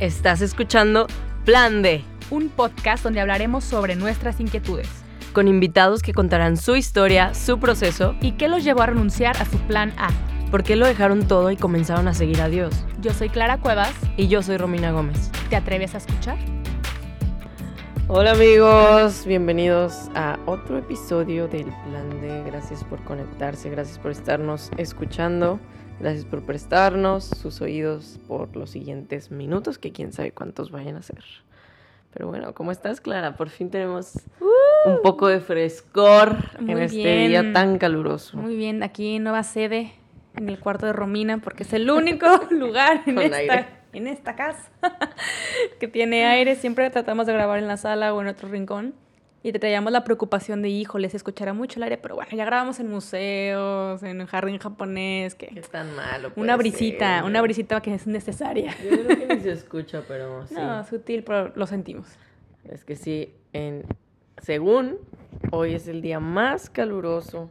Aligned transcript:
Estás 0.00 0.42
escuchando 0.42 1.08
Plan 1.44 1.82
D, 1.82 2.04
un 2.30 2.50
podcast 2.50 3.02
donde 3.02 3.20
hablaremos 3.20 3.64
sobre 3.64 3.96
nuestras 3.96 4.38
inquietudes 4.38 4.88
con 5.32 5.48
invitados 5.48 6.02
que 6.02 6.14
contarán 6.14 6.56
su 6.56 6.76
historia, 6.76 7.34
su 7.34 7.58
proceso 7.58 8.14
y 8.20 8.32
qué 8.32 8.48
los 8.48 8.64
llevó 8.64 8.82
a 8.82 8.86
renunciar 8.86 9.36
a 9.36 9.44
su 9.44 9.58
plan 9.66 9.92
A. 9.96 10.08
¿Por 10.50 10.62
qué 10.62 10.76
lo 10.76 10.86
dejaron 10.86 11.28
todo 11.28 11.50
y 11.50 11.56
comenzaron 11.56 12.08
a 12.08 12.14
seguir 12.14 12.40
a 12.40 12.48
Dios? 12.48 12.84
Yo 13.00 13.12
soy 13.12 13.28
Clara 13.28 13.58
Cuevas. 13.58 13.92
Y 14.16 14.28
yo 14.28 14.42
soy 14.42 14.56
Romina 14.56 14.90
Gómez. 14.90 15.30
¿Te 15.50 15.56
atreves 15.56 15.94
a 15.94 15.98
escuchar? 15.98 16.38
Hola 18.08 18.32
amigos, 18.32 19.26
bienvenidos 19.26 20.08
a 20.14 20.38
otro 20.46 20.78
episodio 20.78 21.46
del 21.46 21.66
Plan 21.66 22.20
D. 22.20 22.42
Gracias 22.46 22.82
por 22.84 23.02
conectarse, 23.04 23.68
gracias 23.68 23.98
por 23.98 24.10
estarnos 24.10 24.70
escuchando, 24.78 25.60
gracias 26.00 26.24
por 26.24 26.42
prestarnos 26.44 27.24
sus 27.24 27.60
oídos 27.60 28.18
por 28.26 28.56
los 28.56 28.70
siguientes 28.70 29.30
minutos, 29.30 29.78
que 29.78 29.92
quién 29.92 30.12
sabe 30.12 30.32
cuántos 30.32 30.70
vayan 30.70 30.96
a 30.96 31.02
ser. 31.02 31.24
Pero 32.12 32.28
bueno, 32.28 32.54
¿cómo 32.54 32.72
estás, 32.72 33.00
Clara? 33.00 33.36
Por 33.36 33.50
fin 33.50 33.70
tenemos 33.70 34.18
un 34.86 35.02
poco 35.02 35.28
de 35.28 35.40
frescor 35.40 36.36
en 36.58 36.78
este 36.78 37.28
día 37.28 37.52
tan 37.52 37.78
caluroso. 37.78 38.36
Muy 38.36 38.56
bien, 38.56 38.82
aquí 38.82 39.18
nueva 39.18 39.42
sede 39.42 39.92
en 40.34 40.48
el 40.48 40.58
cuarto 40.58 40.86
de 40.86 40.92
Romina, 40.92 41.38
porque 41.38 41.64
es 41.64 41.72
el 41.72 41.90
único 41.90 42.26
lugar 42.50 43.02
en 43.06 43.18
esta 43.18 43.68
en 43.92 44.06
esta 44.06 44.36
casa 44.36 44.70
que 45.80 45.88
tiene 45.88 46.26
aire. 46.26 46.56
Siempre 46.56 46.88
tratamos 46.90 47.26
de 47.26 47.32
grabar 47.32 47.58
en 47.58 47.68
la 47.68 47.76
sala 47.76 48.14
o 48.14 48.20
en 48.20 48.28
otro 48.28 48.48
rincón. 48.48 48.94
Y 49.42 49.52
te 49.52 49.60
traíamos 49.60 49.92
la 49.92 50.02
preocupación 50.02 50.62
de, 50.62 50.68
híjole, 50.68 51.08
se 51.08 51.16
escuchará 51.16 51.52
mucho 51.52 51.78
el 51.78 51.84
aire, 51.84 51.96
pero 51.96 52.16
bueno, 52.16 52.30
ya 52.32 52.44
grabamos 52.44 52.80
en 52.80 52.90
museos, 52.90 54.02
en 54.02 54.26
jardín 54.26 54.58
japonés, 54.58 55.36
que... 55.36 55.52
Es 55.54 55.70
tan 55.70 55.94
malo. 55.94 56.32
Una 56.34 56.56
brisita, 56.56 57.22
una 57.24 57.40
brisita 57.40 57.80
que 57.80 57.94
es 57.94 58.06
necesaria. 58.08 58.74
Yo 58.82 59.04
creo 59.04 59.06
que 59.06 59.34
ni 59.36 59.40
se 59.40 59.52
escucha, 59.52 60.02
pero 60.08 60.44
sí. 60.48 60.54
No, 60.54 60.84
sutil, 60.84 61.22
pero 61.22 61.52
lo 61.54 61.66
sentimos. 61.68 62.08
Es 62.64 62.84
que 62.84 62.96
sí, 62.96 63.32
en, 63.52 63.84
según 64.42 64.98
hoy 65.52 65.74
es 65.74 65.86
el 65.86 66.02
día 66.02 66.18
más 66.18 66.68
caluroso 66.68 67.50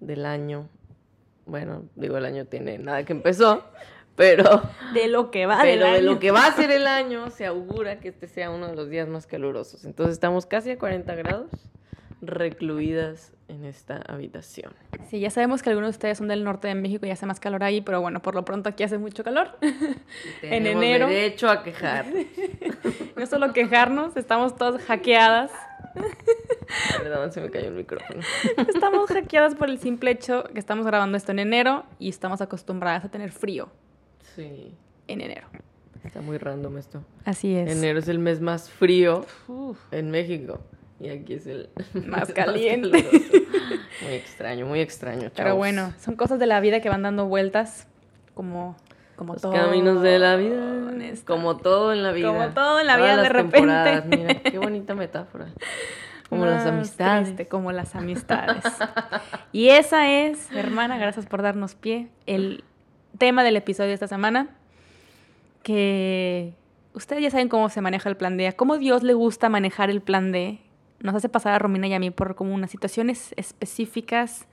del 0.00 0.26
año. 0.26 0.68
Bueno, 1.46 1.84
digo, 1.94 2.18
el 2.18 2.26
año 2.26 2.44
tiene 2.44 2.78
nada 2.78 3.04
que 3.04 3.12
empezó, 3.12 3.64
pero 4.16 4.62
de 4.94 5.08
lo 5.08 5.30
que 5.30 5.46
va 5.46 5.58
pero 5.62 5.92
de 5.92 6.02
lo 6.02 6.18
que 6.18 6.30
va 6.30 6.46
a 6.46 6.52
ser 6.52 6.70
el 6.70 6.86
año 6.86 7.30
se 7.30 7.46
augura 7.46 8.00
que 8.00 8.08
este 8.08 8.26
sea 8.26 8.50
uno 8.50 8.68
de 8.68 8.74
los 8.74 8.88
días 8.90 9.08
más 9.08 9.26
calurosos. 9.26 9.84
Entonces 9.84 10.14
estamos 10.14 10.46
casi 10.46 10.70
a 10.70 10.78
40 10.78 11.14
grados 11.14 11.50
recluidas 12.22 13.32
en 13.48 13.64
esta 13.64 14.02
habitación. 14.08 14.72
Sí, 15.08 15.20
ya 15.20 15.30
sabemos 15.30 15.62
que 15.62 15.70
algunos 15.70 15.88
de 15.88 15.96
ustedes 15.96 16.18
son 16.18 16.28
del 16.28 16.42
norte 16.44 16.68
de 16.68 16.74
México 16.74 17.06
y 17.06 17.10
hace 17.10 17.26
más 17.26 17.38
calor 17.40 17.62
ahí, 17.62 17.80
pero 17.80 18.00
bueno, 18.00 18.20
por 18.20 18.34
lo 18.34 18.44
pronto 18.44 18.68
aquí 18.68 18.82
hace 18.82 18.98
mucho 18.98 19.22
calor. 19.22 19.50
en 20.42 20.66
enero. 20.66 21.06
derecho 21.06 21.48
a 21.48 21.62
quejar. 21.62 22.06
no 23.16 23.26
solo 23.26 23.52
quejarnos, 23.52 24.16
estamos 24.16 24.56
todas 24.56 24.82
hackeadas. 24.82 25.52
Perdón, 26.98 27.32
se 27.32 27.40
me 27.40 27.50
cayó 27.50 27.68
el 27.68 27.74
micrófono. 27.74 28.20
Estamos 28.56 29.10
hackeadas 29.10 29.54
por 29.54 29.70
el 29.70 29.78
simple 29.78 30.10
hecho 30.10 30.44
que 30.52 30.58
estamos 30.58 30.84
grabando 30.84 31.16
esto 31.16 31.32
en 31.32 31.38
enero 31.38 31.84
y 31.98 32.08
estamos 32.08 32.40
acostumbradas 32.40 33.04
a 33.04 33.10
tener 33.10 33.30
frío. 33.30 33.70
Sí. 34.36 34.74
En 35.08 35.20
enero. 35.20 35.48
Está 36.04 36.20
muy 36.20 36.38
random 36.38 36.78
esto. 36.78 37.02
Así 37.24 37.56
es. 37.56 37.70
Enero 37.70 37.98
es 37.98 38.06
el 38.08 38.18
mes 38.18 38.40
más 38.40 38.70
frío 38.70 39.26
en 39.90 40.10
México. 40.10 40.60
Y 41.00 41.08
aquí 41.08 41.34
es 41.34 41.46
el 41.46 41.68
más 42.06 42.32
caliente. 42.32 43.04
muy 44.02 44.12
extraño, 44.12 44.66
muy 44.66 44.80
extraño. 44.80 45.22
Chavos. 45.22 45.32
Pero 45.36 45.56
bueno, 45.56 45.92
son 45.98 46.16
cosas 46.16 46.38
de 46.38 46.46
la 46.46 46.60
vida 46.60 46.80
que 46.80 46.88
van 46.88 47.02
dando 47.02 47.26
vueltas, 47.26 47.88
como, 48.34 48.76
como 49.16 49.32
Los 49.34 49.42
todo. 49.42 49.52
caminos 49.52 50.02
de 50.02 50.18
la 50.18 50.36
vida. 50.36 50.92
Como 51.26 51.56
todo 51.56 51.92
en 51.92 52.02
la 52.02 52.12
vida. 52.12 52.28
Como 52.28 52.48
todo 52.50 52.80
en 52.80 52.86
la 52.86 52.96
vida, 52.96 53.22
de 53.22 53.28
repente. 53.28 54.02
Mira, 54.16 54.34
qué 54.42 54.58
bonita 54.58 54.94
metáfora. 54.96 55.46
Como 56.28 56.44
las 56.44 56.66
amistades. 56.66 57.34
como 57.48 57.72
las 57.72 57.94
amistades. 57.94 58.64
y 59.52 59.68
esa 59.68 60.10
es, 60.10 60.50
hermana, 60.52 60.98
gracias 60.98 61.26
por 61.26 61.42
darnos 61.42 61.74
pie, 61.74 62.08
el 62.26 62.64
tema 63.16 63.44
del 63.44 63.56
episodio 63.56 63.88
de 63.88 63.94
esta 63.94 64.08
semana, 64.08 64.48
que 65.62 66.54
ustedes 66.94 67.22
ya 67.22 67.30
saben 67.30 67.48
cómo 67.48 67.68
se 67.68 67.80
maneja 67.80 68.08
el 68.08 68.16
plan 68.16 68.36
D, 68.36 68.52
cómo 68.54 68.78
Dios 68.78 69.02
le 69.02 69.14
gusta 69.14 69.48
manejar 69.48 69.90
el 69.90 70.00
plan 70.00 70.32
D. 70.32 70.60
Nos 71.00 71.14
hace 71.14 71.28
pasar 71.28 71.52
a 71.52 71.58
Romina 71.58 71.86
y 71.86 71.94
a 71.94 71.98
mí 71.98 72.10
por 72.10 72.34
como 72.34 72.54
unas 72.54 72.70
situaciones 72.70 73.34
específicas 73.36 74.46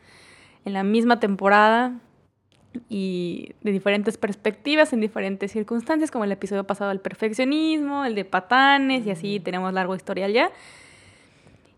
en 0.65 0.73
la 0.73 0.83
misma 0.83 1.19
temporada 1.19 1.99
y 2.89 3.53
de 3.61 3.71
diferentes 3.71 4.17
perspectivas, 4.17 4.93
en 4.93 5.01
diferentes 5.01 5.51
circunstancias, 5.51 6.11
como 6.11 6.23
el 6.23 6.31
episodio 6.31 6.65
pasado 6.65 6.89
del 6.89 6.99
perfeccionismo, 6.99 8.05
el 8.05 8.15
de 8.15 8.25
patanes 8.25 9.05
y 9.05 9.11
así 9.11 9.39
tenemos 9.39 9.73
largo 9.73 9.95
historial 9.95 10.33
ya. 10.33 10.51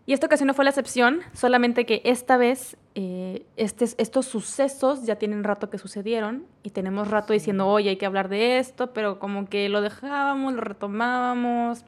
Y 0.07 0.13
esta 0.13 0.27
ocasión 0.27 0.47
no 0.47 0.53
fue 0.53 0.65
la 0.65 0.69
excepción, 0.69 1.21
solamente 1.33 1.87
que 1.87 2.01
esta 2.05 2.37
vez 2.37 2.77
eh, 2.93 3.43
estos 3.57 4.25
sucesos 4.25 5.03
ya 5.03 5.15
tienen 5.15 5.43
rato 5.43 5.71
que 5.71 5.79
sucedieron 5.79 6.45
y 6.61 6.69
tenemos 6.69 7.09
rato 7.09 7.33
diciendo, 7.33 7.67
oye, 7.67 7.89
hay 7.89 7.97
que 7.97 8.05
hablar 8.05 8.29
de 8.29 8.59
esto, 8.59 8.93
pero 8.93 9.17
como 9.17 9.47
que 9.47 9.67
lo 9.67 9.81
dejábamos, 9.81 10.53
lo 10.53 10.61
retomábamos. 10.61 11.85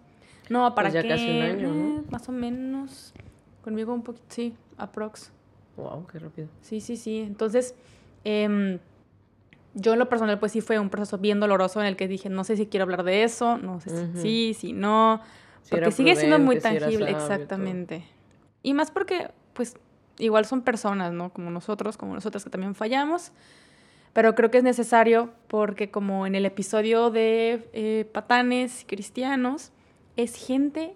No, 0.50 0.74
¿para 0.74 0.90
pues 0.90 1.04
ya 1.04 1.08
casi 1.08 1.30
un 1.30 1.42
año, 1.44 1.74
¿no? 1.74 2.00
Eh, 2.00 2.04
más 2.10 2.28
o 2.28 2.32
menos. 2.32 3.14
Conmigo 3.64 3.94
un 3.94 4.02
poquito, 4.02 4.26
sí, 4.30 4.56
aprox. 4.78 5.32
Wow, 5.76 6.08
qué 6.08 6.18
rápido. 6.18 6.48
Sí, 6.62 6.82
sí, 6.82 6.98
sí. 6.98 7.20
Entonces, 7.20 7.76
em, 8.24 8.80
yo 9.76 9.94
en 9.94 10.00
lo 10.00 10.10
personal, 10.10 10.40
pues 10.40 10.54
sí 10.54 10.62
fue 10.62 10.80
un 10.80 10.90
proceso 10.90 11.20
bien 11.20 11.40
doloroso 11.40 11.82
en 11.82 11.86
el 11.86 11.96
que 11.96 12.08
dije, 12.08 12.30
no 12.30 12.44
sé 12.44 12.58
si 12.58 12.66
quiero 12.66 12.86
hablar 12.86 13.04
de 13.04 13.24
eso, 13.24 13.60
no 13.60 13.80
sé 13.80 14.08
si 14.16 14.22
sí, 14.22 14.54
si 14.56 14.74
no 14.74 15.22
porque 15.70 15.92
sigue 15.92 16.16
siendo 16.16 16.40
muy 16.40 16.60
tangible, 16.60 17.12
exactamente. 17.12 18.04
Y 18.64 18.74
más 18.74 18.92
porque, 18.92 19.32
pues, 19.54 19.76
igual 20.20 20.46
son 20.46 20.62
personas, 20.62 21.14
¿no? 21.14 21.32
Como 21.32 21.50
nosotros, 21.52 21.98
como 21.98 22.14
nosotras 22.14 22.44
que 22.44 22.50
también 22.50 22.76
fallamos. 22.76 23.32
Pero 24.14 24.34
creo 24.34 24.50
que 24.50 24.58
es 24.58 24.64
necesario 24.64 25.32
porque 25.48 25.92
como 25.92 26.26
en 26.26 26.34
el 26.34 26.46
episodio 26.46 27.12
de 27.12 27.70
eh, 27.74 28.10
patanes 28.12 28.84
cristianos, 28.88 29.72
es 30.16 30.36
gente 30.36 30.96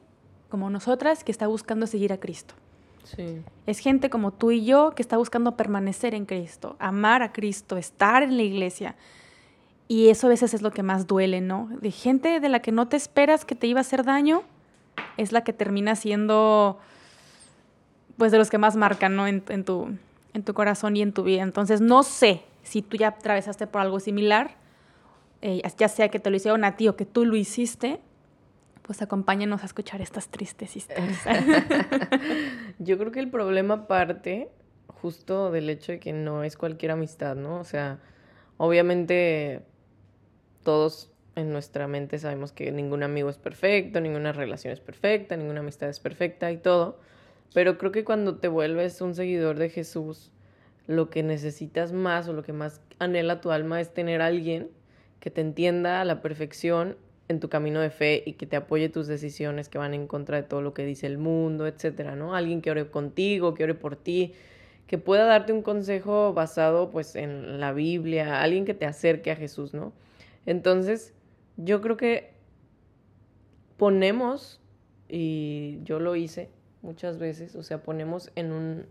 como 0.50 0.70
nosotras 0.70 1.24
que 1.24 1.32
está 1.32 1.48
buscando 1.48 1.86
seguir 1.86 2.14
a 2.14 2.20
Cristo. 2.20 2.56
Sí. 3.04 3.44
Es 3.68 3.80
gente 3.80 4.10
como 4.10 4.32
tú 4.32 4.52
y 4.52 4.66
yo 4.66 4.94
que 4.96 5.02
está 5.02 5.18
buscando 5.18 5.56
permanecer 5.56 6.16
en 6.16 6.26
Cristo, 6.26 6.76
amar 6.80 7.22
a 7.22 7.32
Cristo, 7.32 7.78
estar 7.78 8.24
en 8.24 8.38
la 8.38 8.44
iglesia. 8.44 8.96
Y 9.88 10.10
eso 10.10 10.28
a 10.28 10.30
veces 10.30 10.54
es 10.54 10.62
lo 10.62 10.72
que 10.72 10.84
más 10.84 11.06
duele, 11.06 11.42
¿no? 11.42 11.70
De 11.82 11.92
gente 11.92 12.40
de 12.40 12.50
la 12.50 12.62
que 12.62 12.72
no 12.72 12.88
te 12.88 12.98
esperas 12.98 13.46
que 13.46 13.56
te 13.56 13.68
iba 13.68 13.80
a 13.80 13.82
hacer 13.82 14.04
daño, 14.04 14.44
es 15.18 15.32
la 15.32 15.44
que 15.44 15.54
termina 15.54 15.96
siendo, 15.96 16.80
pues, 18.18 18.32
de 18.32 18.38
los 18.38 18.50
que 18.50 18.58
más 18.58 18.76
marcan, 18.76 19.16
¿no? 19.16 19.28
En, 19.28 19.42
tu, 19.42 19.96
en 20.34 20.44
tu 20.44 20.54
corazón 20.54 20.96
y 20.96 21.02
en 21.02 21.14
tu 21.14 21.24
vida. 21.24 21.44
Entonces, 21.44 21.82
no 21.82 22.04
sé 22.04 22.44
si 22.64 22.82
tú 22.82 22.98
ya 22.98 23.10
atravesaste 23.10 23.68
por 23.68 23.82
algo 23.82 24.00
similar, 24.00 24.56
eh, 25.42 25.62
ya 25.78 25.88
sea 25.88 26.10
que 26.10 26.20
te 26.20 26.30
lo 26.30 26.36
hicieron 26.36 26.64
a 26.64 26.76
ti 26.76 26.88
o 26.88 26.96
que 26.96 27.06
tú 27.06 27.26
lo 27.26 27.36
hiciste, 27.36 28.00
pues 28.84 29.02
acompáñanos 29.02 29.64
a 29.64 29.66
escuchar 29.66 30.02
estas 30.02 30.30
tristes 30.30 30.76
historias. 30.76 31.20
Yo 32.80 32.98
creo 32.98 33.12
que 33.12 33.20
el 33.20 33.30
problema 33.30 33.88
parte 33.88 34.50
justo 34.88 35.52
del 35.52 35.70
hecho 35.70 35.94
de 35.94 36.00
que 36.00 36.14
no 36.14 36.44
es 36.44 36.58
cualquier 36.58 36.92
amistad, 36.92 37.36
¿no? 37.36 37.60
O 37.60 37.64
sea, 37.64 38.00
obviamente 38.58 39.64
todos 40.64 41.11
en 41.36 41.52
nuestra 41.52 41.88
mente 41.88 42.20
sabemos 42.20 42.52
que 42.52 42.72
ningún 42.72 43.04
amigo 43.04 43.30
es 43.30 43.38
perfecto, 43.38 44.02
ninguna 44.02 44.32
relación 44.32 44.74
es 44.74 44.80
perfecta, 44.80 45.38
ninguna 45.38 45.62
amistad 45.62 45.90
es 45.90 46.00
perfecta 46.00 46.52
y 46.52 46.58
todo. 46.58 47.00
Pero 47.54 47.78
creo 47.78 47.92
que 47.92 48.04
cuando 48.04 48.38
te 48.38 48.48
vuelves 48.48 49.02
un 49.02 49.16
seguidor 49.16 49.58
de 49.58 49.70
Jesús, 49.70 50.32
lo 50.88 51.10
que 51.10 51.24
necesitas 51.24 51.94
más 51.94 52.28
o 52.28 52.34
lo 52.34 52.44
que 52.44 52.54
más 52.54 52.82
anhela 53.00 53.42
tu 53.42 53.52
alma 53.52 53.80
es 53.80 53.94
tener 53.94 54.22
a 54.22 54.28
alguien 54.28 54.70
que 55.20 55.30
te 55.30 55.42
entienda 55.42 56.02
a 56.02 56.06
la 56.06 56.22
perfección 56.22 56.98
en 57.28 57.40
tu 57.40 57.50
camino 57.50 57.80
de 57.80 57.90
fe 57.90 58.24
y 58.26 58.34
que 58.34 58.46
te 58.46 58.58
apoye 58.58 58.90
tus 58.90 59.08
decisiones 59.08 59.70
que 59.70 59.78
van 59.78 59.94
en 59.94 60.08
contra 60.08 60.38
de 60.38 60.44
todo 60.44 60.62
lo 60.62 60.74
que 60.74 60.86
dice 60.86 61.08
el 61.08 61.18
mundo, 61.18 61.66
etcétera, 61.68 62.16
¿no? 62.16 62.36
Alguien 62.36 62.62
que 62.62 62.72
ore 62.72 62.88
contigo, 62.90 63.54
que 63.54 63.64
ore 63.64 63.76
por 63.76 63.96
ti, 63.96 64.34
que 64.88 64.98
pueda 64.98 65.26
darte 65.26 65.54
un 65.54 65.62
consejo 65.62 66.34
basado 66.34 66.90
pues 66.90 67.16
en 67.16 67.60
la 67.60 67.72
Biblia, 67.72 68.42
alguien 68.42 68.66
que 68.66 68.74
te 68.74 68.86
acerque 68.86 69.32
a 69.32 69.38
Jesús, 69.38 69.74
¿no? 69.74 69.94
Entonces, 70.46 71.14
yo 71.64 71.82
creo 71.82 71.98
que 71.98 72.34
ponemos, 73.78 74.60
y 75.08 75.80
yo 75.84 76.00
lo 76.00 76.16
hice 76.16 76.50
muchas 76.82 77.18
veces, 77.18 77.56
o 77.56 77.64
sea, 77.64 77.84
ponemos 77.84 78.32
en 78.36 78.52
un 78.52 78.86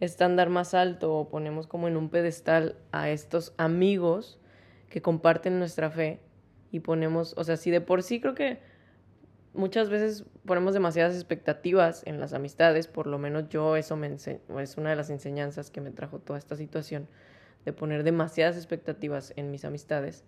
estándar 0.00 0.48
más 0.48 0.74
alto 0.74 1.14
o 1.14 1.28
ponemos 1.28 1.66
como 1.66 1.88
en 1.88 1.96
un 1.96 2.08
pedestal 2.08 2.76
a 2.90 3.10
estos 3.10 3.54
amigos 3.56 4.40
que 4.88 5.02
comparten 5.02 5.58
nuestra 5.58 5.90
fe 5.90 6.20
y 6.72 6.80
ponemos, 6.80 7.34
o 7.36 7.44
sea, 7.44 7.56
si 7.56 7.70
de 7.70 7.80
por 7.80 8.02
sí 8.02 8.20
creo 8.20 8.34
que 8.34 8.58
muchas 9.54 9.90
veces 9.90 10.24
ponemos 10.44 10.74
demasiadas 10.74 11.14
expectativas 11.14 12.02
en 12.06 12.18
las 12.18 12.32
amistades, 12.32 12.88
por 12.88 13.06
lo 13.06 13.18
menos 13.18 13.48
yo 13.48 13.76
eso 13.76 13.96
me 13.96 14.08
es 14.08 14.76
una 14.76 14.90
de 14.90 14.96
las 14.96 15.10
enseñanzas 15.10 15.70
que 15.70 15.80
me 15.80 15.90
trajo 15.90 16.18
toda 16.18 16.38
esta 16.38 16.56
situación, 16.56 17.06
de 17.64 17.72
poner 17.72 18.02
demasiadas 18.02 18.56
expectativas 18.56 19.32
en 19.36 19.50
mis 19.50 19.64
amistades 19.64 20.24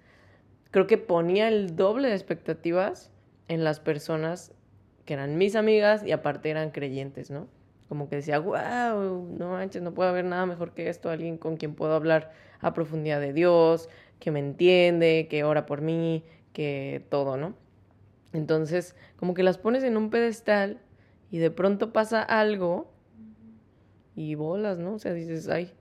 creo 0.74 0.88
que 0.88 0.98
ponía 0.98 1.46
el 1.46 1.76
doble 1.76 2.08
de 2.08 2.14
expectativas 2.14 3.12
en 3.46 3.62
las 3.62 3.78
personas 3.78 4.50
que 5.04 5.14
eran 5.14 5.38
mis 5.38 5.54
amigas 5.54 6.04
y 6.04 6.10
aparte 6.10 6.50
eran 6.50 6.72
creyentes, 6.72 7.30
¿no? 7.30 7.46
Como 7.88 8.08
que 8.08 8.16
decía, 8.16 8.40
wow, 8.40 9.28
no 9.38 9.50
manches, 9.52 9.82
no 9.82 9.94
puede 9.94 10.10
haber 10.10 10.24
nada 10.24 10.46
mejor 10.46 10.74
que 10.74 10.88
esto, 10.88 11.10
alguien 11.10 11.38
con 11.38 11.58
quien 11.58 11.76
puedo 11.76 11.94
hablar 11.94 12.32
a 12.58 12.74
profundidad 12.74 13.20
de 13.20 13.32
Dios, 13.32 13.88
que 14.18 14.32
me 14.32 14.40
entiende, 14.40 15.28
que 15.30 15.44
ora 15.44 15.64
por 15.64 15.80
mí, 15.80 16.24
que 16.52 17.06
todo, 17.08 17.36
¿no? 17.36 17.54
Entonces, 18.32 18.96
como 19.14 19.34
que 19.34 19.44
las 19.44 19.58
pones 19.58 19.84
en 19.84 19.96
un 19.96 20.10
pedestal 20.10 20.80
y 21.30 21.38
de 21.38 21.52
pronto 21.52 21.92
pasa 21.92 22.20
algo 22.20 22.90
y 24.16 24.34
bolas, 24.34 24.80
¿no? 24.80 24.94
O 24.94 24.98
sea, 24.98 25.12
dices, 25.12 25.48
ay, 25.48 25.72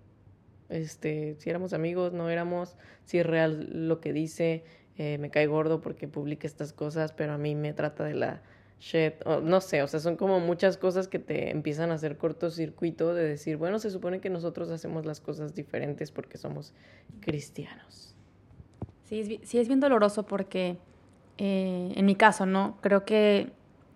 este, 0.69 1.35
si 1.39 1.49
éramos 1.49 1.73
amigos, 1.73 2.13
no 2.13 2.29
éramos, 2.29 2.77
si 3.05 3.17
es 3.17 3.25
real 3.25 3.87
lo 3.87 3.99
que 3.99 4.13
dice, 4.13 4.63
eh, 4.97 5.17
me 5.17 5.29
cae 5.29 5.47
gordo 5.47 5.81
porque 5.81 6.07
publica 6.07 6.47
estas 6.47 6.73
cosas, 6.73 7.11
pero 7.11 7.33
a 7.33 7.37
mí 7.37 7.55
me 7.55 7.73
trata 7.73 8.03
de 8.03 8.13
la 8.13 8.41
shit, 8.79 9.23
no 9.43 9.61
sé, 9.61 9.81
o 9.81 9.87
sea, 9.87 9.99
son 9.99 10.17
como 10.17 10.39
muchas 10.39 10.77
cosas 10.77 11.07
que 11.07 11.17
te 11.17 11.51
empiezan 11.51 11.91
a 11.91 11.93
hacer 11.93 12.17
cortocircuito 12.17 13.13
de 13.13 13.23
decir, 13.23 13.55
bueno, 13.57 13.79
se 13.79 13.89
supone 13.89 14.19
que 14.19 14.29
nosotros 14.29 14.69
hacemos 14.69 15.05
las 15.05 15.21
cosas 15.21 15.55
diferentes 15.55 16.11
porque 16.11 16.37
somos 16.37 16.73
cristianos. 17.21 18.13
Sí, 19.03 19.21
es, 19.21 19.49
sí 19.49 19.57
es 19.59 19.67
bien 19.67 19.79
doloroso 19.79 20.23
porque 20.23 20.77
eh, 21.37 21.93
en 21.95 22.05
mi 22.05 22.15
caso, 22.15 22.45
¿no? 22.45 22.77
Creo 22.81 23.05
que 23.05 23.51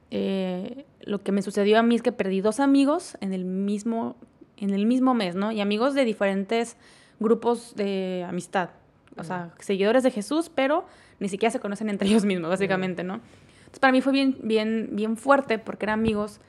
eh, 0.10 0.86
lo 1.02 1.22
que 1.22 1.32
me 1.32 1.42
sucedió 1.42 1.78
a 1.78 1.84
mí 1.84 1.96
es 1.96 2.02
que 2.02 2.12
perdí 2.12 2.42
dos 2.42 2.60
amigos 2.60 3.18
en 3.22 3.34
el 3.34 3.46
mismo, 3.46 4.16
en 4.58 4.72
el 4.72 4.86
mismo 4.86 5.14
mes, 5.14 5.36
¿no? 5.36 5.52
Y 5.52 5.62
amigos 5.62 5.94
de 5.94 6.06
diferentes 6.06 6.78
grupos 7.20 7.76
de 7.76 8.26
amistad. 8.28 8.70
O 9.18 9.24
sea, 9.24 9.54
seguidores 9.60 10.04
de 10.04 10.12
Jesús, 10.12 10.52
pero 10.54 10.86
ni 11.20 11.30
siquiera 11.30 11.52
se 11.52 11.60
conocen 11.60 11.90
entre 11.90 12.08
ellos 12.10 12.26
mismos, 12.26 12.50
básicamente, 12.50 13.04
¿no? 13.04 13.16
Entonces, 13.60 13.80
para 13.80 13.92
mí 13.92 14.02
fue 14.02 14.14
bien, 14.14 14.38
bien, 14.44 14.90
bien 14.94 15.18
fuerte 15.18 15.60
porque 15.60 15.86
eran 15.86 16.00
amigos 16.00 16.40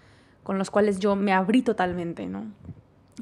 con 0.42 0.58
los 0.58 0.70
cuales 0.70 0.98
yo 0.98 1.16
me 1.16 1.32
abrí 1.32 1.62
totalmente, 1.62 2.26
¿no? 2.26 2.46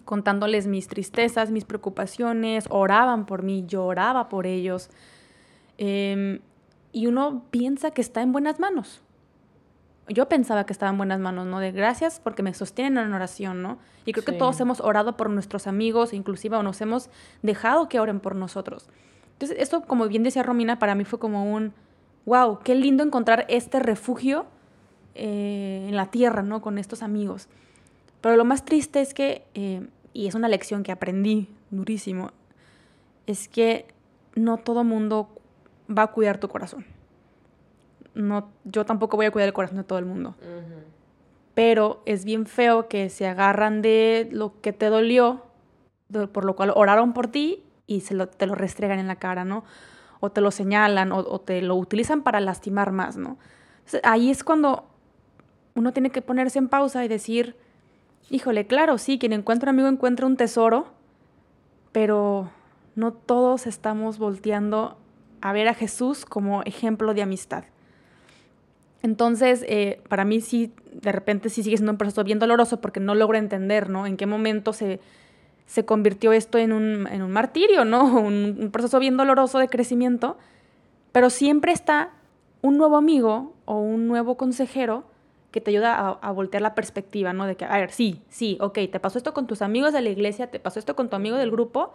Contándoles 0.04 0.66
mis 0.66 0.86
tristezas, 0.88 1.50
mis 1.50 1.64
preocupaciones, 1.64 2.66
oraban 2.70 3.26
por 3.26 3.42
mí, 3.42 3.64
lloraba 3.66 4.28
por 4.28 4.46
ellos. 4.46 4.90
Eh, 5.78 6.40
y 6.92 7.06
uno 7.06 7.44
piensa 7.50 7.90
que 7.90 8.00
está 8.00 8.22
en 8.22 8.32
buenas 8.32 8.58
manos. 8.58 9.02
Yo 10.08 10.28
pensaba 10.28 10.64
que 10.64 10.72
estaba 10.72 10.90
en 10.90 10.98
buenas 10.98 11.18
manos, 11.18 11.46
¿no? 11.46 11.58
De 11.58 11.72
gracias 11.72 12.20
porque 12.20 12.42
me 12.42 12.54
sostienen 12.54 13.04
en 13.04 13.12
oración, 13.12 13.60
¿no? 13.60 13.78
Y 14.04 14.12
creo 14.12 14.24
que 14.24 14.32
todos 14.32 14.60
hemos 14.60 14.80
orado 14.80 15.16
por 15.16 15.28
nuestros 15.28 15.66
amigos, 15.66 16.12
inclusive 16.12 16.56
o 16.56 16.62
nos 16.62 16.80
hemos 16.80 17.10
dejado 17.42 17.88
que 17.88 17.98
oren 17.98 18.20
por 18.20 18.36
nosotros. 18.36 18.88
Entonces, 19.36 19.58
esto, 19.60 19.82
como 19.82 20.08
bien 20.08 20.22
decía 20.22 20.42
Romina, 20.42 20.78
para 20.78 20.94
mí 20.94 21.04
fue 21.04 21.18
como 21.18 21.52
un, 21.52 21.74
wow, 22.24 22.60
qué 22.64 22.74
lindo 22.74 23.04
encontrar 23.04 23.44
este 23.50 23.80
refugio 23.80 24.46
eh, 25.14 25.84
en 25.86 25.94
la 25.94 26.06
tierra, 26.06 26.40
¿no? 26.42 26.62
Con 26.62 26.78
estos 26.78 27.02
amigos. 27.02 27.48
Pero 28.22 28.36
lo 28.36 28.46
más 28.46 28.64
triste 28.64 29.02
es 29.02 29.12
que, 29.12 29.44
eh, 29.52 29.86
y 30.14 30.26
es 30.26 30.34
una 30.34 30.48
lección 30.48 30.82
que 30.82 30.90
aprendí 30.90 31.50
durísimo, 31.70 32.30
es 33.26 33.46
que 33.46 33.86
no 34.34 34.56
todo 34.56 34.84
mundo 34.84 35.28
va 35.86 36.04
a 36.04 36.06
cuidar 36.12 36.38
tu 36.38 36.48
corazón. 36.48 36.86
No, 38.14 38.48
yo 38.64 38.86
tampoco 38.86 39.18
voy 39.18 39.26
a 39.26 39.30
cuidar 39.30 39.48
el 39.48 39.52
corazón 39.52 39.76
de 39.76 39.84
todo 39.84 39.98
el 39.98 40.06
mundo. 40.06 40.34
Pero 41.52 42.02
es 42.06 42.24
bien 42.24 42.46
feo 42.46 42.88
que 42.88 43.10
se 43.10 43.26
agarran 43.26 43.82
de 43.82 44.30
lo 44.32 44.62
que 44.62 44.72
te 44.72 44.86
dolió, 44.86 45.42
por 46.32 46.46
lo 46.46 46.56
cual 46.56 46.72
oraron 46.74 47.12
por 47.12 47.26
ti 47.26 47.62
y 47.86 48.00
se 48.00 48.14
te 48.26 48.46
lo 48.46 48.54
restregan 48.54 48.98
en 48.98 49.06
la 49.06 49.16
cara, 49.16 49.44
¿no? 49.44 49.64
O 50.20 50.30
te 50.30 50.40
lo 50.40 50.50
señalan 50.50 51.12
o, 51.12 51.40
te 51.40 51.62
lo 51.62 51.76
utilizan 51.76 52.22
para 52.22 52.40
lastimar 52.40 52.92
más, 52.92 53.16
¿no? 53.16 53.38
ahí 54.02 54.30
es 54.30 54.42
cuando 54.42 54.88
uno 55.76 55.92
tiene 55.92 56.10
que 56.10 56.20
ponerse 56.20 56.58
en 56.58 56.68
pausa 56.68 57.04
y 57.04 57.08
decir, 57.08 57.54
híjole, 58.30 58.66
claro, 58.66 58.98
sí, 58.98 59.16
quien 59.18 59.32
encuentra 59.32 59.70
un 59.70 59.76
amigo 59.76 59.88
encuentra 59.88 60.26
un 60.26 60.36
tesoro, 60.36 60.88
pero 61.92 62.50
no 62.96 63.12
todos 63.12 63.68
estamos 63.68 64.18
volteando 64.18 64.98
a 65.40 65.52
ver 65.52 65.68
a 65.68 65.74
Jesús 65.74 66.24
como 66.24 66.62
ejemplo 66.62 67.14
de 67.14 67.22
amistad. 67.22 67.64
Entonces, 69.02 69.64
eh, 69.68 70.02
para 70.08 70.24
mí 70.24 70.40
sí, 70.40 70.72
de 70.92 71.12
repente 71.12 71.48
sí 71.48 71.62
sigue 71.62 71.76
siendo 71.76 71.92
un 71.92 71.98
proceso 71.98 72.24
bien 72.24 72.38
doloroso 72.38 72.80
porque 72.80 72.98
no 72.98 73.14
logro 73.14 73.38
entender, 73.38 73.88
¿no? 73.88 74.06
En 74.06 74.16
qué 74.16 74.26
momento 74.26 74.72
se, 74.72 74.98
se 75.66 75.84
convirtió 75.84 76.32
esto 76.32 76.58
en 76.58 76.72
un, 76.72 77.06
en 77.08 77.22
un 77.22 77.30
martirio, 77.30 77.84
¿no? 77.84 78.04
Un, 78.20 78.70
proceso 78.72 78.98
bien 78.98 79.16
doloroso 79.16 79.58
de 79.58 79.68
crecimiento, 79.68 80.36
pero 81.12 81.30
siempre 81.30 81.72
está 81.72 82.10
un 82.62 82.78
nuevo 82.78 82.96
amigo 82.96 83.54
o 83.64 83.78
un 83.78 84.08
nuevo 84.08 84.36
consejero 84.36 85.04
que 85.50 85.60
te 85.60 85.70
ayuda 85.70 85.94
a, 85.94 86.10
a, 86.10 86.32
voltear 86.32 86.62
la 86.62 86.74
perspectiva, 86.74 87.32
¿no? 87.32 87.46
De 87.46 87.56
que, 87.56 87.64
a 87.64 87.76
ver, 87.76 87.90
sí, 87.90 88.22
sí, 88.28 88.58
ok, 88.60 88.78
te 88.90 89.00
pasó 89.00 89.18
esto 89.18 89.32
con 89.32 89.46
tus 89.46 89.62
amigos 89.62 89.92
de 89.92 90.02
la 90.02 90.10
iglesia, 90.10 90.50
te 90.50 90.60
pasó 90.60 90.78
esto 90.78 90.94
con 90.94 91.08
tu 91.08 91.16
amigo 91.16 91.36
del 91.36 91.50
grupo, 91.50 91.94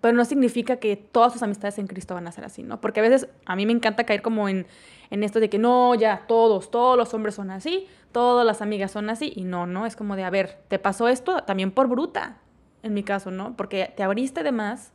pero 0.00 0.14
no 0.14 0.24
significa 0.26 0.76
que 0.76 0.96
todas 0.96 1.32
sus 1.32 1.42
amistades 1.42 1.78
en 1.78 1.86
Cristo 1.86 2.14
van 2.14 2.26
a 2.26 2.32
ser 2.32 2.44
así, 2.44 2.62
¿no? 2.62 2.80
Porque 2.80 3.00
a 3.00 3.02
veces 3.02 3.26
a 3.46 3.56
mí 3.56 3.64
me 3.64 3.72
encanta 3.72 4.04
caer 4.04 4.20
como 4.20 4.50
en, 4.50 4.66
en 5.08 5.22
esto 5.22 5.40
de 5.40 5.48
que 5.48 5.58
no, 5.58 5.94
ya, 5.94 6.24
todos, 6.28 6.70
todos 6.70 6.98
los 6.98 7.14
hombres 7.14 7.34
son 7.34 7.50
así, 7.50 7.86
todas 8.12 8.44
las 8.44 8.60
amigas 8.60 8.90
son 8.90 9.08
así, 9.08 9.32
y 9.34 9.44
no, 9.44 9.66
no, 9.66 9.86
es 9.86 9.96
como 9.96 10.14
de, 10.14 10.24
a 10.24 10.30
ver, 10.30 10.58
te 10.68 10.78
pasó 10.78 11.08
esto 11.08 11.42
también 11.44 11.70
por 11.70 11.88
bruta, 11.88 12.36
en 12.84 12.94
mi 12.94 13.02
caso, 13.02 13.30
¿no? 13.30 13.56
Porque 13.56 13.92
te 13.96 14.02
abriste 14.02 14.42
de 14.42 14.52
más, 14.52 14.92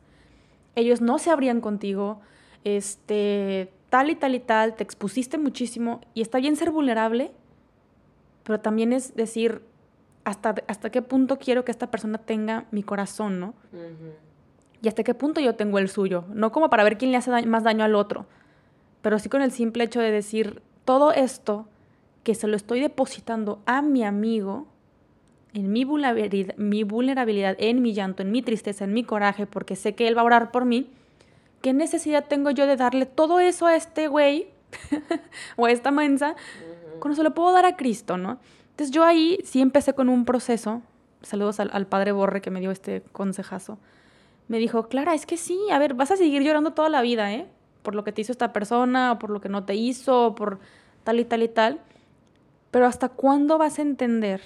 ellos 0.74 1.00
no 1.00 1.18
se 1.18 1.30
abrían 1.30 1.60
contigo, 1.60 2.20
este, 2.64 3.70
tal 3.90 4.08
y 4.08 4.14
tal 4.14 4.34
y 4.34 4.40
tal, 4.40 4.74
te 4.74 4.82
expusiste 4.82 5.36
muchísimo, 5.36 6.00
y 6.14 6.22
está 6.22 6.38
bien 6.38 6.56
ser 6.56 6.70
vulnerable, 6.70 7.32
pero 8.44 8.60
también 8.60 8.92
es 8.92 9.14
decir, 9.14 9.62
hasta, 10.24 10.54
hasta 10.68 10.90
qué 10.90 11.02
punto 11.02 11.38
quiero 11.38 11.64
que 11.64 11.72
esta 11.72 11.90
persona 11.90 12.18
tenga 12.18 12.66
mi 12.70 12.82
corazón, 12.82 13.40
¿no? 13.40 13.54
y 14.82 14.88
hasta 14.88 15.04
qué 15.04 15.14
punto 15.14 15.40
yo 15.40 15.54
tengo 15.54 15.78
el 15.78 15.88
suyo. 15.88 16.24
No 16.32 16.52
como 16.52 16.70
para 16.70 16.84
ver 16.84 16.96
quién 16.96 17.10
le 17.10 17.18
hace 17.18 17.30
más 17.46 17.64
daño 17.64 17.84
al 17.84 17.94
otro, 17.94 18.26
pero 19.02 19.18
sí 19.18 19.28
con 19.28 19.42
el 19.42 19.52
simple 19.52 19.84
hecho 19.84 20.00
de 20.00 20.10
decir 20.10 20.62
todo 20.84 21.12
esto 21.12 21.66
que 22.22 22.34
se 22.34 22.46
lo 22.46 22.56
estoy 22.56 22.80
depositando 22.80 23.60
a 23.66 23.82
mi 23.82 24.04
amigo, 24.04 24.66
en 25.52 25.72
mi 25.72 25.84
vulnerabilidad, 25.84 26.56
mi 26.56 26.84
vulnerabilidad, 26.84 27.56
en 27.58 27.82
mi 27.82 27.92
llanto, 27.92 28.22
en 28.22 28.30
mi 28.30 28.42
tristeza, 28.42 28.84
en 28.84 28.92
mi 28.92 29.04
coraje, 29.04 29.46
porque 29.46 29.76
sé 29.76 29.94
que 29.94 30.08
él 30.08 30.16
va 30.16 30.22
a 30.22 30.24
orar 30.24 30.50
por 30.50 30.64
mí, 30.64 30.90
¿qué 31.60 31.72
necesidad 31.72 32.26
tengo 32.28 32.50
yo 32.50 32.66
de 32.66 32.76
darle 32.76 33.06
todo 33.06 33.40
eso 33.40 33.66
a 33.66 33.76
este 33.76 34.08
güey 34.08 34.48
o 35.56 35.66
a 35.66 35.70
esta 35.70 35.90
mensa 35.90 36.36
cuando 37.00 37.16
se 37.16 37.22
lo 37.22 37.34
puedo 37.34 37.52
dar 37.52 37.66
a 37.66 37.76
Cristo, 37.76 38.16
¿no? 38.16 38.38
Entonces 38.70 38.90
yo 38.90 39.04
ahí 39.04 39.38
sí 39.44 39.60
empecé 39.60 39.94
con 39.94 40.08
un 40.08 40.24
proceso, 40.24 40.82
saludos 41.22 41.60
al, 41.60 41.70
al 41.72 41.86
padre 41.86 42.12
Borre 42.12 42.40
que 42.40 42.50
me 42.50 42.60
dio 42.60 42.70
este 42.70 43.02
consejazo, 43.12 43.78
me 44.48 44.58
dijo, 44.58 44.88
Clara, 44.88 45.14
es 45.14 45.26
que 45.26 45.36
sí, 45.36 45.58
a 45.70 45.78
ver, 45.78 45.94
vas 45.94 46.10
a 46.10 46.16
seguir 46.16 46.42
llorando 46.42 46.72
toda 46.72 46.88
la 46.88 47.02
vida, 47.02 47.32
¿eh? 47.32 47.46
Por 47.82 47.94
lo 47.94 48.02
que 48.02 48.10
te 48.10 48.20
hizo 48.20 48.32
esta 48.32 48.52
persona, 48.52 49.12
o 49.12 49.18
por 49.18 49.30
lo 49.30 49.40
que 49.40 49.48
no 49.48 49.64
te 49.64 49.76
hizo, 49.76 50.34
por 50.34 50.58
tal 51.04 51.20
y 51.20 51.24
tal 51.24 51.44
y 51.44 51.48
tal. 51.48 51.80
Pero 52.72 52.86
¿hasta 52.86 53.08
cuándo 53.10 53.58
vas 53.58 53.78
a 53.78 53.82
entender 53.82 54.42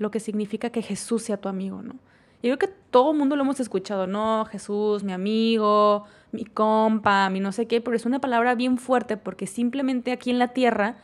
lo 0.00 0.10
que 0.10 0.18
significa 0.18 0.70
que 0.70 0.82
Jesús 0.82 1.22
sea 1.22 1.36
tu 1.36 1.48
amigo, 1.48 1.82
no? 1.82 1.94
Y 2.42 2.48
creo 2.48 2.58
que 2.58 2.68
todo 2.68 3.12
el 3.12 3.18
mundo 3.18 3.36
lo 3.36 3.42
hemos 3.42 3.60
escuchado, 3.60 4.06
no, 4.06 4.46
Jesús, 4.46 5.04
mi 5.04 5.12
amigo, 5.12 6.04
mi 6.32 6.46
compa, 6.46 7.28
mi 7.28 7.38
no 7.38 7.52
sé 7.52 7.66
qué, 7.66 7.82
pero 7.82 7.94
es 7.94 8.06
una 8.06 8.18
palabra 8.18 8.54
bien 8.54 8.78
fuerte 8.78 9.18
porque 9.18 9.46
simplemente 9.46 10.10
aquí 10.10 10.30
en 10.30 10.38
la 10.38 10.48
tierra 10.48 10.96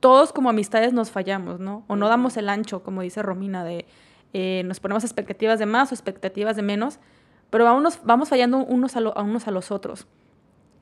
todos 0.00 0.32
como 0.32 0.48
amistades 0.48 0.94
nos 0.94 1.10
fallamos, 1.10 1.60
¿no? 1.60 1.84
O 1.88 1.96
no 1.96 2.08
damos 2.08 2.38
el 2.38 2.48
ancho, 2.48 2.82
como 2.82 3.02
dice 3.02 3.22
Romina, 3.22 3.64
de 3.64 3.84
eh, 4.32 4.62
nos 4.64 4.80
ponemos 4.80 5.04
expectativas 5.04 5.58
de 5.58 5.66
más 5.66 5.92
o 5.92 5.94
expectativas 5.94 6.56
de 6.56 6.62
menos, 6.62 6.98
pero 7.50 7.64
vamos, 7.64 8.00
vamos 8.04 8.30
fallando 8.30 8.64
unos 8.64 8.96
a, 8.96 9.00
unos 9.22 9.46
a 9.46 9.50
los 9.50 9.70
otros. 9.70 10.06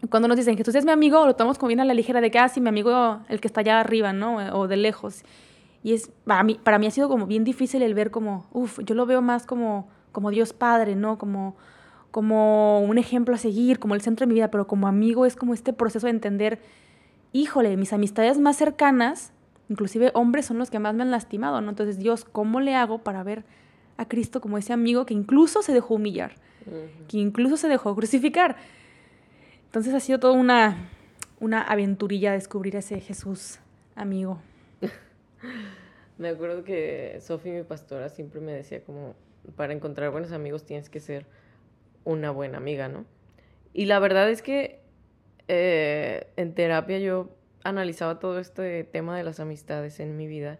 Cuando 0.08 0.28
nos 0.28 0.36
dicen, 0.36 0.56
Jesús 0.56 0.76
es 0.76 0.84
mi 0.84 0.92
amigo, 0.92 1.26
lo 1.26 1.34
tomamos 1.34 1.58
como 1.58 1.66
bien 1.68 1.80
a 1.80 1.84
la 1.84 1.94
ligera 1.94 2.20
de 2.20 2.30
que, 2.30 2.38
ah, 2.38 2.48
sí, 2.48 2.60
mi 2.60 2.68
amigo, 2.68 3.20
el 3.28 3.40
que 3.40 3.48
está 3.48 3.62
allá 3.62 3.80
arriba, 3.80 4.12
¿no? 4.12 4.36
O 4.56 4.68
de 4.68 4.76
lejos. 4.76 5.24
Y 5.82 5.94
es, 5.94 6.10
para 6.24 6.42
mí, 6.42 6.58
para 6.62 6.78
mí 6.78 6.86
ha 6.86 6.90
sido 6.90 7.08
como 7.08 7.26
bien 7.26 7.44
difícil 7.44 7.82
el 7.82 7.94
ver 7.94 8.10
como, 8.10 8.46
uff, 8.52 8.80
yo 8.84 8.94
lo 8.94 9.06
veo 9.06 9.22
más 9.22 9.46
como, 9.46 9.88
como 10.12 10.30
Dios 10.30 10.52
Padre, 10.52 10.96
¿no? 10.96 11.18
Como, 11.18 11.56
como 12.10 12.80
un 12.80 12.98
ejemplo 12.98 13.34
a 13.34 13.38
seguir, 13.38 13.78
como 13.78 13.94
el 13.94 14.00
centro 14.00 14.24
de 14.24 14.28
mi 14.28 14.34
vida, 14.34 14.50
pero 14.50 14.66
como 14.66 14.88
amigo 14.88 15.26
es 15.26 15.36
como 15.36 15.54
este 15.54 15.72
proceso 15.72 16.06
de 16.06 16.12
entender, 16.12 16.60
híjole, 17.32 17.76
mis 17.76 17.92
amistades 17.92 18.38
más 18.38 18.56
cercanas, 18.56 19.32
inclusive 19.68 20.10
hombres 20.14 20.46
son 20.46 20.58
los 20.58 20.70
que 20.70 20.78
más 20.78 20.94
me 20.94 21.02
han 21.02 21.10
lastimado, 21.10 21.60
¿no? 21.60 21.70
Entonces, 21.70 21.98
Dios, 21.98 22.24
¿cómo 22.24 22.60
le 22.60 22.74
hago 22.74 22.98
para 22.98 23.22
ver 23.22 23.44
a 23.96 24.06
Cristo 24.06 24.40
como 24.40 24.58
ese 24.58 24.72
amigo 24.72 25.06
que 25.06 25.14
incluso 25.14 25.62
se 25.62 25.72
dejó 25.72 25.94
humillar? 25.94 26.32
que 27.08 27.18
incluso 27.18 27.56
se 27.56 27.68
dejó 27.68 27.94
crucificar. 27.94 28.56
Entonces 29.66 29.94
ha 29.94 30.00
sido 30.00 30.18
toda 30.18 30.34
una, 30.34 30.88
una 31.40 31.62
aventurilla 31.62 32.32
descubrir 32.32 32.76
ese 32.76 33.00
Jesús 33.00 33.58
amigo. 33.94 34.38
Me 36.18 36.28
acuerdo 36.28 36.64
que 36.64 37.18
Sofía, 37.20 37.52
mi 37.52 37.62
pastora, 37.62 38.08
siempre 38.08 38.40
me 38.40 38.52
decía 38.52 38.82
como, 38.82 39.14
para 39.56 39.72
encontrar 39.72 40.10
buenos 40.10 40.32
amigos 40.32 40.64
tienes 40.64 40.90
que 40.90 41.00
ser 41.00 41.26
una 42.04 42.30
buena 42.30 42.58
amiga, 42.58 42.88
¿no? 42.88 43.04
Y 43.72 43.86
la 43.86 43.98
verdad 43.98 44.30
es 44.30 44.42
que 44.42 44.80
eh, 45.46 46.26
en 46.36 46.54
terapia 46.54 46.98
yo 46.98 47.30
analizaba 47.64 48.18
todo 48.18 48.38
este 48.38 48.84
tema 48.84 49.16
de 49.16 49.24
las 49.24 49.40
amistades 49.40 50.00
en 50.00 50.16
mi 50.16 50.26
vida 50.26 50.58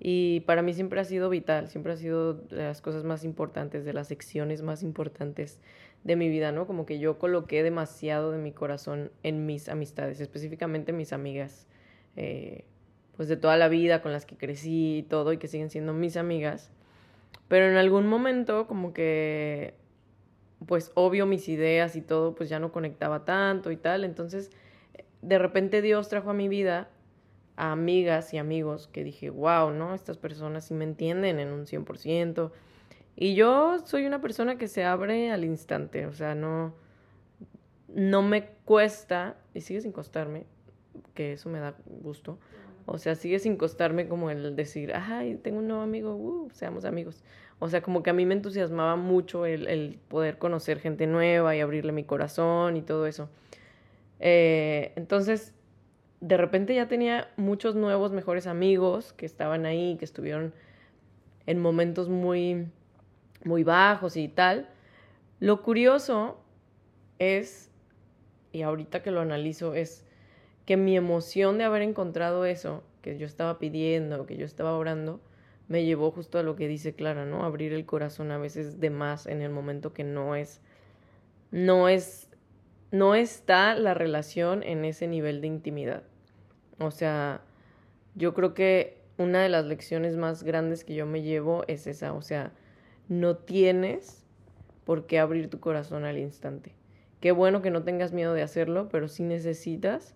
y 0.00 0.40
para 0.40 0.62
mí 0.62 0.74
siempre 0.74 1.00
ha 1.00 1.04
sido 1.04 1.28
vital, 1.28 1.68
siempre 1.68 1.92
ha 1.92 1.96
sido 1.96 2.34
de 2.34 2.64
las 2.64 2.80
cosas 2.80 3.04
más 3.04 3.24
importantes, 3.24 3.84
de 3.84 3.92
las 3.92 4.08
secciones 4.08 4.62
más 4.62 4.82
importantes 4.82 5.58
de 6.04 6.16
mi 6.16 6.28
vida, 6.28 6.52
¿no? 6.52 6.66
Como 6.66 6.86
que 6.86 6.98
yo 6.98 7.18
coloqué 7.18 7.62
demasiado 7.62 8.30
de 8.30 8.38
mi 8.38 8.52
corazón 8.52 9.10
en 9.22 9.46
mis 9.46 9.68
amistades, 9.68 10.20
específicamente 10.20 10.92
mis 10.92 11.12
amigas, 11.12 11.66
eh, 12.16 12.64
pues 13.18 13.28
de 13.28 13.36
toda 13.36 13.56
la 13.56 13.66
vida 13.66 14.00
con 14.00 14.12
las 14.12 14.24
que 14.24 14.36
crecí 14.36 14.98
y 14.98 15.02
todo 15.02 15.32
y 15.32 15.38
que 15.38 15.48
siguen 15.48 15.70
siendo 15.70 15.92
mis 15.92 16.16
amigas. 16.16 16.70
Pero 17.48 17.66
en 17.66 17.76
algún 17.76 18.06
momento 18.06 18.68
como 18.68 18.92
que, 18.92 19.74
pues 20.66 20.92
obvio 20.94 21.26
mis 21.26 21.48
ideas 21.48 21.96
y 21.96 22.00
todo, 22.00 22.36
pues 22.36 22.48
ya 22.48 22.60
no 22.60 22.70
conectaba 22.70 23.24
tanto 23.24 23.72
y 23.72 23.76
tal. 23.76 24.04
Entonces, 24.04 24.52
de 25.20 25.36
repente 25.36 25.82
Dios 25.82 26.08
trajo 26.08 26.30
a 26.30 26.32
mi 26.32 26.46
vida 26.46 26.90
a 27.56 27.72
amigas 27.72 28.32
y 28.34 28.38
amigos 28.38 28.86
que 28.86 29.02
dije, 29.02 29.30
wow, 29.30 29.72
¿no? 29.72 29.96
Estas 29.96 30.16
personas 30.16 30.66
sí 30.66 30.74
me 30.74 30.84
entienden 30.84 31.40
en 31.40 31.48
un 31.48 31.66
100%. 31.66 32.52
Y 33.16 33.34
yo 33.34 33.80
soy 33.84 34.06
una 34.06 34.20
persona 34.20 34.58
que 34.58 34.68
se 34.68 34.84
abre 34.84 35.32
al 35.32 35.44
instante, 35.44 36.06
o 36.06 36.12
sea, 36.12 36.36
no, 36.36 36.72
no 37.88 38.22
me 38.22 38.46
cuesta, 38.64 39.38
y 39.54 39.60
sigue 39.62 39.80
sin 39.80 39.90
costarme, 39.90 40.46
que 41.14 41.32
eso 41.32 41.48
me 41.48 41.58
da 41.58 41.74
gusto, 41.84 42.38
o 42.90 42.98
sea, 42.98 43.14
sigue 43.14 43.38
sin 43.38 43.56
costarme 43.56 44.08
como 44.08 44.30
el 44.30 44.56
decir, 44.56 44.92
ay, 44.94 45.36
tengo 45.36 45.58
un 45.58 45.68
nuevo 45.68 45.82
amigo, 45.82 46.14
uh, 46.14 46.50
seamos 46.52 46.84
amigos. 46.84 47.22
O 47.58 47.68
sea, 47.68 47.82
como 47.82 48.02
que 48.02 48.10
a 48.10 48.12
mí 48.12 48.24
me 48.24 48.34
entusiasmaba 48.34 48.96
mucho 48.96 49.46
el, 49.46 49.66
el 49.66 49.98
poder 50.08 50.38
conocer 50.38 50.78
gente 50.78 51.06
nueva 51.06 51.56
y 51.56 51.60
abrirle 51.60 51.92
mi 51.92 52.04
corazón 52.04 52.76
y 52.76 52.82
todo 52.82 53.06
eso. 53.06 53.28
Eh, 54.20 54.92
entonces, 54.96 55.54
de 56.20 56.36
repente 56.36 56.74
ya 56.74 56.88
tenía 56.88 57.30
muchos 57.36 57.74
nuevos 57.74 58.12
mejores 58.12 58.46
amigos 58.46 59.12
que 59.12 59.26
estaban 59.26 59.66
ahí, 59.66 59.96
que 59.96 60.04
estuvieron 60.04 60.52
en 61.46 61.60
momentos 61.60 62.08
muy, 62.08 62.66
muy 63.44 63.64
bajos 63.64 64.16
y 64.16 64.28
tal. 64.28 64.68
Lo 65.40 65.62
curioso 65.62 66.40
es, 67.18 67.70
y 68.52 68.62
ahorita 68.62 69.02
que 69.02 69.10
lo 69.10 69.20
analizo, 69.20 69.74
es 69.74 70.04
que 70.68 70.76
mi 70.76 70.98
emoción 70.98 71.56
de 71.56 71.64
haber 71.64 71.80
encontrado 71.80 72.44
eso 72.44 72.82
que 73.00 73.16
yo 73.16 73.24
estaba 73.24 73.58
pidiendo, 73.58 74.26
que 74.26 74.36
yo 74.36 74.44
estaba 74.44 74.76
orando, 74.76 75.18
me 75.66 75.86
llevó 75.86 76.10
justo 76.10 76.38
a 76.38 76.42
lo 76.42 76.56
que 76.56 76.68
dice 76.68 76.92
Clara, 76.92 77.24
¿no? 77.24 77.42
Abrir 77.42 77.72
el 77.72 77.86
corazón 77.86 78.30
a 78.32 78.36
veces 78.36 78.78
de 78.78 78.90
más 78.90 79.24
en 79.24 79.40
el 79.40 79.50
momento 79.50 79.94
que 79.94 80.04
no 80.04 80.36
es, 80.36 80.60
no 81.50 81.88
es 81.88 82.28
no 82.90 83.14
está 83.14 83.76
la 83.76 83.94
relación 83.94 84.62
en 84.62 84.84
ese 84.84 85.06
nivel 85.06 85.40
de 85.40 85.46
intimidad. 85.46 86.02
O 86.78 86.90
sea, 86.90 87.40
yo 88.14 88.34
creo 88.34 88.52
que 88.52 89.00
una 89.16 89.42
de 89.42 89.48
las 89.48 89.64
lecciones 89.64 90.18
más 90.18 90.42
grandes 90.42 90.84
que 90.84 90.94
yo 90.94 91.06
me 91.06 91.22
llevo 91.22 91.64
es 91.66 91.86
esa, 91.86 92.12
o 92.12 92.20
sea, 92.20 92.52
no 93.08 93.38
tienes 93.38 94.22
por 94.84 95.06
qué 95.06 95.18
abrir 95.18 95.48
tu 95.48 95.60
corazón 95.60 96.04
al 96.04 96.18
instante. 96.18 96.74
Qué 97.20 97.32
bueno 97.32 97.62
que 97.62 97.70
no 97.70 97.84
tengas 97.84 98.12
miedo 98.12 98.34
de 98.34 98.42
hacerlo, 98.42 98.90
pero 98.90 99.08
sí 99.08 99.22
necesitas 99.22 100.14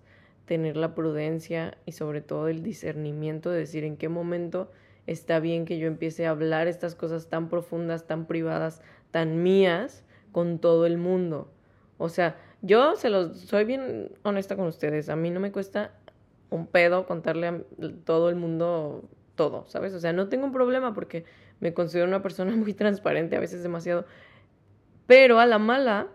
tener 0.53 0.77
la 0.77 0.95
prudencia 0.95 1.79
y 1.87 1.93
sobre 1.93 2.21
todo 2.21 2.49
el 2.49 2.63
discernimiento 2.63 3.49
de 3.49 3.61
decir 3.61 3.85
en 3.85 3.97
qué 3.97 4.11
momento 4.11 4.71
está 5.07 5.41
bien 5.41 5.65
que 5.65 5.79
yo 5.79 5.87
empiece 5.87 6.27
a 6.27 6.31
hablar 6.31 6.69
estas 6.69 6.95
cosas 6.95 7.31
tan 7.31 7.49
profundas, 7.49 8.07
tan 8.07 8.27
privadas, 8.27 8.83
tan 9.11 9.43
mías 9.43 10.05
con 10.31 10.59
todo 10.59 10.85
el 10.85 10.99
mundo. 10.99 11.51
O 11.97 12.11
sea, 12.11 12.37
yo 12.61 12.97
se 12.97 13.09
los 13.09 13.41
soy 13.41 13.65
bien 13.65 14.11
honesta 14.25 14.55
con 14.55 14.67
ustedes. 14.67 15.09
A 15.09 15.17
mí 15.17 15.31
no 15.31 15.41
me 15.41 15.53
cuesta 15.53 15.95
un 16.51 16.67
pedo 16.67 17.07
contarle 17.07 17.47
a 17.47 17.63
todo 18.05 18.29
el 18.29 18.37
mundo 18.37 19.09
todo, 19.35 19.65
¿sabes? 19.69 19.95
O 19.95 20.01
sea, 20.01 20.13
no 20.13 20.29
tengo 20.29 20.45
un 20.45 20.53
problema 20.53 20.93
porque 20.93 21.25
me 21.61 21.73
considero 21.73 22.07
una 22.07 22.21
persona 22.21 22.55
muy 22.57 22.75
transparente, 22.75 23.37
a 23.37 23.41
veces 23.41 23.63
demasiado. 23.63 24.05
Pero 25.07 25.41
a 25.41 25.47
la 25.47 25.59
mala 25.59 26.09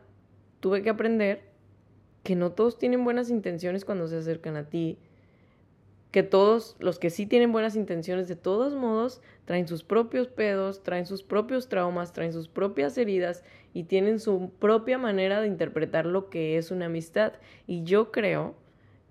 tuve 0.59 0.83
que 0.83 0.91
aprender 0.91 1.41
que 2.27 2.35
no 2.35 2.51
todos 2.51 2.77
tienen 2.77 3.05
buenas 3.05 3.29
intenciones 3.29 3.85
cuando 3.85 4.05
se 4.09 4.17
acercan 4.17 4.57
a 4.57 4.65
ti 4.67 4.97
que 6.11 6.23
todos 6.23 6.75
los 6.77 6.99
que 6.99 7.09
sí 7.09 7.25
tienen 7.25 7.53
buenas 7.53 7.77
intenciones, 7.77 8.27
de 8.27 8.35
todos 8.35 8.75
modos, 8.75 9.21
traen 9.45 9.65
sus 9.65 9.85
propios 9.85 10.27
pedos, 10.27 10.83
traen 10.83 11.05
sus 11.05 11.23
propios 11.23 11.69
traumas, 11.69 12.11
traen 12.11 12.33
sus 12.33 12.49
propias 12.49 12.97
heridas 12.97 13.45
y 13.73 13.85
tienen 13.85 14.19
su 14.19 14.51
propia 14.59 14.97
manera 14.97 15.39
de 15.39 15.47
interpretar 15.47 16.05
lo 16.05 16.29
que 16.29 16.57
es 16.57 16.69
una 16.69 16.87
amistad. 16.87 17.31
Y 17.65 17.83
yo 17.83 18.11
creo 18.11 18.55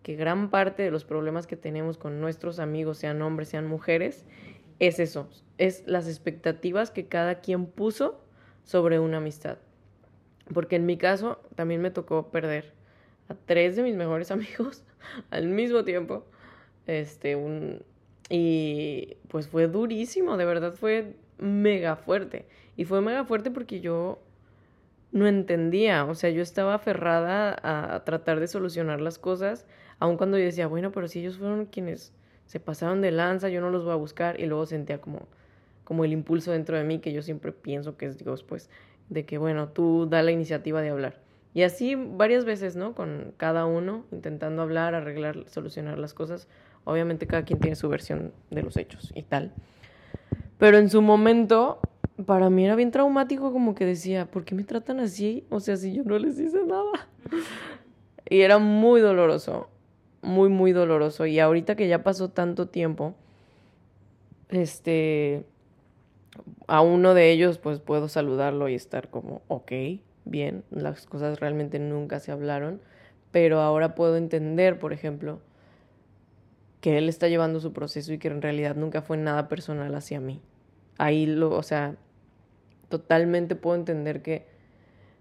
que 0.02 0.14
gran 0.14 0.50
parte 0.50 0.82
de 0.82 0.90
los 0.90 1.06
problemas 1.06 1.46
que 1.46 1.56
tenemos 1.56 1.96
con 1.96 2.20
nuestros 2.20 2.58
amigos, 2.58 2.98
sean 2.98 3.22
hombres, 3.22 3.48
sean 3.48 3.66
mujeres, 3.66 4.26
es 4.78 4.98
eso, 4.98 5.26
es 5.56 5.84
las 5.86 6.06
expectativas 6.06 6.90
que 6.90 7.06
cada 7.06 7.40
quien 7.40 7.64
puso 7.64 8.20
sobre 8.62 8.98
una 8.98 9.18
amistad. 9.18 9.56
Porque 10.52 10.76
en 10.76 10.84
mi 10.84 10.98
caso 10.98 11.40
también 11.54 11.80
me 11.80 11.90
tocó 11.90 12.30
perder 12.30 12.76
a 13.28 13.34
tres 13.34 13.76
de 13.76 13.82
mis 13.82 13.96
mejores 13.96 14.30
amigos 14.32 14.84
al 15.30 15.46
mismo 15.46 15.84
tiempo 15.84 16.24
este, 16.86 17.36
un... 17.36 17.82
Y 18.28 19.18
pues 19.28 19.48
fue 19.48 19.68
durísimo, 19.68 20.36
de 20.36 20.44
verdad 20.44 20.72
fue 20.72 21.14
mega 21.38 21.96
fuerte. 21.96 22.46
Y 22.76 22.84
fue 22.84 23.00
mega 23.00 23.24
fuerte 23.24 23.50
porque 23.50 23.80
yo 23.80 24.18
no 25.12 25.28
entendía, 25.28 26.04
o 26.04 26.14
sea, 26.14 26.30
yo 26.30 26.42
estaba 26.42 26.74
aferrada 26.74 27.56
a 27.62 28.04
tratar 28.04 28.40
de 28.40 28.48
solucionar 28.48 29.00
las 29.00 29.18
cosas, 29.18 29.64
aun 29.98 30.16
cuando 30.16 30.38
yo 30.38 30.44
decía, 30.44 30.66
bueno, 30.66 30.90
pero 30.90 31.06
si 31.08 31.20
ellos 31.20 31.38
fueron 31.38 31.66
quienes 31.66 32.12
se 32.46 32.60
pasaron 32.60 33.00
de 33.00 33.12
lanza, 33.12 33.48
yo 33.48 33.60
no 33.60 33.70
los 33.70 33.84
voy 33.84 33.92
a 33.92 33.96
buscar, 33.96 34.40
y 34.40 34.46
luego 34.46 34.66
sentía 34.66 35.00
como, 35.00 35.28
como 35.84 36.04
el 36.04 36.12
impulso 36.12 36.50
dentro 36.50 36.76
de 36.76 36.84
mí, 36.84 36.98
que 36.98 37.12
yo 37.12 37.22
siempre 37.22 37.52
pienso 37.52 37.96
que 37.96 38.06
es 38.06 38.18
Dios, 38.18 38.42
pues, 38.42 38.68
de 39.08 39.24
que, 39.24 39.38
bueno, 39.38 39.68
tú 39.68 40.06
da 40.10 40.22
la 40.22 40.32
iniciativa 40.32 40.82
de 40.82 40.90
hablar. 40.90 41.25
Y 41.56 41.62
así 41.62 41.94
varias 41.94 42.44
veces, 42.44 42.76
¿no? 42.76 42.94
Con 42.94 43.32
cada 43.38 43.64
uno, 43.64 44.04
intentando 44.12 44.60
hablar, 44.60 44.94
arreglar, 44.94 45.48
solucionar 45.48 45.98
las 45.98 46.12
cosas, 46.12 46.48
Obviamente 46.84 47.26
cada 47.26 47.44
quien 47.44 47.58
tiene 47.58 47.74
su 47.74 47.88
versión 47.88 48.32
de 48.50 48.62
los 48.62 48.76
hechos 48.76 49.10
y 49.14 49.22
tal. 49.22 49.52
Pero 50.56 50.78
en 50.78 50.88
su 50.88 51.00
momento, 51.00 51.80
para 52.26 52.48
mí 52.48 52.64
era 52.64 52.76
bien 52.76 52.92
traumático 52.92 53.52
como 53.52 53.74
que 53.74 53.84
decía, 53.84 54.30
¿por 54.30 54.44
qué 54.44 54.54
me 54.54 54.62
tratan 54.62 55.00
así? 55.00 55.44
O 55.50 55.58
sea, 55.58 55.76
si 55.76 55.92
yo 55.92 56.04
no 56.04 56.18
les 56.18 56.38
hice 56.38 56.64
nada. 56.64 57.08
Y 58.28 58.40
era 58.40 58.58
muy 58.58 59.00
doloroso, 59.00 59.70
muy, 60.20 60.48
muy 60.48 60.72
doloroso. 60.72 61.26
Y 61.26 61.38
ahorita 61.38 61.76
que 61.76 61.86
ya 61.86 62.02
pasó 62.02 62.28
tanto 62.28 62.68
tiempo, 62.68 63.14
este, 64.48 65.46
a 66.66 66.82
uno 66.82 67.14
de 67.14 67.30
ellos 67.30 67.58
pues 67.58 67.78
puedo 67.78 68.08
saludarlo 68.08 68.68
y 68.68 68.74
estar 68.74 69.10
como, 69.10 69.42
ok, 69.46 69.72
bien, 70.26 70.64
las 70.70 71.06
cosas 71.06 71.40
realmente 71.40 71.78
nunca 71.78 72.20
se 72.20 72.32
hablaron, 72.32 72.80
pero 73.30 73.60
ahora 73.60 73.94
puedo 73.94 74.16
entender, 74.16 74.78
por 74.78 74.92
ejemplo, 74.92 75.40
que 76.80 76.98
él 76.98 77.08
está 77.08 77.28
llevando 77.28 77.60
su 77.60 77.72
proceso 77.72 78.12
y 78.12 78.18
que 78.18 78.28
en 78.28 78.42
realidad 78.42 78.76
nunca 78.76 79.02
fue 79.02 79.16
nada 79.16 79.48
personal 79.48 79.94
hacia 79.94 80.20
mí. 80.20 80.42
Ahí 80.98 81.26
lo, 81.26 81.50
o 81.50 81.62
sea, 81.62 81.96
totalmente 82.88 83.56
puedo 83.56 83.76
entender 83.76 84.22
que, 84.22 84.46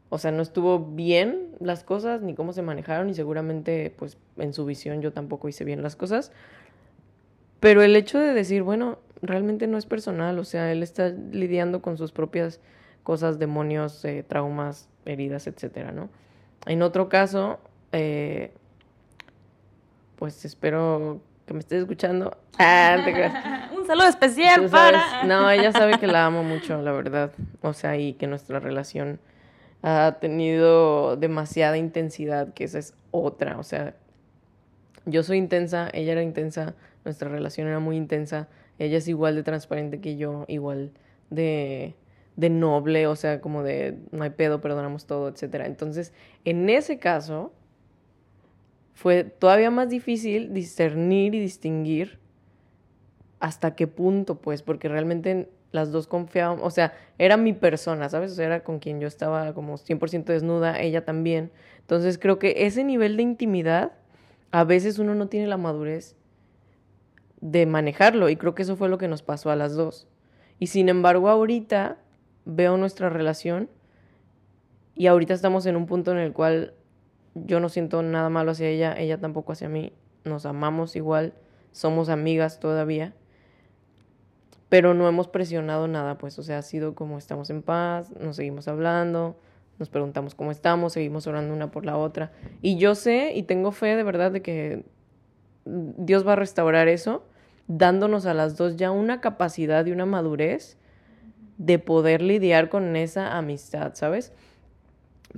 o 0.10 0.18
sea, 0.18 0.32
no 0.32 0.42
estuvo 0.42 0.80
bien 0.80 1.56
las 1.60 1.84
cosas, 1.84 2.22
ni 2.22 2.36
cómo 2.36 2.54
se 2.54 2.62
manejaron, 2.62 3.10
y 3.10 3.14
seguramente, 3.14 3.94
pues, 3.98 4.18
en 4.38 4.54
su 4.54 4.66
visión 4.66 5.02
yo 5.02 5.14
tampoco 5.14 5.50
hice 5.50 5.66
bien 5.66 5.82
las 5.82 5.96
cosas. 5.96 6.32
Pero 7.60 7.82
el 7.82 7.96
hecho 7.96 8.20
de 8.20 8.34
decir, 8.34 8.64
bueno, 8.64 9.00
realmente 9.22 9.68
no 9.68 9.78
es 9.78 9.86
personal, 9.86 10.38
o 10.40 10.44
sea, 10.44 10.72
él 10.72 10.84
está 10.84 11.10
lidiando 11.10 11.82
con 11.82 11.98
sus 11.98 12.12
propias 12.12 12.60
cosas, 13.06 13.38
demonios, 13.38 14.04
eh, 14.04 14.26
traumas, 14.28 14.90
heridas, 15.06 15.46
etcétera, 15.46 15.92
¿no? 15.92 16.10
En 16.66 16.82
otro 16.82 17.08
caso, 17.08 17.60
eh, 17.92 18.52
pues 20.16 20.44
espero 20.44 21.22
que 21.46 21.54
me 21.54 21.60
estés 21.60 21.84
escuchando. 21.84 22.36
Ah, 22.58 23.70
Un 23.78 23.86
saludo 23.86 24.08
especial 24.08 24.70
para. 24.70 25.26
No, 25.26 25.52
ella 25.52 25.74
sabe 25.74 26.00
que 26.00 26.08
la 26.08 26.26
amo 26.26 26.42
mucho, 26.42 26.82
la 26.82 26.94
verdad. 26.94 27.34
O 27.62 27.74
sea, 27.74 27.98
y 27.98 28.14
que 28.14 28.28
nuestra 28.28 28.62
relación 28.62 29.20
ha 29.84 30.20
tenido 30.22 31.18
demasiada 31.18 31.78
intensidad, 31.78 32.54
que 32.54 32.64
esa 32.64 32.80
es 32.80 32.94
otra. 33.12 33.60
O 33.60 33.64
sea, 33.64 33.94
yo 35.06 35.22
soy 35.22 35.38
intensa, 35.38 35.90
ella 35.92 36.14
era 36.14 36.24
intensa, 36.24 36.76
nuestra 37.04 37.28
relación 37.28 37.68
era 37.68 37.80
muy 37.80 37.98
intensa. 37.98 38.48
Ella 38.80 39.00
es 39.00 39.10
igual 39.10 39.36
de 39.36 39.44
transparente 39.44 40.00
que 40.00 40.16
yo, 40.16 40.46
igual 40.48 40.92
de, 41.30 41.94
de 42.36 42.50
noble, 42.50 43.08
o 43.08 43.15
sea, 43.15 43.42
como 43.42 43.63
de 43.63 43.98
no 44.12 44.24
hay 44.24 44.32
pedo, 44.32 44.62
perdonamos 44.62 45.06
todo, 45.06 45.30
etcétera. 45.30 45.68
Entonces, 45.68 46.13
en 46.44 46.70
ese 46.70 47.00
caso, 47.00 47.54
fue 48.94 49.24
todavía 49.24 49.72
más 49.72 49.89
difícil 49.89 50.54
discernir 50.54 51.36
y 51.36 51.39
distinguir 51.39 52.20
hasta 53.39 53.75
qué 53.75 53.88
punto, 53.88 54.36
pues, 54.42 54.63
porque 54.63 54.88
realmente 54.89 55.50
las 55.72 55.92
dos 55.92 56.08
confiábamos, 56.08 56.65
o 56.65 56.70
sea, 56.70 56.94
era 57.18 57.38
mi 57.38 57.54
persona, 57.54 58.10
¿sabes? 58.10 58.32
O 58.32 58.36
sea, 58.36 58.46
era 58.46 58.63
con 58.63 58.80
quien 58.80 59.00
yo 59.00 59.08
estaba 59.08 59.54
como 59.54 59.77
100% 59.77 60.25
desnuda, 60.25 60.80
ella 60.80 61.04
también. 61.04 61.51
Entonces 61.82 62.18
creo 62.18 62.39
que 62.39 62.65
ese 62.65 62.84
nivel 62.84 63.18
de 63.18 63.24
intimidad, 63.24 63.92
a 64.51 64.63
veces 64.63 65.00
uno 65.00 65.15
no 65.15 65.27
tiene 65.27 65.48
la 65.48 65.58
madurez 65.58 66.15
de 67.42 67.65
manejarlo 67.65 68.30
y 68.30 68.38
creo 68.38 68.56
que 68.56 68.63
eso 68.63 68.77
fue 68.77 68.89
lo 68.89 68.98
que 68.98 69.10
nos 69.10 69.22
pasó 69.22 69.51
a 69.51 69.56
las 69.56 69.75
dos. 69.75 70.08
Y 70.58 70.68
sin 70.68 70.88
embargo, 70.88 71.30
ahorita 71.30 71.98
veo 72.46 72.78
nuestra 72.78 73.10
relación 73.10 73.70
y 74.96 75.08
ahorita 75.08 75.34
estamos 75.34 75.66
en 75.66 75.75
un 75.75 75.86
punto 75.86 76.12
en 76.12 76.20
el 76.20 76.32
cual 76.34 76.74
yo 77.34 77.60
no 77.60 77.70
siento 77.70 78.02
nada 78.02 78.30
malo 78.30 78.52
hacia 78.52 78.70
ella, 78.70 78.96
ella 78.98 79.20
tampoco 79.20 79.52
hacia 79.52 79.68
mí, 79.68 79.92
nos 80.24 80.46
amamos 80.46 80.96
igual, 80.96 81.34
somos 81.72 82.10
amigas 82.10 82.60
todavía 82.60 83.14
pero 84.70 84.94
no 84.94 85.08
hemos 85.08 85.28
presionado 85.28 85.88
nada, 85.88 86.18
pues, 86.18 86.38
o 86.40 86.44
sea, 86.44 86.58
ha 86.58 86.62
sido 86.62 86.96
como 86.96 87.18
estamos 87.18 87.50
en 87.50 87.62
paz, 87.62 88.12
nos 88.20 88.36
seguimos 88.36 88.68
hablando, 88.68 89.38
nos 89.80 89.90
preguntamos 89.90 90.36
cómo 90.36 90.52
estamos, 90.52 90.94
seguimos 90.94 91.28
orando 91.28 91.54
una 91.54 91.72
por 91.72 91.86
la 91.86 91.98
otra. 91.98 92.32
Y 92.62 92.78
yo 92.78 92.96
sé 92.96 93.34
y 93.36 93.44
tengo 93.44 93.72
fe 93.72 93.96
de 93.96 94.04
verdad 94.04 94.32
de 94.32 94.42
que 94.42 94.84
Dios 95.66 96.28
va 96.28 96.34
a 96.34 96.36
restaurar 96.38 96.88
eso, 96.88 97.24
dándonos 97.68 98.25
a 98.25 98.34
las 98.34 98.58
dos 98.58 98.75
ya 98.75 98.92
una 98.92 99.22
capacidad 99.22 99.86
y 99.86 99.92
una 99.92 100.06
madurez 100.06 100.78
de 101.58 101.80
poder 101.80 102.22
lidiar 102.22 102.70
con 102.70 102.96
esa 102.96 103.38
amistad, 103.38 103.94
¿sabes? 103.96 104.34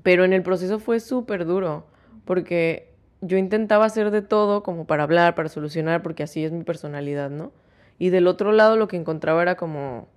Pero 0.04 0.26
en 0.26 0.34
el 0.34 0.44
proceso 0.44 0.80
fue 0.80 1.00
súper 1.00 1.46
duro, 1.46 1.86
porque 2.26 2.94
yo 3.22 3.38
intentaba 3.38 3.86
hacer 3.86 4.12
de 4.12 4.22
todo 4.22 4.64
como 4.64 4.86
para 4.86 5.04
hablar, 5.04 5.36
para 5.36 5.50
solucionar, 5.50 6.02
porque 6.02 6.24
así 6.24 6.44
es 6.44 6.52
mi 6.52 6.64
personalidad, 6.64 7.30
¿no? 7.30 7.52
Y 8.00 8.10
del 8.10 8.28
otro 8.28 8.52
lado 8.52 8.78
lo 8.78 8.88
que 8.88 8.98
encontraba 8.98 9.42
era 9.42 9.56
como 9.56 10.08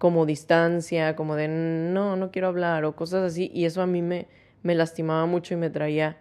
como 0.00 0.24
distancia, 0.24 1.14
como 1.14 1.36
de 1.36 1.46
no, 1.46 2.16
no 2.16 2.30
quiero 2.30 2.48
hablar 2.48 2.86
o 2.86 2.96
cosas 2.96 3.22
así. 3.22 3.50
Y 3.52 3.66
eso 3.66 3.82
a 3.82 3.86
mí 3.86 4.00
me, 4.00 4.28
me 4.62 4.74
lastimaba 4.74 5.26
mucho 5.26 5.52
y 5.52 5.58
me 5.58 5.68
traía 5.68 6.16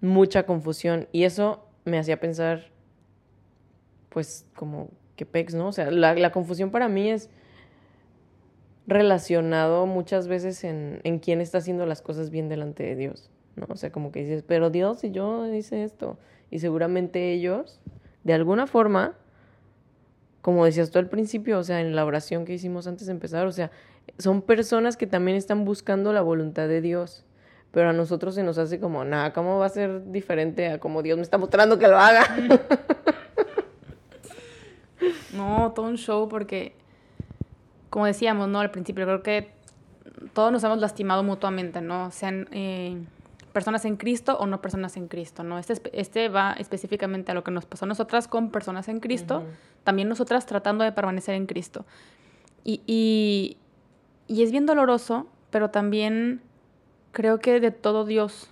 mucha 0.00 0.46
confusión. 0.46 1.06
Y 1.12 1.22
eso 1.22 1.64
me 1.84 1.96
hacía 1.96 2.18
pensar, 2.18 2.72
pues, 4.08 4.48
como 4.56 4.90
que 5.14 5.26
pex, 5.26 5.54
¿no? 5.54 5.68
O 5.68 5.72
sea, 5.72 5.92
la, 5.92 6.14
la 6.14 6.32
confusión 6.32 6.72
para 6.72 6.88
mí 6.88 7.08
es 7.08 7.30
relacionado 8.86 9.86
muchas 9.86 10.28
veces 10.28 10.64
en, 10.64 11.00
en 11.04 11.18
quién 11.18 11.40
está 11.40 11.58
haciendo 11.58 11.86
las 11.86 12.02
cosas 12.02 12.30
bien 12.30 12.48
delante 12.48 12.82
de 12.82 12.96
Dios, 12.96 13.30
¿no? 13.56 13.66
O 13.68 13.76
sea, 13.76 13.90
como 13.90 14.12
que 14.12 14.20
dices, 14.20 14.44
pero 14.46 14.70
Dios, 14.70 15.00
si 15.00 15.10
yo 15.10 15.46
hice 15.52 15.84
esto, 15.84 16.18
y 16.50 16.58
seguramente 16.58 17.32
ellos, 17.32 17.80
de 18.22 18.34
alguna 18.34 18.66
forma, 18.66 19.14
como 20.42 20.64
decías 20.64 20.90
tú 20.90 20.98
al 20.98 21.08
principio, 21.08 21.58
o 21.58 21.64
sea, 21.64 21.80
en 21.80 21.96
la 21.96 22.04
oración 22.04 22.44
que 22.44 22.52
hicimos 22.52 22.86
antes 22.86 23.06
de 23.06 23.12
empezar, 23.12 23.46
o 23.46 23.52
sea, 23.52 23.70
son 24.18 24.42
personas 24.42 24.96
que 24.96 25.06
también 25.06 25.36
están 25.36 25.64
buscando 25.64 26.12
la 26.12 26.20
voluntad 26.20 26.68
de 26.68 26.80
Dios. 26.80 27.24
Pero 27.70 27.88
a 27.88 27.92
nosotros 27.92 28.36
se 28.36 28.44
nos 28.44 28.56
hace 28.58 28.78
como, 28.78 29.04
nada, 29.04 29.32
¿cómo 29.32 29.58
va 29.58 29.66
a 29.66 29.70
ser 29.70 30.12
diferente 30.12 30.68
a 30.68 30.78
como 30.78 31.02
Dios 31.02 31.16
me 31.16 31.22
está 31.22 31.38
mostrando 31.38 31.78
que 31.78 31.88
lo 31.88 31.98
haga? 31.98 32.24
No, 35.34 35.72
todo 35.74 35.86
un 35.86 35.96
show 35.96 36.28
porque, 36.28 36.76
como 37.94 38.06
decíamos, 38.06 38.48
¿no? 38.48 38.58
Al 38.58 38.72
principio, 38.72 39.04
creo 39.04 39.22
que 39.22 39.52
todos 40.32 40.50
nos 40.50 40.64
hemos 40.64 40.78
lastimado 40.78 41.22
mutuamente, 41.22 41.80
¿no? 41.80 42.10
Sean 42.10 42.48
eh, 42.50 43.00
personas 43.52 43.84
en 43.84 43.96
Cristo 43.96 44.36
o 44.36 44.46
no 44.46 44.60
personas 44.60 44.96
en 44.96 45.06
Cristo, 45.06 45.44
¿no? 45.44 45.60
Este, 45.60 45.80
este 45.92 46.28
va 46.28 46.54
específicamente 46.54 47.30
a 47.30 47.36
lo 47.36 47.44
que 47.44 47.52
nos 47.52 47.66
pasó 47.66 47.84
a 47.84 47.88
nosotras 47.88 48.26
con 48.26 48.50
personas 48.50 48.88
en 48.88 48.98
Cristo, 48.98 49.44
también 49.84 50.08
nosotras 50.08 50.44
tratando 50.44 50.82
de 50.82 50.90
permanecer 50.90 51.36
en 51.36 51.46
Cristo. 51.46 51.86
Y, 52.64 52.80
y, 52.84 53.58
y, 54.26 54.42
es 54.42 54.50
bien 54.50 54.66
doloroso, 54.66 55.28
pero 55.50 55.70
también 55.70 56.40
creo 57.12 57.38
que 57.38 57.60
de 57.60 57.70
todo 57.70 58.04
Dios, 58.04 58.50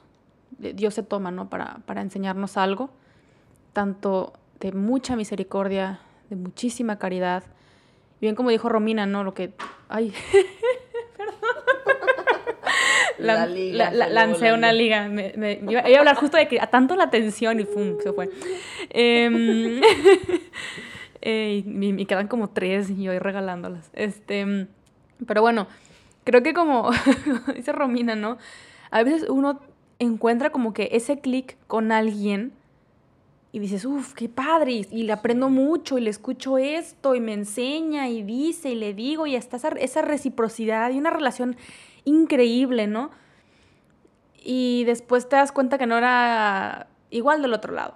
Dios 0.59 0.95
se 0.95 1.03
toma, 1.03 1.33
¿no? 1.33 1.51
Para, 1.51 1.79
para 1.85 2.01
enseñarnos 2.01 2.57
algo, 2.57 2.91
tanto 3.73 4.35
de 4.61 4.71
mucha 4.71 5.17
misericordia, 5.17 5.99
de 6.31 6.37
muchísima 6.37 7.01
caridad. 7.01 7.43
Bien 8.23 8.37
como 8.37 8.51
dijo 8.51 8.69
Romina, 8.69 9.05
¿no? 9.05 9.25
Lo 9.25 9.35
que... 9.35 9.53
Ay, 9.89 10.15
la, 13.19 13.47
lancé 13.47 14.53
una 14.53 14.73
liga. 14.73 15.09
Me, 15.09 15.61
iba, 15.69 15.81
a 15.81 15.99
hablar 15.99 16.15
justo 16.15 16.37
de 16.37 16.47
que 16.47 16.61
a 16.61 16.69
tanto 16.69 16.95
la 16.95 17.11
tensión 17.11 17.59
y 17.59 17.65
¡fum! 17.65 17.97
se 18.01 18.13
fue. 18.13 18.31
Eh, 21.25 21.63
y, 21.65 22.05
quedan 22.07 22.27
como 22.27 22.51
tres 22.51 22.91
y 22.91 23.05
yo 23.05 23.17
regalándolas. 23.17 23.91
Este, 23.93 24.67
pero 25.25 25.41
bueno, 25.41 25.69
creo 26.25 26.43
que 26.43 26.53
como 26.53 26.91
dice 27.55 27.71
Romina, 27.71 28.17
¿no? 28.17 28.39
A 28.91 29.05
veces 29.05 29.29
uno 29.29 29.61
encuentra 30.01 30.51
como 30.51 30.75
que 30.75 30.89
ese 30.91 31.21
clic 31.21 31.57
con 31.69 31.93
alguien 31.93 32.53
y 33.55 33.59
dices, 33.59 33.85
uff, 33.85 34.15
qué 34.15 34.31
padre, 34.31 34.73
y, 34.91 35.03
le 35.03 35.13
aprendo 35.13 35.51
mucho, 35.51 35.99
y 35.99 36.01
le 36.01 36.09
escucho 36.09 36.57
esto, 36.57 37.15
y 37.15 37.21
me 37.21 37.35
enseña, 37.35 38.09
y 38.09 38.23
dice, 38.23 38.71
y 38.71 38.75
le 38.75 38.95
digo, 38.95 39.27
y 39.27 39.37
hasta 39.37 39.59
esa, 39.59 39.69
esa 39.69 40.01
reciprocidad 40.01 40.91
y 40.91 40.99
una 40.99 41.11
relación 41.11 41.57
increíble, 42.07 42.87
¿no? 42.87 43.11
Y 44.43 44.85
después 44.85 45.29
te 45.29 45.37
das 45.37 45.53
cuenta 45.53 45.77
que 45.77 45.87
no 45.87 45.99
era 45.99 46.89
igual 47.11 47.43
del 47.43 47.53
otro 47.53 47.75
lado. 47.75 47.95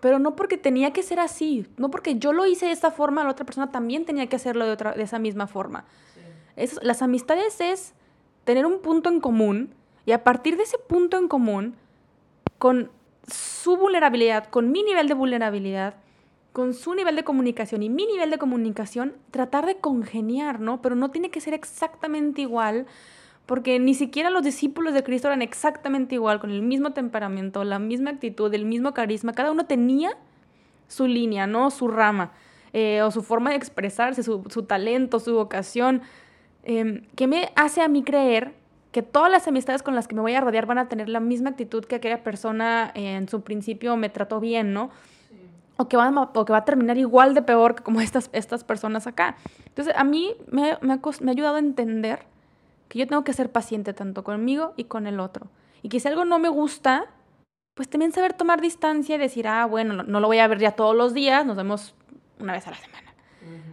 Pero 0.00 0.20
no 0.20 0.36
porque 0.36 0.56
tenía 0.56 0.92
que 0.92 1.02
ser 1.02 1.18
así, 1.18 1.66
no 1.76 1.90
porque 1.90 2.16
yo 2.20 2.32
lo 2.32 2.46
hice 2.46 2.66
de 2.66 2.72
esta 2.72 2.92
forma, 2.92 3.24
la 3.24 3.30
otra 3.30 3.44
persona 3.44 3.72
también 3.72 4.04
tenía 4.04 4.28
que 4.28 4.36
hacerlo 4.36 4.66
de, 4.66 4.70
otra, 4.70 4.92
de 4.92 5.02
esa 5.02 5.18
misma 5.18 5.48
forma. 5.48 5.84
las 6.80 7.02
amistades 7.02 7.60
es 7.60 7.92
tener 8.44 8.66
un 8.66 8.80
punto 8.80 9.08
en 9.08 9.20
común 9.20 9.74
y 10.06 10.12
a 10.12 10.22
partir 10.22 10.56
de 10.56 10.62
ese 10.62 10.78
punto 10.78 11.18
en 11.18 11.26
común, 11.26 11.74
con 12.58 12.90
su 13.30 13.76
vulnerabilidad, 13.76 14.48
con 14.48 14.70
mi 14.70 14.82
nivel 14.82 15.08
de 15.08 15.14
vulnerabilidad, 15.14 15.94
con 16.52 16.72
su 16.74 16.94
nivel 16.94 17.16
de 17.16 17.24
comunicación 17.24 17.82
y 17.82 17.88
mi 17.88 18.06
nivel 18.06 18.30
de 18.30 18.38
comunicación, 18.38 19.14
tratar 19.30 19.66
de 19.66 19.76
congeniar, 19.76 20.60
¿no? 20.60 20.82
Pero 20.82 20.94
no 20.94 21.10
tiene 21.10 21.30
que 21.30 21.40
ser 21.40 21.54
exactamente 21.54 22.42
igual, 22.42 22.86
porque 23.46 23.78
ni 23.80 23.94
siquiera 23.94 24.30
los 24.30 24.44
discípulos 24.44 24.94
de 24.94 25.02
Cristo 25.02 25.28
eran 25.28 25.42
exactamente 25.42 26.14
igual, 26.14 26.40
con 26.40 26.50
el 26.50 26.62
mismo 26.62 26.92
temperamento, 26.92 27.64
la 27.64 27.78
misma 27.78 28.10
actitud, 28.10 28.54
el 28.54 28.66
mismo 28.66 28.94
carisma, 28.94 29.32
cada 29.32 29.50
uno 29.50 29.66
tenía 29.66 30.16
su 30.86 31.06
línea, 31.06 31.46
¿no? 31.46 31.70
Su 31.70 31.88
rama, 31.88 32.32
eh, 32.72 33.02
o 33.02 33.10
su 33.10 33.22
forma 33.22 33.50
de 33.50 33.56
expresarse, 33.56 34.22
su, 34.22 34.40
talento, 34.66 35.18
su 35.18 35.34
vocación, 35.34 36.02
eh, 36.62 37.02
que 37.16 37.26
me 37.26 37.50
hace 37.56 37.82
a 37.82 37.88
mí 37.88 38.04
creer 38.04 38.54
que 38.94 39.02
todas 39.02 39.28
las 39.28 39.48
amistades 39.48 39.82
con 39.82 39.96
las 39.96 40.06
que 40.06 40.14
me 40.14 40.20
voy 40.20 40.34
a 40.34 40.40
rodear 40.40 40.66
van 40.66 40.78
a 40.78 40.88
tener 40.88 41.08
la 41.08 41.18
misma 41.18 41.50
actitud 41.50 41.84
que 41.84 41.96
aquella 41.96 42.22
persona 42.22 42.92
en 42.94 43.28
su 43.28 43.40
principio 43.40 43.96
me 43.96 44.08
trató 44.08 44.38
bien, 44.38 44.72
¿no? 44.72 44.90
O 45.76 45.88
que, 45.88 45.96
va, 45.96 46.08
o 46.32 46.44
que 46.44 46.52
va 46.52 46.58
a 46.58 46.64
terminar 46.64 46.96
igual 46.96 47.34
de 47.34 47.42
peor 47.42 47.74
que 47.74 47.82
como 47.82 48.00
estas, 48.00 48.30
estas 48.32 48.62
personas 48.62 49.08
acá. 49.08 49.36
Entonces, 49.66 49.92
a 49.96 50.04
mí 50.04 50.36
me, 50.46 50.78
me, 50.80 50.92
ha, 50.92 51.00
me 51.20 51.30
ha 51.30 51.32
ayudado 51.32 51.56
a 51.56 51.58
entender 51.58 52.20
que 52.88 53.00
yo 53.00 53.08
tengo 53.08 53.24
que 53.24 53.32
ser 53.32 53.50
paciente 53.50 53.94
tanto 53.94 54.22
conmigo 54.22 54.74
y 54.76 54.84
con 54.84 55.08
el 55.08 55.18
otro. 55.18 55.48
Y 55.82 55.88
que 55.88 55.98
si 55.98 56.06
algo 56.06 56.24
no 56.24 56.38
me 56.38 56.48
gusta, 56.48 57.06
pues 57.74 57.88
también 57.88 58.12
saber 58.12 58.34
tomar 58.34 58.60
distancia 58.60 59.16
y 59.16 59.18
decir, 59.18 59.48
ah, 59.48 59.66
bueno, 59.66 60.04
no 60.04 60.20
lo 60.20 60.28
voy 60.28 60.38
a 60.38 60.46
ver 60.46 60.60
ya 60.60 60.70
todos 60.70 60.94
los 60.94 61.14
días, 61.14 61.44
nos 61.44 61.56
vemos 61.56 61.96
una 62.38 62.52
vez 62.52 62.64
a 62.68 62.70
la 62.70 62.76
semana 62.76 63.03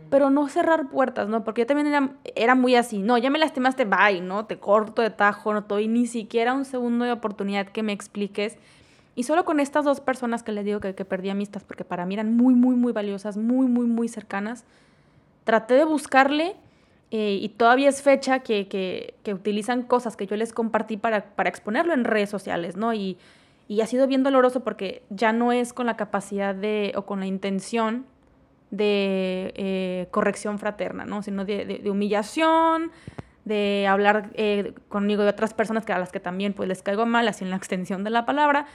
pero 0.09 0.29
no 0.29 0.47
cerrar 0.49 0.89
puertas, 0.89 1.29
¿no? 1.29 1.43
Porque 1.43 1.61
yo 1.61 1.67
también 1.67 1.87
era, 1.87 2.11
era 2.35 2.53
muy 2.53 2.75
así, 2.75 3.01
no, 3.01 3.17
ya 3.17 3.29
me 3.29 3.39
lastimaste, 3.39 3.85
bye, 3.85 4.19
¿no? 4.21 4.45
Te 4.45 4.59
corto 4.59 5.01
de 5.01 5.09
tajo, 5.09 5.53
no 5.53 5.61
doy 5.61 5.87
ni 5.87 6.05
siquiera 6.05 6.53
un 6.53 6.65
segundo 6.65 7.05
de 7.05 7.13
oportunidad 7.13 7.67
que 7.67 7.81
me 7.81 7.93
expliques. 7.93 8.57
Y 9.15 9.23
solo 9.23 9.45
con 9.45 9.59
estas 9.59 9.85
dos 9.85 10.01
personas 10.01 10.43
que 10.43 10.51
les 10.51 10.65
digo 10.65 10.79
que, 10.79 10.95
que 10.95 11.05
perdí 11.05 11.29
amistad, 11.29 11.61
porque 11.65 11.85
para 11.85 12.05
mí 12.05 12.15
eran 12.15 12.35
muy, 12.35 12.53
muy, 12.53 12.75
muy 12.75 12.91
valiosas, 12.91 13.37
muy, 13.37 13.67
muy, 13.67 13.85
muy 13.85 14.09
cercanas, 14.09 14.65
traté 15.45 15.75
de 15.75 15.85
buscarle 15.85 16.55
eh, 17.11 17.39
y 17.41 17.49
todavía 17.49 17.89
es 17.89 18.01
fecha 18.01 18.39
que, 18.39 18.67
que, 18.67 19.15
que, 19.23 19.33
utilizan 19.33 19.83
cosas 19.83 20.15
que 20.15 20.27
yo 20.27 20.35
les 20.35 20.53
compartí 20.53 20.97
para, 20.97 21.23
para 21.35 21.49
exponerlo 21.49 21.93
en 21.93 22.03
redes 22.03 22.29
sociales, 22.29 22.77
¿no? 22.77 22.93
Y, 22.93 23.17
y 23.67 23.81
ha 23.81 23.85
sido 23.85 24.07
bien 24.07 24.23
doloroso 24.23 24.61
porque 24.61 25.03
ya 25.09 25.31
no 25.31 25.51
es 25.51 25.71
con 25.71 25.85
la 25.85 25.95
capacidad 25.95 26.53
de 26.53 26.91
o 26.95 27.03
con 27.03 27.21
la 27.21 27.25
intención 27.25 28.05
de 28.71 29.53
eh, 29.55 30.07
corrección 30.11 30.57
fraterna, 30.57 31.05
¿no? 31.05 31.21
sino 31.21 31.45
de, 31.45 31.81
humillación, 31.85 32.91
de 33.45 33.85
hablar 33.87 34.31
eh, 34.33 34.73
conmigo 34.87 35.23
de 35.23 35.29
otras 35.29 35.53
personas 35.53 35.85
que 35.85 35.93
a 35.93 35.99
las 35.99 36.11
que 36.11 36.19
también 36.19 36.53
pues, 36.53 36.67
les 36.69 36.81
caigo 36.81 37.05
mal, 37.05 37.27
así 37.27 37.43
en 37.43 37.49
la 37.49 37.57
extensión 37.57 38.03
de 38.03 38.09
la 38.09 38.25
palabra. 38.25 38.65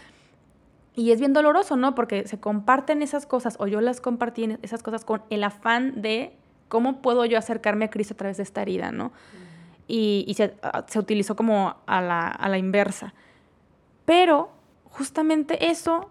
Y 0.95 1.11
es 1.13 1.19
bien 1.21 1.33
doloroso, 1.33 1.77
¿no? 1.77 1.95
Porque 1.95 2.27
se 2.27 2.39
comparten 2.39 3.03
esas 3.03 3.27
cosas, 3.27 3.57
o 3.59 3.67
yo 3.67 3.81
las 3.81 4.01
compartí 4.01 4.57
esas 4.63 4.83
cosas 4.83 5.05
con 5.05 5.23
el 5.29 5.45
afán 5.45 6.01
de 6.01 6.33
cómo 6.69 7.03
puedo 7.03 7.25
yo 7.27 7.39
acercarme 7.39 7.87
a 7.87 7.91
Cristo 7.91 8.15
a 8.15 8.17
través 8.17 8.39
de 8.39 8.43
esta 8.43 8.63
herida, 8.63 8.93
¿no? 8.93 9.13
Y, 9.89 10.33
se, 10.37 10.55
ah, 10.63 10.85
se, 10.89 10.99
utilizó 10.99 11.37
como 11.37 11.77
a 11.87 12.01
la, 12.01 12.27
a 12.29 12.49
la 12.49 12.59
inversa. 12.59 13.15
Pero 14.05 14.51
justamente 14.85 15.69
eso 15.71 16.11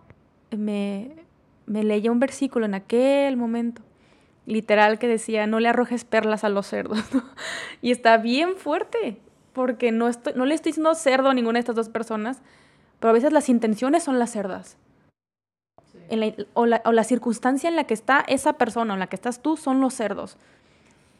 me, 0.52 1.25
me 1.66 1.84
leía 1.84 2.12
un 2.12 2.20
versículo 2.20 2.66
en 2.66 2.74
aquel 2.74 3.38
momento 3.38 3.82
literal 4.46 5.00
que 5.00 5.08
decía, 5.08 5.48
no 5.48 5.60
le 5.60 5.70
arrojes 5.70 6.06
perlas 6.06 6.44
a 6.44 6.50
los 6.50 6.68
cerdos. 6.68 7.00
y 7.82 7.92
está 7.92 8.18
bien 8.18 8.56
fuerte, 8.56 9.20
porque 9.54 9.92
no, 9.92 10.08
estoy, 10.08 10.34
no 10.36 10.46
le 10.46 10.56
estoy 10.56 10.72
diciendo 10.72 10.94
cerdo 10.96 11.30
a 11.30 11.34
ninguna 11.34 11.58
de 11.58 11.62
estas 11.62 11.76
dos 11.76 11.90
personas, 11.90 12.42
pero 13.00 13.10
a 13.10 13.14
veces 13.14 13.34
las 13.34 13.50
intenciones 13.50 14.04
son 14.04 14.20
las 14.20 14.32
cerdas. 14.32 14.78
o, 16.54 16.66
la, 16.66 16.82
o, 16.86 16.92
la, 16.92 17.04
circunstancia 17.04 17.68
en 17.70 17.76
la 17.76 17.86
que 17.86 17.94
está 17.94 18.24
esa 18.28 18.54
persona 18.54 18.94
en 18.94 19.00
la 19.00 19.08
que 19.08 19.16
estás 19.16 19.42
tú 19.42 19.58
son 19.58 19.82
los 19.82 19.94
cerdos. 19.94 20.38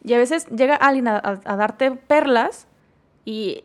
Y 0.04 0.14
a 0.14 0.18
veces 0.18 0.46
llega 0.48 0.76
alguien 0.76 1.08
a, 1.08 1.20
a 1.20 1.56
darte 1.56 1.90
perlas 1.90 2.68
y 3.24 3.64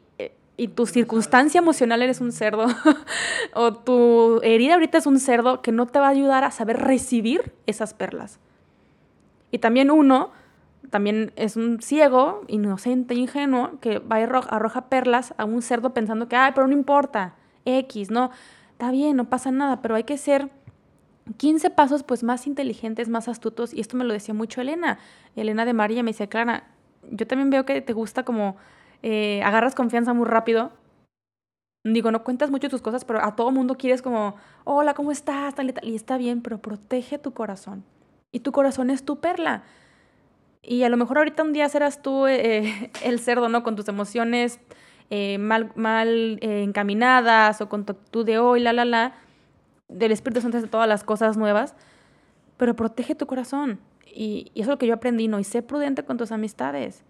y 0.58 0.68
tu 0.68 0.86
circunstancia 0.86 1.60
emocional 1.60 2.02
eres 2.02 2.22
un 2.22 2.32
cerdo, 2.32 2.68
o 3.54 3.74
tu 3.74 4.42
herida 4.44 4.74
ahorita 4.76 4.98
es 4.98 5.08
un 5.08 5.20
cerdo 5.20 5.62
que 5.62 5.72
no 5.72 5.88
te 5.88 6.00
va 6.00 6.08
a 6.08 6.12
ayudar 6.12 6.44
a 6.44 6.52
saber 6.52 6.78
recibir 6.78 7.54
esas 7.66 7.94
perlas. 7.94 8.40
Y 9.50 9.60
también 9.60 9.92
uno, 9.92 10.32
también 10.90 11.34
es 11.36 11.56
un 11.56 11.82
ciego, 11.82 12.44
inocente, 12.48 13.16
ingenuo, 13.16 13.80
que 13.80 14.00
va 14.00 14.20
y 14.20 14.24
arroja 14.24 14.90
perlas 14.90 15.34
a 15.38 15.46
un 15.46 15.62
cerdo 15.62 15.94
pensando 15.94 16.28
que, 16.28 16.36
ay, 16.36 16.52
pero 16.54 16.68
no 16.68 16.74
importa, 16.74 17.36
X, 17.66 18.12
no, 18.12 18.32
está 18.72 18.92
bien, 18.92 19.16
no 19.16 19.30
pasa 19.30 19.52
nada, 19.52 19.82
pero 19.82 19.96
hay 19.96 20.04
que 20.04 20.18
ser 20.18 20.50
15 21.38 21.70
pasos 21.70 22.04
pues 22.04 22.24
más 22.24 22.48
inteligentes, 22.48 23.10
más 23.10 23.28
astutos, 23.28 23.74
y 23.74 23.80
esto 23.80 23.98
me 23.98 24.04
lo 24.04 24.14
decía 24.14 24.34
mucho 24.34 24.62
Elena, 24.62 25.00
Elena 25.36 25.66
de 25.66 25.74
María 25.74 26.04
me 26.04 26.12
decía, 26.12 26.28
Clara, 26.28 26.66
yo 27.10 27.28
también 27.28 27.50
veo 27.50 27.66
que 27.66 27.82
te 27.82 27.94
gusta 27.94 28.24
como 28.24 28.58
eh, 29.04 29.42
agarras 29.44 29.76
confianza 29.76 30.14
muy 30.14 30.26
rápido. 30.26 30.72
Digo, 31.84 32.12
no 32.12 32.24
cuentas 32.24 32.52
mucho 32.52 32.70
tus 32.70 32.82
cosas, 32.82 33.06
pero 33.06 33.24
a 33.24 33.36
todo 33.36 33.52
mundo 33.52 33.76
quieres 33.76 34.02
como, 34.02 34.36
hola, 34.66 34.94
¿cómo 34.94 35.12
estás? 35.12 35.56
Tal 35.56 35.70
y, 35.70 35.74
tal. 35.74 35.88
y 35.88 35.96
está 35.96 36.18
bien, 36.18 36.42
pero 36.42 36.60
protege 36.62 37.18
tu 37.18 37.34
corazón. 37.34 37.84
Y 38.32 38.42
tu 38.42 38.52
corazón 38.52 38.92
es 38.92 39.04
tu 39.04 39.20
perla. 39.20 39.64
Y 40.62 40.84
a 40.84 40.90
lo 40.90 40.98
mejor 40.98 41.18
ahorita 41.18 41.42
un 41.42 41.54
día 41.54 41.68
serás 41.70 42.04
tú 42.04 42.28
eh, 42.28 42.92
el 43.04 43.20
cerdo, 43.20 43.50
¿no? 43.50 43.64
Con 43.64 43.76
tus 43.76 43.88
emociones 43.88 44.60
eh, 45.10 45.40
mal, 45.40 45.72
mal 45.76 46.38
encaminadas 46.42 47.62
o 47.62 47.68
con 47.68 47.86
tu 47.86 48.24
de 48.24 48.38
hoy, 48.38 48.60
la, 48.60 48.74
la, 48.74 48.86
la, 48.86 49.16
del 49.88 50.12
Espíritu 50.12 50.42
Santo 50.42 50.62
de 50.62 50.68
todas 50.68 50.88
las 50.88 51.04
cosas 51.04 51.36
nuevas. 51.36 51.74
Pero 52.58 52.76
protege 52.76 53.16
tu 53.16 53.26
corazón. 53.26 53.80
Y, 54.06 54.52
y 54.54 54.62
eso 54.62 54.70
es 54.70 54.76
lo 54.76 54.78
que 54.78 54.86
yo 54.86 54.94
aprendí, 54.94 55.28
¿no? 55.28 55.40
Y 55.40 55.44
sé 55.44 55.64
prudente 55.64 56.04
con 56.04 56.18
tus 56.18 56.32
amistades. 56.32 57.04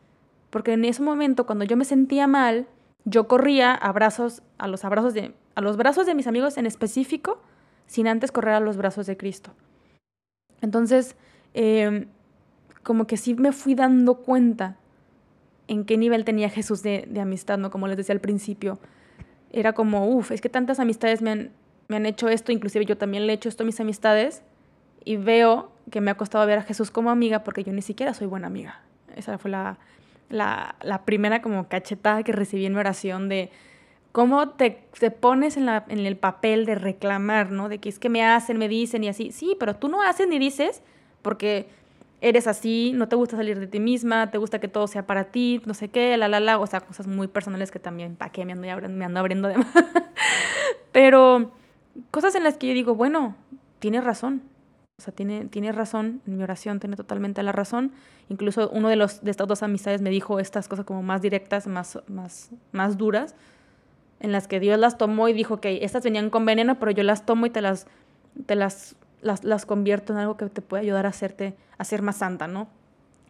Porque 0.51 0.73
en 0.73 0.85
ese 0.85 1.01
momento, 1.01 1.47
cuando 1.47 1.65
yo 1.65 1.75
me 1.75 1.85
sentía 1.85 2.27
mal, 2.27 2.67
yo 3.05 3.27
corría 3.27 3.73
a, 3.73 3.91
brazos, 3.91 4.43
a, 4.59 4.67
los 4.67 4.85
abrazos 4.85 5.15
de, 5.15 5.33
a 5.55 5.61
los 5.61 5.77
brazos 5.77 6.05
de 6.05 6.13
mis 6.13 6.27
amigos 6.27 6.57
en 6.57 6.67
específico, 6.67 7.41
sin 7.87 8.07
antes 8.07 8.31
correr 8.31 8.53
a 8.53 8.59
los 8.59 8.77
brazos 8.77 9.07
de 9.07 9.17
Cristo. 9.17 9.51
Entonces, 10.61 11.15
em, 11.53 12.07
como 12.83 13.07
que 13.07 13.17
sí 13.17 13.33
me 13.33 13.53
fui 13.53 13.73
dando 13.73 14.15
cuenta 14.15 14.77
en 15.67 15.85
qué 15.85 15.97
nivel 15.97 16.25
tenía 16.25 16.49
Jesús 16.49 16.83
de, 16.83 17.07
de 17.09 17.21
amistad, 17.21 17.57
¿no? 17.57 17.71
Como 17.71 17.87
les 17.87 17.97
decía 17.97 18.13
al 18.13 18.21
principio. 18.21 18.77
Era 19.51 19.73
como, 19.73 20.07
uff, 20.07 20.31
es 20.31 20.41
que 20.41 20.49
tantas 20.49 20.79
amistades 20.79 21.21
me 21.21 21.31
han, 21.31 21.51
me 21.87 21.95
han 21.95 22.05
hecho 22.05 22.27
esto, 22.29 22.51
inclusive 22.51 22.85
yo 22.85 22.97
también 22.97 23.25
le 23.25 23.33
he 23.33 23.35
hecho 23.35 23.49
esto 23.49 23.63
a 23.63 23.65
mis 23.65 23.79
amistades, 23.79 24.43
y 25.03 25.15
veo 25.15 25.71
que 25.89 26.01
me 26.01 26.11
ha 26.11 26.15
costado 26.15 26.45
ver 26.45 26.59
a 26.59 26.63
Jesús 26.63 26.91
como 26.91 27.09
amiga 27.09 27.43
porque 27.43 27.63
yo 27.63 27.73
ni 27.73 27.81
siquiera 27.81 28.13
soy 28.13 28.27
buena 28.27 28.47
amiga. 28.47 28.81
Esa 29.15 29.37
fue 29.37 29.51
la, 29.51 29.77
la, 30.31 30.75
la, 30.81 31.03
primera 31.05 31.41
como 31.41 31.67
cachetada 31.67 32.23
que 32.23 32.31
recibí 32.31 32.65
en 32.65 32.73
mi 32.73 32.79
oración 32.79 33.29
de 33.29 33.51
cómo 34.11 34.49
te, 34.49 34.83
te 34.99 35.11
pones 35.11 35.57
en, 35.57 35.65
la, 35.65 35.85
en, 35.87 35.99
el 35.99 36.17
papel 36.17 36.65
de 36.65 36.75
reclamar, 36.75 37.51
¿no? 37.51 37.69
De 37.69 37.79
que 37.79 37.89
es 37.89 37.99
que 37.99 38.09
me 38.09 38.23
hacen, 38.23 38.57
me 38.57 38.67
dicen 38.67 39.03
y 39.03 39.09
así. 39.09 39.31
Sí, 39.31 39.55
pero 39.59 39.75
tú 39.75 39.87
no 39.87 40.01
haces 40.01 40.27
ni 40.27 40.39
dices 40.39 40.81
porque 41.21 41.67
eres 42.21 42.47
así, 42.47 42.93
no 42.95 43.07
te 43.07 43.15
gusta 43.15 43.35
salir 43.35 43.59
de 43.59 43.67
ti 43.67 43.79
misma, 43.79 44.29
te 44.29 44.37
gusta 44.37 44.59
que 44.59 44.67
todo 44.67 44.87
sea 44.87 45.07
para 45.07 45.25
ti, 45.25 45.61
no 45.65 45.73
sé 45.73 45.89
qué, 45.89 46.15
la, 46.17 46.27
la, 46.27 46.39
la, 46.39 46.59
o 46.59 46.67
sea, 46.67 46.81
cosas 46.81 47.07
muy 47.07 47.27
personales 47.27 47.71
que 47.71 47.79
también, 47.79 48.15
¿para 48.15 48.31
qué 48.31 48.45
me 48.45 48.53
ando, 48.53 48.69
abriendo, 48.71 48.97
me 48.97 49.05
ando 49.05 49.19
abriendo 49.19 49.47
de 49.47 49.57
más? 49.57 49.67
pero 50.91 51.51
cosas 52.11 52.35
en 52.35 52.43
las 52.43 52.57
que 52.57 52.67
yo 52.67 52.73
digo, 52.73 52.93
bueno, 52.93 53.35
tienes 53.79 54.03
razón, 54.03 54.43
o 55.01 55.03
sea, 55.03 55.15
tiene, 55.15 55.45
tiene 55.45 55.71
razón, 55.71 56.21
en 56.27 56.37
mi 56.37 56.43
oración 56.43 56.79
tiene 56.79 56.95
totalmente 56.95 57.41
la 57.41 57.51
razón. 57.51 57.91
Incluso 58.29 58.69
uno 58.69 58.87
de, 58.87 58.95
los, 58.95 59.23
de 59.23 59.31
estas 59.31 59.47
dos 59.47 59.63
amistades 59.63 59.99
me 59.99 60.11
dijo 60.11 60.39
estas 60.39 60.67
cosas 60.67 60.85
como 60.85 61.01
más 61.01 61.23
directas, 61.23 61.65
más, 61.65 61.97
más, 62.07 62.51
más 62.71 62.99
duras, 62.99 63.33
en 64.19 64.31
las 64.31 64.47
que 64.47 64.59
Dios 64.59 64.77
las 64.77 64.99
tomó 64.99 65.27
y 65.27 65.33
dijo 65.33 65.59
que 65.59 65.83
estas 65.83 66.03
venían 66.03 66.29
con 66.29 66.45
veneno, 66.45 66.77
pero 66.77 66.91
yo 66.91 67.01
las 67.01 67.25
tomo 67.25 67.47
y 67.47 67.49
te 67.49 67.61
las, 67.61 67.87
te 68.45 68.53
las, 68.55 68.95
las, 69.21 69.43
las 69.43 69.65
convierto 69.65 70.13
en 70.13 70.19
algo 70.19 70.37
que 70.37 70.45
te 70.49 70.61
puede 70.61 70.83
ayudar 70.83 71.07
a 71.07 71.09
hacerte, 71.09 71.55
a 71.79 71.83
ser 71.83 72.03
más 72.03 72.17
santa, 72.17 72.45
¿no? 72.45 72.67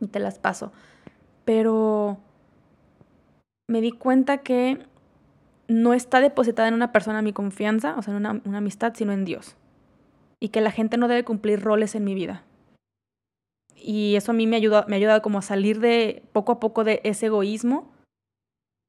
Y 0.02 0.08
te 0.08 0.20
las 0.20 0.40
paso. 0.40 0.74
Pero 1.46 2.18
me 3.68 3.80
di 3.80 3.92
cuenta 3.92 4.40
que 4.40 4.86
no 5.70 5.94
está 5.94 6.20
depositada 6.20 6.68
en 6.68 6.74
una 6.74 6.92
persona 6.92 7.22
mi 7.22 7.32
confianza, 7.32 7.96
o 7.98 8.02
sea, 8.02 8.12
en 8.12 8.18
una, 8.18 8.42
una 8.44 8.58
amistad, 8.58 8.94
sino 8.94 9.14
en 9.14 9.24
Dios 9.24 9.56
y 10.42 10.50
que 10.50 10.60
la 10.60 10.72
gente 10.72 10.98
no 10.98 11.08
debe 11.08 11.24
cumplir 11.24 11.62
roles 11.62 11.96
en 11.96 12.04
mi 12.04 12.16
vida. 12.16 12.44
Y 13.76 14.16
eso 14.16 14.32
a 14.32 14.36
mí 14.36 14.48
me 14.48 14.58
ayuda, 14.58 14.86
me 14.90 14.98
ayuda 14.98 15.22
como 15.22 15.40
a 15.40 15.44
salir 15.44 15.80
de 15.80 16.24
poco 16.34 16.52
a 16.52 16.60
poco 16.60 16.84
de 16.84 17.00
ese 17.04 17.28
egoísmo, 17.28 17.94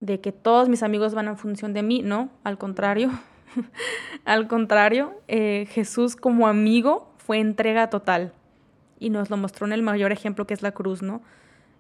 de 0.01 0.21
que 0.21 0.33
todos 0.33 0.69
mis 0.69 0.83
amigos 0.83 1.15
van 1.15 1.29
en 1.29 1.37
función 1.37 1.75
de 1.75 1.83
mí, 1.83 2.03
no, 2.03 2.31
al 2.43 2.59
contrario, 2.59 3.11
al 4.25 4.49
contrario, 4.49 5.15
eh, 5.29 5.67
Jesús 5.71 6.17
como 6.17 6.49
amigo 6.49 7.13
fue 7.19 7.39
entrega 7.39 7.91
total 7.91 8.33
y 8.99 9.11
nos 9.11 9.31
lo 9.31 9.37
mostró 9.37 9.67
en 9.67 9.73
el 9.73 9.83
mayor 9.83 10.11
ejemplo 10.11 10.47
que 10.47 10.55
es 10.55 10.63
la 10.63 10.73
cruz, 10.73 11.03
¿no? 11.03 11.21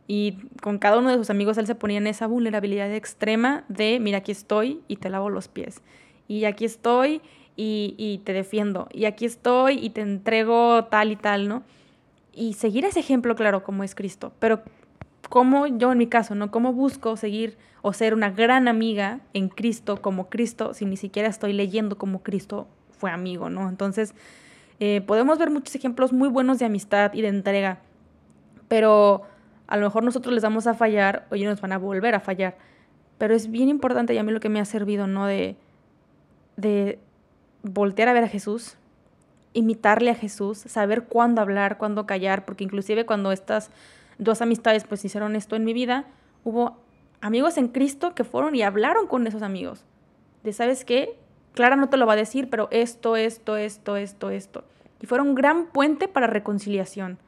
Y 0.07 0.39
con 0.61 0.79
cada 0.79 0.99
uno 0.99 1.11
de 1.11 1.17
sus 1.17 1.31
amigos 1.31 1.57
él 1.57 1.67
se 1.67 1.75
ponía 1.75 1.99
en 1.99 2.07
esa 2.07 2.27
vulnerabilidad 2.27 2.93
extrema 2.93 3.65
de, 3.69 4.01
mira, 4.01 4.19
aquí 4.19 4.33
estoy 4.33 4.83
y 4.87 4.97
te 4.97 5.09
lavo 5.09 5.31
los 5.31 5.49
pies. 5.49 5.81
Y 6.29 6.45
aquí 6.45 6.65
estoy 6.65 7.23
y, 7.57 8.21
te 8.25 8.33
defiendo. 8.33 8.89
Y 8.93 9.05
aquí 9.05 9.25
estoy 9.25 9.79
y 9.79 9.91
te 9.91 10.01
entrego 10.01 10.85
tal 10.85 11.13
y 11.13 11.17
tal, 11.17 11.49
¿no? 11.49 11.63
Y 12.33 12.55
seguir 12.55 12.85
ese 12.85 13.01
ejemplo, 13.01 13.35
claro, 13.37 13.63
como 13.63 13.85
es 13.85 13.95
Cristo. 13.95 14.33
Pero 14.39 14.63
como 15.29 15.67
yo 15.67 15.93
en 15.93 15.99
mi 15.99 16.07
caso, 16.07 16.35
¿no? 16.35 16.51
¿Cómo 16.51 16.73
busco 16.73 17.17
seguir 17.17 17.57
o 17.83 17.93
ser 17.93 18.15
una 18.15 18.31
gran 18.31 18.69
amiga 18.69 19.21
en 19.35 19.49
Cristo 19.49 20.01
como 20.01 20.29
Cristo 20.29 20.73
si 20.75 20.85
ni 20.85 20.97
siquiera 20.97 21.29
estoy 21.29 21.53
leyendo 21.53 21.99
como 21.99 22.23
Cristo 22.23 22.69
fue 22.91 23.11
amigo, 23.11 23.51
¿no? 23.51 23.69
Entonces, 23.69 24.15
eh, 24.81 25.01
podemos 25.01 25.39
ver 25.39 25.51
muchos 25.51 25.75
ejemplos 25.75 26.13
muy 26.13 26.29
buenos 26.29 26.59
de 26.59 26.67
amistad 26.67 27.13
y 27.15 27.23
de 27.23 27.29
entrega, 27.29 27.81
pero 28.69 29.23
a 29.67 29.77
lo 29.77 29.87
mejor 29.87 30.05
nosotros 30.05 30.35
les 30.35 30.43
vamos 30.43 30.67
a 30.67 30.75
fallar 30.75 31.27
o 31.31 31.35
ellos 31.35 31.51
nos 31.51 31.61
van 31.61 31.73
a 31.73 31.79
volver 31.79 32.15
a 32.15 32.21
fallar. 32.21 32.57
Pero 33.19 33.35
es 33.35 33.51
bien 33.51 33.69
importante 33.69 34.15
y 34.15 34.19
a 34.19 34.23
mí 34.23 34.33
lo 34.33 34.41
que 34.41 34.49
me 34.49 34.61
ha 34.61 34.65
servido, 34.65 35.07
¿no? 35.07 35.27
De, 35.27 35.57
de 36.57 36.99
voltear 37.63 38.09
a 38.09 38.13
ver 38.13 38.25
a 38.25 38.29
Jesús, 38.29 38.77
imitarle 39.53 40.11
a 40.11 40.15
Jesús, 40.15 40.59
saber 40.59 41.05
cuándo 41.05 41.41
hablar, 41.41 41.79
cuándo 41.79 42.07
callar, 42.07 42.45
porque 42.45 42.65
inclusive 42.65 43.07
cuando 43.07 43.33
estas 43.33 43.71
dos 44.19 44.43
amistades 44.43 44.85
pues 44.85 45.05
hicieron 45.05 45.37
esto 45.37 45.57
en 45.57 45.65
mi 45.65 45.73
vida, 45.73 46.07
hubo 46.45 46.79
amigos 47.21 47.57
en 47.57 47.69
Cristo 47.69 48.15
que 48.15 48.25
fueron 48.25 48.55
y 48.55 48.63
hablaron 48.63 49.07
con 49.07 49.27
esos 49.27 49.43
amigos. 49.43 49.85
De, 50.43 50.53
¿sabes 50.53 50.85
qué? 50.85 51.17
Clara 51.55 51.77
no 51.77 51.89
te 51.89 51.97
lo 51.97 52.07
va 52.07 52.15
a 52.15 52.17
decir, 52.17 52.49
pero 52.51 52.69
esto, 52.71 53.17
esto, 53.17 53.57
esto, 53.57 53.97
esto, 53.97 54.31
esto. 54.31 54.65
Y 55.01 55.07
fueron 55.07 55.29
un 55.29 55.35
gran 55.35 55.67
puente 55.67 56.09
para 56.09 56.27
reconciliación. 56.27 57.19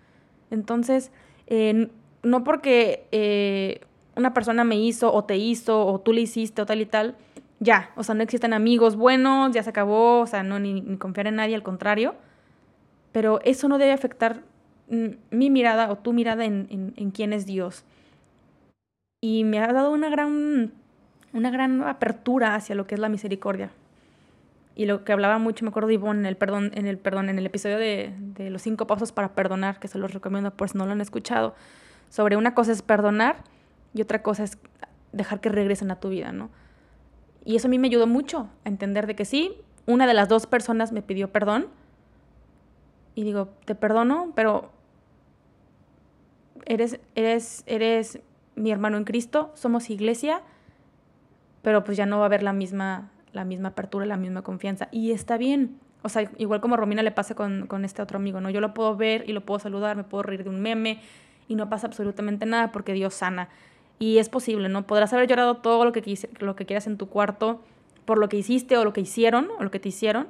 Entonces, 0.51 1.11
eh, 1.47 1.89
no 2.23 2.43
porque 2.43 3.07
eh, 3.13 3.81
una 4.17 4.33
persona 4.33 4.65
me 4.65 4.77
hizo 4.77 5.13
o 5.13 5.25
te 5.25 5.37
hizo 5.37 5.87
o 5.87 6.01
tú 6.01 6.13
le 6.13 6.23
hiciste 6.23 6.63
o 6.63 6.67
tal 6.67 6.81
y 6.81 6.87
tal, 6.87 7.17
ya, 7.65 7.91
o 7.97 8.05
sea, 8.05 8.15
no 8.15 8.23
existen 8.23 8.53
amigos 8.53 8.95
buenos, 8.95 9.53
ya 9.53 9.63
se 9.63 9.71
acabó, 9.71 10.21
o 10.21 10.27
sea, 10.27 10.43
no 10.43 10.59
ni, 10.59 10.97
confiar 10.99 11.27
en 11.27 11.37
nadie, 11.37 11.55
al 11.55 11.63
contrario. 11.63 12.15
Pero 13.11 13.41
eso 13.43 13.69
no 13.69 13.79
debe 13.79 13.93
afectar 13.93 14.43
mi 14.89 15.51
mirada 15.51 15.91
o 15.91 15.97
tu 15.97 16.13
mirada 16.13 16.45
en, 16.45 16.93
en, 16.97 17.11
quién 17.11 17.33
es 17.33 17.47
Dios. 17.47 17.85
Y 19.21 19.45
me 19.45 19.59
ha 19.59 19.73
dado 19.73 19.91
una 19.91 20.11
gran, 20.11 20.73
una 21.33 21.51
gran 21.51 21.83
apertura 21.83 22.55
hacia 22.55 22.75
lo 22.75 22.87
que 22.87 22.97
es 22.97 23.01
la 23.01 23.09
misericordia. 23.09 23.71
Y 24.77 24.87
lo 24.87 25.05
que 25.05 25.13
hablaba 25.13 25.39
mucho, 25.39 25.65
me 25.65 25.71
acuerdo 25.71 25.89
de 25.89 25.95
Ivonne 25.95 26.21
en 26.21 26.27
el 26.27 26.37
perdón, 26.37 26.73
en 26.75 26.87
el 26.87 26.99
perdón, 26.99 27.31
en 27.31 27.39
el 27.39 27.47
episodio 27.47 27.79
de, 27.79 28.13
de 28.19 28.51
los 28.51 28.61
cinco 28.61 28.87
pasos 28.87 29.13
para 29.13 29.35
perdonar, 29.35 29.79
que 29.79 29.89
se 29.89 29.99
los 29.99 30.13
recomiendo 30.13 30.51
por 30.51 30.69
si 30.69 30.77
no 30.77 30.85
lo 30.85 30.93
han 30.93 31.01
escuchado, 31.01 31.55
sobre 32.11 32.37
una 32.37 32.55
cosa 32.55 32.73
es 32.73 32.83
perdonar 32.83 33.37
y 33.95 34.03
otra 34.03 34.23
cosa 34.23 34.43
es 34.43 34.59
dejar 35.13 35.41
que 35.41 35.49
regresen 35.49 35.93
a 35.93 36.01
tu 36.01 36.11
vida, 36.11 36.33
¿no? 36.33 36.51
Y 37.45 37.57
eso 37.57 37.69
a 37.69 37.71
mí 37.71 37.79
me 37.79 37.89
ayudó 37.89 38.07
mucho 38.07 38.49
a 38.65 38.69
entender 38.69 39.07
de 39.07 39.15
que 39.15 39.25
sí, 39.25 39.57
una 39.87 40.07
de 40.07 40.15
las 40.15 40.29
dos 40.29 40.47
personas 40.47 40.93
me 40.93 41.03
pidió 41.03 41.31
perdón. 41.31 41.67
Y 43.15 43.23
digo, 43.23 43.49
te 43.65 43.75
perdono, 43.75 44.33
pero 44.35 44.73
eres, 46.67 47.01
eres, 47.15 47.63
eres 47.67 48.19
mi 48.57 48.71
hermano 48.71 48.97
en 48.97 49.05
Cristo, 49.05 49.53
somos 49.55 49.91
iglesia, 49.91 50.43
pero 51.63 51.85
pues 51.85 51.97
ya 51.97 52.07
no 52.07 52.19
va 52.19 52.25
a 52.25 52.27
haber 52.27 52.43
la 52.43 52.53
misma, 52.53 53.11
la 53.33 53.45
misma 53.45 53.69
apertura, 53.71 54.07
la 54.07 54.17
misma 54.17 54.43
confianza. 54.43 54.89
Y 54.91 55.13
está 55.13 55.37
bien, 55.37 55.79
O 56.03 56.09
sea, 56.11 56.31
igual 56.37 56.61
como 56.61 56.75
a 56.75 56.79
Romina 56.79 57.03
le 57.03 57.13
pasa 57.13 57.35
con, 57.35 57.67
con 57.67 57.85
este 57.85 58.03
otro 58.03 58.19
amigo, 58.19 58.41
¿no? 58.41 58.51
Yo 58.51 58.61
lo 58.61 58.75
puedo 58.75 58.95
ver 58.97 59.29
y 59.29 59.33
lo 59.33 59.45
puedo 59.47 59.59
saludar, 59.59 59.97
me 59.97 60.05
puedo 60.05 60.23
reír 60.23 60.45
de 60.45 60.51
un 60.51 60.61
meme 60.61 61.01
y 61.49 61.55
no 61.55 61.69
pasa 61.71 61.87
absolutamente 61.87 62.47
nada 62.47 62.73
porque 62.73 62.93
Dios 62.93 63.15
sana. 63.15 63.49
Y 63.99 64.19
es 64.19 64.29
posible, 64.29 64.69
¿no? 64.69 64.87
Podrás 64.87 65.13
haber 65.13 65.29
llorado 65.29 65.57
todo 65.57 65.85
lo 65.85 65.93
que, 65.93 66.19
lo 66.41 66.57
que 66.57 66.67
quieras 66.67 66.87
en 66.87 66.99
tu 66.99 67.09
cuarto 67.09 67.61
por 68.05 68.19
lo 68.19 68.29
que 68.29 68.37
hiciste 68.37 68.77
o 68.77 68.85
lo 68.85 68.93
que 68.93 69.01
hicieron 69.01 69.49
o 69.59 69.63
lo 69.63 69.71
que 69.71 69.81
te 69.81 69.89
hicieron, 69.89 70.29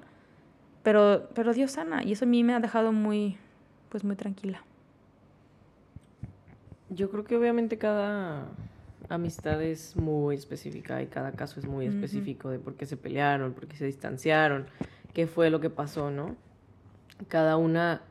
pero, 0.82 1.28
pero 1.34 1.52
Dios 1.52 1.72
sana 1.72 2.04
y 2.04 2.12
eso 2.12 2.24
a 2.24 2.28
mí 2.28 2.44
me 2.44 2.54
ha 2.54 2.60
dejado 2.60 2.92
muy, 2.92 3.36
pues 3.88 4.04
muy 4.04 4.16
tranquila. 4.16 4.62
Yo 6.90 7.10
creo 7.10 7.24
que 7.24 7.36
obviamente 7.36 7.78
cada 7.78 8.46
amistad 9.08 9.62
es 9.62 9.96
muy 9.96 10.36
específica 10.36 11.02
y 11.02 11.06
cada 11.06 11.32
caso 11.32 11.58
es 11.58 11.66
muy 11.66 11.86
específico 11.86 12.50
de 12.50 12.58
por 12.58 12.74
qué 12.74 12.86
se 12.86 12.96
pelearon, 12.96 13.52
por 13.52 13.66
qué 13.66 13.76
se 13.76 13.86
distanciaron, 13.86 14.66
qué 15.12 15.26
fue 15.26 15.50
lo 15.50 15.60
que 15.60 15.70
pasó, 15.70 16.10
¿no? 16.10 16.36
Cada 17.28 17.56
una 17.56 18.02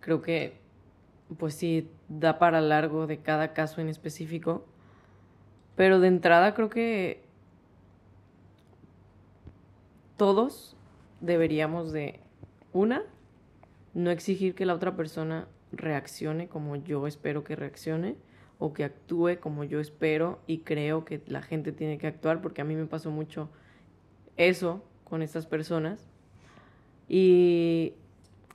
creo 0.00 0.22
que 0.22 0.58
pues 1.38 1.54
sí 1.54 1.88
da 2.08 2.38
para 2.38 2.60
largo 2.60 3.06
de 3.06 3.18
cada 3.18 3.52
caso 3.52 3.80
en 3.80 3.88
específico, 3.88 4.64
pero 5.80 5.98
de 5.98 6.08
entrada 6.08 6.52
creo 6.52 6.68
que 6.68 7.22
todos 10.18 10.76
deberíamos 11.22 11.90
de, 11.90 12.20
una, 12.74 13.02
no 13.94 14.10
exigir 14.10 14.54
que 14.54 14.66
la 14.66 14.74
otra 14.74 14.94
persona 14.94 15.48
reaccione 15.72 16.48
como 16.48 16.76
yo 16.76 17.06
espero 17.06 17.44
que 17.44 17.56
reaccione 17.56 18.16
o 18.58 18.74
que 18.74 18.84
actúe 18.84 19.40
como 19.40 19.64
yo 19.64 19.80
espero 19.80 20.40
y 20.46 20.58
creo 20.58 21.06
que 21.06 21.22
la 21.26 21.40
gente 21.40 21.72
tiene 21.72 21.96
que 21.96 22.08
actuar, 22.08 22.42
porque 22.42 22.60
a 22.60 22.64
mí 22.66 22.76
me 22.76 22.84
pasó 22.84 23.10
mucho 23.10 23.48
eso 24.36 24.84
con 25.04 25.22
estas 25.22 25.46
personas. 25.46 26.06
Y 27.08 27.94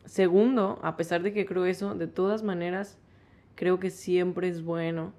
segundo, 0.06 0.78
a 0.84 0.96
pesar 0.96 1.24
de 1.24 1.34
que 1.34 1.48
creo 1.48 1.66
eso, 1.66 1.96
de 1.96 2.06
todas 2.06 2.44
maneras, 2.44 3.00
creo 3.56 3.80
que 3.80 3.90
siempre 3.90 4.48
es 4.48 4.64
bueno, 4.64 5.12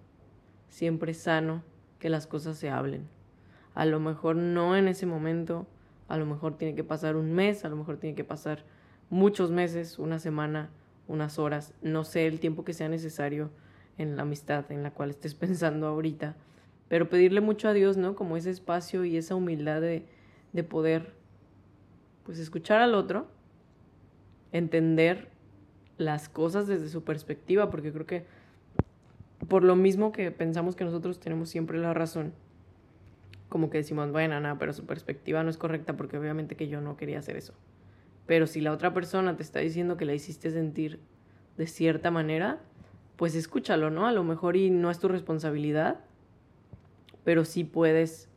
siempre 0.69 1.11
es 1.11 1.19
sano 1.19 1.65
que 1.99 2.11
las 2.11 2.27
cosas 2.27 2.57
se 2.59 2.71
hablen. 2.71 3.09
A 3.75 3.85
lo 3.85 4.01
mejor 4.01 4.37
no 4.37 4.77
en 4.77 4.89
ese 4.89 5.07
momento, 5.07 5.67
a 6.09 6.17
lo 6.17 6.27
mejor 6.27 6.57
tiene 6.57 6.75
que 6.75 6.85
pasar 6.85 7.17
un 7.17 7.33
mes, 7.33 7.65
a 7.65 7.69
lo 7.69 7.77
mejor 7.77 7.99
tiene 7.99 8.17
que 8.17 8.25
pasar 8.25 8.65
muchos 9.11 9.51
meses, 9.51 9.99
una 9.99 10.19
semana, 10.19 10.71
unas 11.09 11.39
horas, 11.39 11.75
no 11.83 12.05
sé 12.05 12.27
el 12.27 12.41
tiempo 12.41 12.65
que 12.65 12.73
sea 12.73 12.89
necesario 12.89 13.51
en 13.99 14.17
la 14.17 14.23
amistad 14.23 14.71
en 14.71 14.83
la 14.83 14.91
cual 14.91 15.11
estés 15.11 15.35
pensando 15.37 15.87
ahorita, 15.87 16.37
pero 16.89 17.09
pedirle 17.09 17.41
mucho 17.41 17.69
a 17.69 17.73
Dios, 17.73 17.97
¿no? 17.97 18.15
Como 18.15 18.37
ese 18.37 18.51
espacio 18.51 19.05
y 19.05 19.17
esa 19.17 19.35
humildad 19.35 19.81
de, 19.81 20.07
de 20.53 20.65
poder, 20.65 21.15
pues, 22.25 22.39
escuchar 22.39 22.81
al 22.81 22.95
otro, 22.95 23.27
entender 24.53 25.29
las 25.99 26.29
cosas 26.29 26.67
desde 26.67 26.89
su 26.89 27.03
perspectiva, 27.03 27.71
porque 27.71 27.93
creo 27.93 28.07
que 28.07 28.27
por 29.49 29.63
lo 29.63 29.77
mismo 29.77 30.13
que 30.13 30.31
pensamos 30.31 30.77
que 30.77 30.85
nosotros 30.85 31.21
tenemos 31.21 31.49
siempre 31.49 31.79
la 31.79 31.95
razón, 31.95 32.33
como 33.49 33.71
que 33.71 33.79
decimos, 33.79 34.11
bueno, 34.11 34.39
nada, 34.41 34.59
pero 34.59 34.73
su 34.73 34.87
perspectiva 34.87 35.43
no 35.43 35.51
es 35.51 35.57
correcta 35.57 35.97
porque 35.97 36.19
obviamente 36.19 36.57
que 36.57 36.69
yo 36.69 36.81
no 36.81 36.97
quería 36.97 37.19
hacer 37.19 37.37
eso. 37.37 37.55
Pero 38.27 38.47
si 38.47 38.61
la 38.61 38.73
otra 38.73 38.93
persona 38.93 39.37
te 39.37 39.43
está 39.43 39.61
diciendo 39.61 39.97
que 39.97 40.05
la 40.05 40.15
hiciste 40.15 40.51
sentir 40.51 40.99
de 41.57 41.67
cierta 41.67 42.11
manera, 42.11 42.61
pues 43.17 43.35
escúchalo, 43.35 43.91
¿no? 43.91 44.07
A 44.07 44.13
lo 44.13 44.25
mejor 44.25 44.57
y 44.57 44.71
no 44.71 44.91
es 44.91 44.99
tu 44.99 45.09
responsabilidad, 45.09 46.01
pero 47.25 47.45
sí 47.45 47.63
puedes 47.63 48.29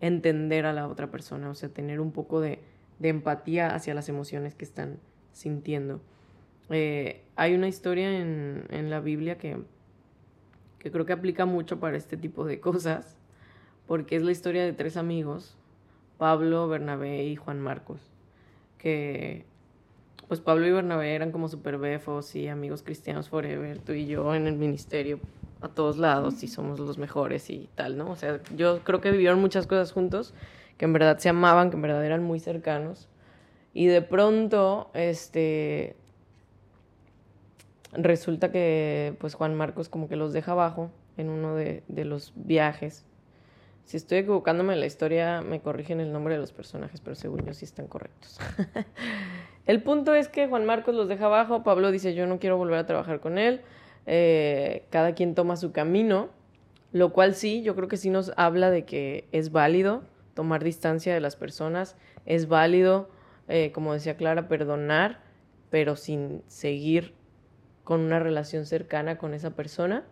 entender 0.00 0.66
a 0.66 0.74
la 0.74 0.86
otra 0.86 1.10
persona, 1.10 1.48
o 1.48 1.54
sea, 1.54 1.70
tener 1.70 2.00
un 2.00 2.12
poco 2.12 2.40
de, 2.40 2.60
empatía 3.02 3.74
hacia 3.74 3.94
las 3.94 4.08
emociones 4.08 4.54
que 4.54 4.64
están 4.64 4.98
sintiendo. 5.32 6.00
Eh, 6.70 7.22
hay 7.36 7.54
una 7.54 7.68
historia 7.68 8.18
en, 8.20 8.64
en 8.70 8.90
la 8.90 9.00
Biblia 9.00 9.38
que, 9.38 9.58
que 10.86 10.92
creo 10.92 11.04
que 11.04 11.12
aplica 11.12 11.46
mucho 11.46 11.80
para 11.80 11.96
este 11.96 12.16
tipo 12.16 12.44
de 12.44 12.60
cosas, 12.60 13.16
porque 13.88 14.14
es 14.14 14.22
la 14.22 14.30
historia 14.30 14.64
de 14.64 14.72
tres 14.72 14.96
amigos, 14.96 15.56
Pablo, 16.16 16.68
Bernabé 16.68 17.24
y 17.24 17.34
Juan 17.34 17.60
Marcos, 17.60 18.00
que 18.78 19.44
pues 20.28 20.38
Pablo 20.38 20.64
y 20.64 20.70
Bernabé 20.70 21.16
eran 21.16 21.32
como 21.32 21.48
super 21.48 21.76
befos 21.76 22.36
y 22.36 22.46
amigos 22.46 22.84
cristianos 22.84 23.28
forever, 23.28 23.78
tú 23.80 23.94
y 23.94 24.06
yo 24.06 24.32
en 24.36 24.46
el 24.46 24.54
ministerio 24.54 25.18
a 25.60 25.66
todos 25.66 25.96
lados 25.98 26.44
y 26.44 26.46
somos 26.46 26.78
los 26.78 26.98
mejores 26.98 27.50
y 27.50 27.68
tal, 27.74 27.98
¿no? 27.98 28.08
O 28.08 28.14
sea, 28.14 28.40
yo 28.54 28.84
creo 28.84 29.00
que 29.00 29.10
vivieron 29.10 29.40
muchas 29.40 29.66
cosas 29.66 29.90
juntos, 29.90 30.34
que 30.78 30.84
en 30.84 30.92
verdad 30.92 31.18
se 31.18 31.28
amaban, 31.28 31.70
que 31.70 31.76
en 31.76 31.82
verdad 31.82 32.04
eran 32.06 32.22
muy 32.22 32.38
cercanos. 32.38 33.08
Y 33.74 33.86
de 33.86 34.02
pronto, 34.02 34.92
este, 34.94 35.96
resulta 37.96 38.50
que 38.50 39.14
pues 39.18 39.34
Juan 39.34 39.54
Marcos 39.54 39.88
como 39.88 40.08
que 40.08 40.16
los 40.16 40.32
deja 40.32 40.52
abajo 40.52 40.90
en 41.16 41.28
uno 41.28 41.54
de, 41.54 41.82
de 41.88 42.04
los 42.04 42.32
viajes 42.34 43.06
si 43.86 43.96
estoy 43.96 44.18
equivocándome 44.18 44.74
en 44.74 44.80
la 44.80 44.86
historia, 44.86 45.42
me 45.42 45.60
corrigen 45.60 46.00
el 46.00 46.12
nombre 46.12 46.34
de 46.34 46.40
los 46.40 46.50
personajes, 46.50 47.00
pero 47.00 47.14
según 47.14 47.46
yo 47.46 47.54
sí 47.54 47.64
están 47.64 47.86
correctos. 47.86 48.36
el 49.66 49.80
punto 49.80 50.12
es 50.12 50.28
que 50.28 50.48
Juan 50.48 50.66
Marcos 50.66 50.96
los 50.96 51.08
deja 51.08 51.26
abajo, 51.26 51.62
Pablo 51.62 51.92
dice 51.92 52.12
yo 52.12 52.26
no 52.26 52.40
quiero 52.40 52.56
volver 52.56 52.78
a 52.78 52.86
trabajar 52.86 53.20
con 53.20 53.38
él, 53.38 53.60
eh, 54.06 54.86
cada 54.90 55.14
quien 55.14 55.36
toma 55.36 55.56
su 55.56 55.70
camino, 55.70 56.30
lo 56.90 57.12
cual 57.12 57.36
sí, 57.36 57.62
yo 57.62 57.76
creo 57.76 57.86
que 57.86 57.96
sí 57.96 58.10
nos 58.10 58.32
habla 58.36 58.72
de 58.72 58.84
que 58.84 59.28
es 59.30 59.52
válido 59.52 60.02
tomar 60.34 60.64
distancia 60.64 61.14
de 61.14 61.20
las 61.20 61.36
personas, 61.36 61.94
es 62.26 62.48
válido, 62.48 63.08
eh, 63.46 63.70
como 63.70 63.92
decía 63.92 64.16
Clara, 64.16 64.48
perdonar, 64.48 65.20
pero 65.70 65.94
sin 65.94 66.42
seguir 66.48 67.14
con 67.86 68.00
una 68.00 68.18
relación 68.18 68.66
cercana 68.66 69.16
con 69.16 69.32
esa 69.32 69.50
persona. 69.50 70.02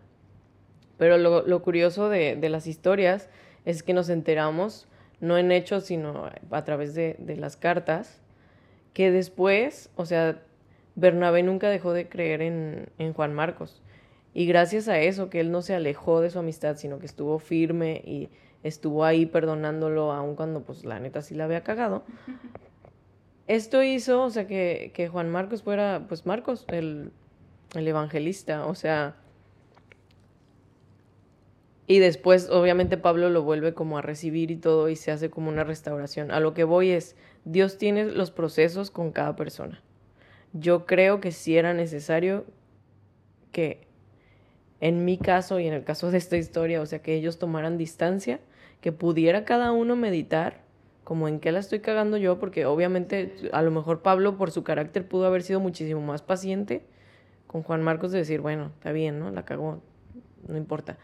Pero 0.97 1.17
lo, 1.17 1.61
curioso 1.61 2.07
de, 2.07 2.37
de 2.37 2.47
las 2.47 2.67
historias 2.67 3.27
es 3.65 3.83
que 3.83 3.93
nos 3.93 4.07
enteramos, 4.07 4.87
no 5.19 5.37
en 5.37 5.51
hechos, 5.51 5.83
sino 5.83 6.29
a 6.51 6.63
través 6.63 6.95
de, 6.95 7.17
las 7.37 7.57
cartas, 7.57 8.21
que 8.93 9.11
después, 9.11 9.89
o 9.97 10.05
sea, 10.05 10.41
Bernabé 10.95 11.43
nunca 11.43 11.69
dejó 11.69 11.91
de 11.91 12.07
creer 12.07 12.41
en, 12.41 13.13
Juan 13.13 13.33
Marcos. 13.33 13.81
Y 14.33 14.45
gracias 14.45 14.87
a 14.87 14.97
eso, 14.99 15.29
que 15.29 15.41
él 15.41 15.51
no 15.51 15.61
se 15.61 15.75
alejó 15.75 16.21
de 16.21 16.29
su 16.29 16.39
amistad, 16.39 16.77
sino 16.77 16.97
que 16.99 17.07
estuvo 17.07 17.39
firme 17.39 18.01
y 18.05 18.29
estuvo 18.63 19.03
ahí 19.03 19.25
perdonándolo, 19.25 20.13
aun 20.13 20.37
cuando 20.37 20.61
pues 20.61 20.85
la 20.85 21.01
neta 21.01 21.21
sí 21.21 21.35
la 21.35 21.43
había 21.43 21.61
cagado. 21.65 22.05
Esto 23.47 23.83
hizo, 23.83 24.23
o 24.23 24.29
sea, 24.29 24.47
que, 24.47 24.91
que 24.93 25.09
Juan 25.09 25.29
Marcos 25.29 25.61
fuera, 25.61 26.05
pues 26.07 26.25
Marcos, 26.25 26.65
el, 26.69 27.11
el 27.75 27.87
evangelista, 27.87 28.65
o 28.65 28.75
sea, 28.75 29.15
y 31.87 31.99
después, 31.99 32.49
obviamente, 32.49 32.97
Pablo 32.97 33.29
lo 33.29 33.43
vuelve 33.43 33.73
como 33.73 33.97
a 33.97 34.01
recibir 34.01 34.49
y 34.49 34.55
todo 34.55 34.89
y 34.89 34.95
se 34.95 35.11
hace 35.11 35.29
como 35.29 35.49
una 35.49 35.63
restauración. 35.63 36.31
A 36.31 36.39
lo 36.39 36.53
que 36.53 36.63
voy 36.63 36.89
es, 36.89 37.15
Dios 37.43 37.77
tiene 37.77 38.05
los 38.05 38.31
procesos 38.31 38.89
con 38.89 39.11
cada 39.11 39.35
persona. 39.35 39.83
Yo 40.53 40.85
creo 40.85 41.19
que 41.19 41.31
sí 41.31 41.57
era 41.57 41.73
necesario 41.73 42.45
que 43.51 43.87
en 44.81 45.05
mi 45.05 45.17
caso 45.17 45.59
y 45.59 45.67
en 45.67 45.73
el 45.73 45.83
caso 45.83 46.09
de 46.09 46.17
esta 46.17 46.37
historia, 46.37 46.81
o 46.81 46.85
sea, 46.85 47.01
que 47.01 47.13
ellos 47.13 47.37
tomaran 47.37 47.77
distancia, 47.77 48.39
que 48.81 48.91
pudiera 48.91 49.45
cada 49.45 49.71
uno 49.71 49.95
meditar 49.95 50.63
como 51.03 51.27
en 51.27 51.39
qué 51.39 51.51
la 51.51 51.59
estoy 51.59 51.81
cagando 51.81 52.17
yo, 52.17 52.39
porque 52.39 52.65
obviamente 52.65 53.35
a 53.53 53.61
lo 53.61 53.69
mejor 53.69 54.01
Pablo 54.01 54.37
por 54.37 54.49
su 54.49 54.63
carácter 54.63 55.07
pudo 55.07 55.27
haber 55.27 55.43
sido 55.43 55.59
muchísimo 55.59 56.01
más 56.01 56.23
paciente 56.23 56.83
con 57.55 57.63
Juan 57.63 57.81
Marcos 57.81 58.11
de 58.11 58.17
decir, 58.17 58.41
bueno, 58.41 58.71
está 58.75 58.91
bien, 58.91 59.17
¿no? 59.17 59.31
La 59.31 59.45
cagó, 59.45 59.81
no 60.47 60.57
importa 60.57 60.97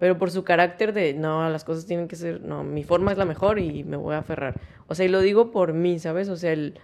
pero 0.00 0.16
por 0.16 0.30
su 0.30 0.44
carácter 0.44 0.94
de, 0.94 1.12
no, 1.12 1.48
las 1.50 1.62
cosas 1.62 1.84
tienen 1.84 2.08
que 2.08 2.16
ser, 2.16 2.40
no, 2.40 2.64
mi 2.64 2.84
forma 2.84 3.12
es 3.12 3.18
la 3.18 3.26
mejor 3.26 3.58
y 3.58 3.84
me 3.84 3.98
voy 3.98 4.14
a 4.14 4.18
aferrar. 4.18 4.58
O 4.86 4.94
sea, 4.94 5.04
y 5.04 5.10
lo 5.10 5.20
digo 5.20 5.50
por 5.50 5.74
mí, 5.74 5.98
¿sabes? 5.98 6.30
O 6.30 6.36
sea, 6.36 6.52
el, 6.52 6.80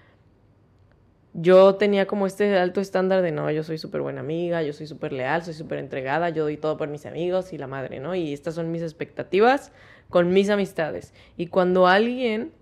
yo 1.32 1.76
tenía 1.76 2.06
como 2.06 2.26
este 2.26 2.58
alto 2.58 2.82
estándar 2.82 3.22
de, 3.22 3.32
no, 3.32 3.50
yo 3.50 3.62
soy 3.62 3.78
súper 3.78 4.02
buena 4.02 4.20
amiga, 4.20 4.62
yo 4.62 4.74
soy 4.74 4.86
súper 4.86 5.14
leal, 5.14 5.42
soy 5.42 5.54
súper 5.54 5.78
entregada, 5.78 6.28
yo 6.28 6.42
doy 6.42 6.58
todo 6.58 6.76
por 6.76 6.88
mis 6.88 7.06
amigos 7.06 7.54
y 7.54 7.58
la 7.58 7.66
madre, 7.66 8.00
¿no? 8.00 8.14
Y 8.14 8.34
estas 8.34 8.54
son 8.54 8.70
mis 8.70 8.82
expectativas 8.82 9.72
con 10.10 10.34
mis 10.34 10.50
amistades. 10.50 11.14
Y 11.38 11.46
cuando 11.46 11.86
alguien, 11.86 12.52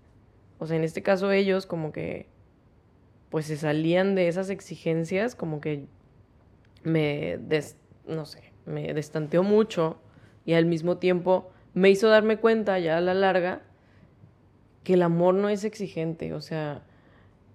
o 0.59 0.67
sea, 0.67 0.77
en 0.77 0.85
este 0.85 1.03
caso 1.03 1.33
ellos, 1.33 1.65
como 1.65 1.91
que, 1.91 2.27
pues 3.29 3.45
se 3.47 3.57
salían 3.57 4.15
de 4.15 4.29
esas 4.29 4.49
exigencias, 4.49 5.35
como 5.35 5.59
que 5.59 5.87
me, 6.85 7.37
des, 7.37 7.77
no 8.07 8.25
sé, 8.25 8.53
me 8.65 8.93
destanteó 8.93 9.43
mucho 9.43 9.97
y 10.45 10.53
al 10.53 10.65
mismo 10.65 10.97
tiempo 10.97 11.51
me 11.73 11.89
hizo 11.89 12.07
darme 12.07 12.37
cuenta 12.37 12.79
ya 12.79 12.97
a 12.97 13.01
la 13.01 13.13
larga 13.13 13.61
que 14.83 14.93
el 14.93 15.01
amor 15.01 15.33
no 15.35 15.49
es 15.49 15.63
exigente, 15.63 16.33
o 16.33 16.41
sea, 16.41 16.83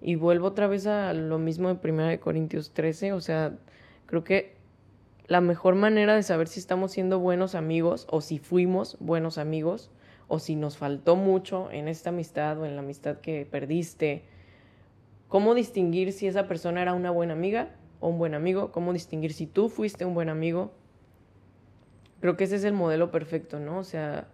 y 0.01 0.15
vuelvo 0.15 0.47
otra 0.47 0.67
vez 0.67 0.85
a 0.85 1.13
lo 1.13 1.39
mismo 1.39 1.73
de 1.73 1.89
1 1.89 2.19
Corintios 2.19 2.71
13, 2.73 3.13
o 3.13 3.21
sea, 3.21 3.57
creo 4.05 4.23
que 4.23 4.55
la 5.27 5.39
mejor 5.39 5.75
manera 5.75 6.13
de 6.13 6.23
saber 6.23 6.49
si 6.49 6.59
estamos 6.59 6.91
siendo 6.91 7.19
buenos 7.19 7.55
amigos 7.55 8.05
o 8.09 8.19
si 8.19 8.37
fuimos 8.37 8.97
buenos 8.99 9.37
amigos 9.37 9.89
o 10.27 10.39
si 10.39 10.55
nos 10.55 10.77
faltó 10.77 11.15
mucho 11.15 11.71
en 11.71 11.87
esta 11.87 12.09
amistad 12.09 12.59
o 12.59 12.65
en 12.65 12.75
la 12.75 12.81
amistad 12.81 13.17
que 13.17 13.47
perdiste 13.49 14.23
cómo 15.29 15.55
distinguir 15.55 16.11
si 16.11 16.27
esa 16.27 16.47
persona 16.47 16.81
era 16.81 16.93
una 16.93 17.11
buena 17.11 17.33
amiga 17.33 17.69
un 18.09 18.17
buen 18.17 18.33
amigo, 18.33 18.71
cómo 18.71 18.93
distinguir 18.93 19.33
si 19.33 19.45
tú 19.45 19.69
fuiste 19.69 20.05
un 20.05 20.13
buen 20.13 20.29
amigo. 20.29 20.71
Creo 22.19 22.37
que 22.37 22.43
ese 22.43 22.55
es 22.55 22.63
el 22.63 22.73
modelo 22.73 23.11
perfecto, 23.11 23.59
¿no? 23.59 23.79
O 23.79 23.83
sea, 23.83 24.27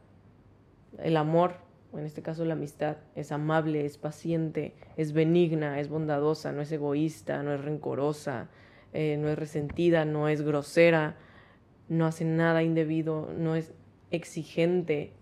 el 1.00 1.18
amor, 1.18 1.56
o 1.92 2.00
en 2.00 2.06
este 2.06 2.22
caso 2.22 2.44
la 2.46 2.54
amistad, 2.54 2.98
es 3.16 3.32
amable, 3.32 3.86
es 3.86 3.98
paciente, 3.98 4.74
es 4.96 5.14
benigna, 5.14 5.80
es 5.80 5.90
bondadosa, 5.90 6.52
no 6.52 6.62
es 6.62 6.72
egoísta, 6.72 7.44
no 7.44 7.54
es 7.54 7.62
rencorosa, 7.62 8.50
eh, 8.94 9.18
no 9.20 9.30
es 9.30 9.38
resentida, 9.38 10.06
no 10.06 10.28
es 10.28 10.42
grosera, 10.42 11.16
no 11.90 12.06
hace 12.06 12.26
nada 12.26 12.64
indebido, 12.64 13.32
no 13.38 13.56
es 13.56 13.74
exigente. 14.12 15.14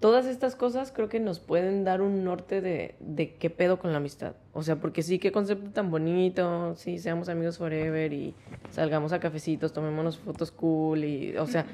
Todas 0.00 0.24
estas 0.24 0.56
cosas 0.56 0.92
creo 0.92 1.10
que 1.10 1.20
nos 1.20 1.40
pueden 1.40 1.84
dar 1.84 2.00
un 2.00 2.24
norte 2.24 2.62
de, 2.62 2.94
de 3.00 3.34
qué 3.34 3.50
pedo 3.50 3.78
con 3.78 3.92
la 3.92 3.98
amistad. 3.98 4.34
O 4.54 4.62
sea, 4.62 4.76
porque 4.76 5.02
sí, 5.02 5.18
qué 5.18 5.30
concepto 5.30 5.70
tan 5.70 5.90
bonito, 5.90 6.74
sí, 6.76 6.98
seamos 6.98 7.28
amigos 7.28 7.58
forever 7.58 8.12
y 8.12 8.34
salgamos 8.70 9.12
a 9.12 9.20
cafecitos, 9.20 9.74
tomémonos 9.74 10.16
fotos 10.16 10.50
cool 10.50 11.04
y, 11.04 11.36
o 11.36 11.46
sea, 11.46 11.66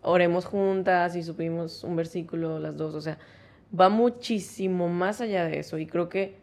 oremos 0.00 0.46
juntas 0.46 1.14
y 1.14 1.22
supimos 1.22 1.84
un 1.84 1.94
versículo 1.94 2.58
las 2.58 2.76
dos, 2.76 2.94
o 2.94 3.00
sea, 3.00 3.18
va 3.78 3.88
muchísimo 3.88 4.88
más 4.88 5.20
allá 5.20 5.44
de 5.44 5.58
eso 5.58 5.78
y 5.78 5.86
creo 5.86 6.08
que 6.08 6.36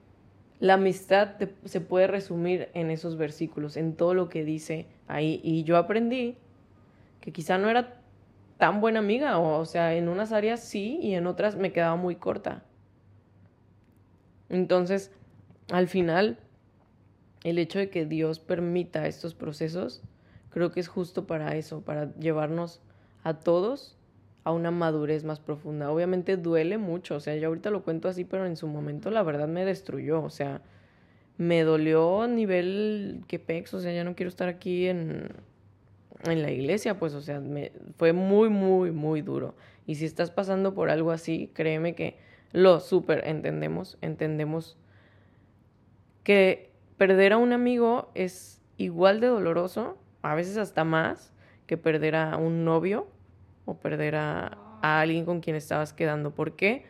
la 0.59 0.73
amistad 0.73 1.35
se 1.65 1.81
puede 1.81 2.07
resumir 2.07 2.69
en 2.73 2.91
esos 2.91 3.17
versículos, 3.17 3.77
en 3.77 3.95
todo 3.95 4.13
lo 4.13 4.27
que 4.27 4.43
dice 4.43 4.87
ahí. 5.07 5.39
Y 5.41 5.63
yo 5.63 5.77
aprendí 5.77 6.35
que 7.21 7.31
quizá 7.31 7.57
no 7.57 7.69
era 7.69 7.98
tan 8.59 8.81
buena 8.81 8.99
amiga, 8.99 9.39
o, 9.39 9.57
o 9.57 9.65
sea, 9.65 9.95
en 9.95 10.09
unas 10.09 10.33
áreas 10.33 10.59
sí 10.59 10.99
y 11.01 11.15
en 11.15 11.27
otras 11.27 11.55
me 11.55 11.71
quedaba 11.71 11.95
muy 11.95 12.17
corta. 12.17 12.61
Entonces, 14.49 15.11
al 15.71 15.87
final, 15.87 16.37
el 17.43 17.57
hecho 17.57 17.79
de 17.79 17.89
que 17.89 18.05
Dios 18.05 18.39
permita 18.39 19.07
estos 19.07 19.33
procesos, 19.33 20.01
creo 20.49 20.71
que 20.71 20.81
es 20.81 20.89
justo 20.89 21.25
para 21.25 21.55
eso, 21.55 21.81
para 21.81 22.13
llevarnos 22.15 22.81
a 23.23 23.35
todos 23.35 23.95
a 24.43 24.51
una 24.51 24.71
madurez 24.71 25.23
más 25.23 25.39
profunda. 25.39 25.89
Obviamente 25.89 26.35
duele 26.35 26.77
mucho, 26.77 27.15
o 27.15 27.19
sea, 27.21 27.37
yo 27.37 27.47
ahorita 27.47 27.69
lo 27.69 27.83
cuento 27.83 28.09
así, 28.09 28.25
pero 28.25 28.45
en 28.45 28.57
su 28.57 28.67
momento 28.67 29.09
la 29.09 29.23
verdad 29.23 29.47
me 29.47 29.63
destruyó, 29.63 30.21
o 30.21 30.29
sea, 30.29 30.61
me 31.37 31.63
dolió 31.63 32.23
a 32.23 32.27
nivel 32.27 33.23
que 33.27 33.39
pex, 33.39 33.73
o 33.73 33.79
sea, 33.79 33.93
ya 33.93 34.03
no 34.03 34.15
quiero 34.15 34.27
estar 34.27 34.49
aquí 34.49 34.87
en, 34.87 35.29
en 36.23 36.41
la 36.41 36.51
iglesia, 36.51 36.99
pues, 36.99 37.13
o 37.13 37.21
sea, 37.21 37.39
me, 37.39 37.71
fue 37.97 38.13
muy, 38.13 38.49
muy, 38.49 38.91
muy 38.91 39.21
duro. 39.21 39.55
Y 39.85 39.95
si 39.95 40.05
estás 40.05 40.31
pasando 40.31 40.73
por 40.73 40.89
algo 40.89 41.11
así, 41.11 41.51
créeme 41.53 41.95
que 41.95 42.17
lo 42.51 42.79
súper 42.79 43.27
entendemos, 43.27 43.97
entendemos 44.01 44.77
que 46.23 46.71
perder 46.97 47.33
a 47.33 47.37
un 47.37 47.53
amigo 47.53 48.11
es 48.13 48.61
igual 48.77 49.19
de 49.19 49.27
doloroso, 49.27 49.97
a 50.21 50.35
veces 50.35 50.57
hasta 50.57 50.83
más, 50.83 51.33
que 51.65 51.77
perder 51.77 52.15
a 52.15 52.37
un 52.37 52.65
novio 52.65 53.07
o 53.65 53.77
perder 53.77 54.15
a, 54.15 54.57
alguien 54.81 55.25
con 55.25 55.41
quien 55.41 55.55
estabas 55.55 55.93
quedando. 55.93 56.31
¿Por 56.31 56.55
qué? 56.55 56.85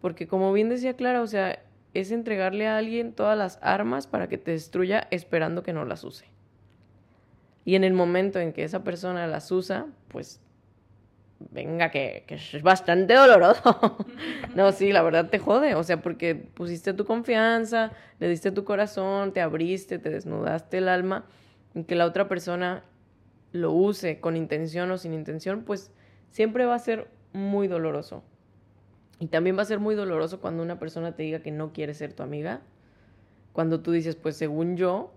Porque 0.00 0.26
como 0.26 0.52
bien 0.52 0.68
decía 0.68 0.94
Clara, 0.94 1.20
o 1.20 1.26
sea, 1.26 1.58
es 1.92 2.12
entregarle 2.12 2.66
a 2.66 2.78
alguien 2.78 3.12
todas 3.12 3.36
las 3.36 3.58
armas 3.62 4.06
para 4.06 4.28
que 4.28 4.38
te 4.38 4.52
destruya 4.52 5.06
esperando 5.10 5.62
que 5.62 5.72
no 5.72 5.84
las 5.84 6.04
use. 6.04 6.31
Y 7.64 7.76
en 7.76 7.84
el 7.84 7.92
momento 7.92 8.38
en 8.40 8.52
que 8.52 8.64
esa 8.64 8.82
persona 8.82 9.26
las 9.26 9.50
usa, 9.52 9.86
pues 10.08 10.40
venga, 11.50 11.90
que, 11.90 12.24
es 12.28 12.62
bastante 12.62 13.14
doloroso. 13.14 13.98
no, 14.54 14.72
sí, 14.72 14.92
la 14.92 15.02
verdad 15.02 15.28
te 15.28 15.38
jode, 15.38 15.74
o 15.74 15.82
sea, 15.82 16.00
porque 16.00 16.34
pusiste 16.34 16.92
tu 16.92 17.04
confianza, 17.04 17.92
le 18.18 18.28
diste 18.28 18.50
tu 18.50 18.64
corazón, 18.64 19.32
te 19.32 19.40
abriste, 19.40 19.98
te 19.98 20.10
desnudaste 20.10 20.78
el 20.78 20.88
alma, 20.88 21.24
y 21.74 21.84
que 21.84 21.94
la 21.94 22.06
otra 22.06 22.28
persona 22.28 22.84
lo 23.52 23.72
use 23.72 24.20
con 24.20 24.36
intención 24.36 24.90
o 24.90 24.98
sin 24.98 25.12
intención, 25.14 25.62
pues 25.62 25.90
siempre 26.30 26.64
va 26.64 26.74
a 26.74 26.78
ser 26.78 27.08
muy 27.32 27.68
doloroso. 27.68 28.22
Y 29.18 29.28
también 29.28 29.56
va 29.56 29.62
a 29.62 29.66
ser 29.66 29.78
muy 29.78 29.94
doloroso 29.94 30.40
cuando 30.40 30.62
una 30.62 30.78
persona 30.78 31.14
te 31.14 31.22
diga 31.22 31.40
que 31.40 31.52
no 31.52 31.72
quiere 31.72 31.94
ser 31.94 32.12
tu 32.12 32.22
amiga. 32.22 32.60
Cuando 33.52 33.80
tú 33.80 33.92
dices, 33.92 34.16
pues 34.16 34.36
según 34.36 34.76
yo, 34.76 35.12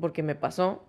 porque 0.00 0.22
me 0.22 0.34
pasó, 0.34 0.84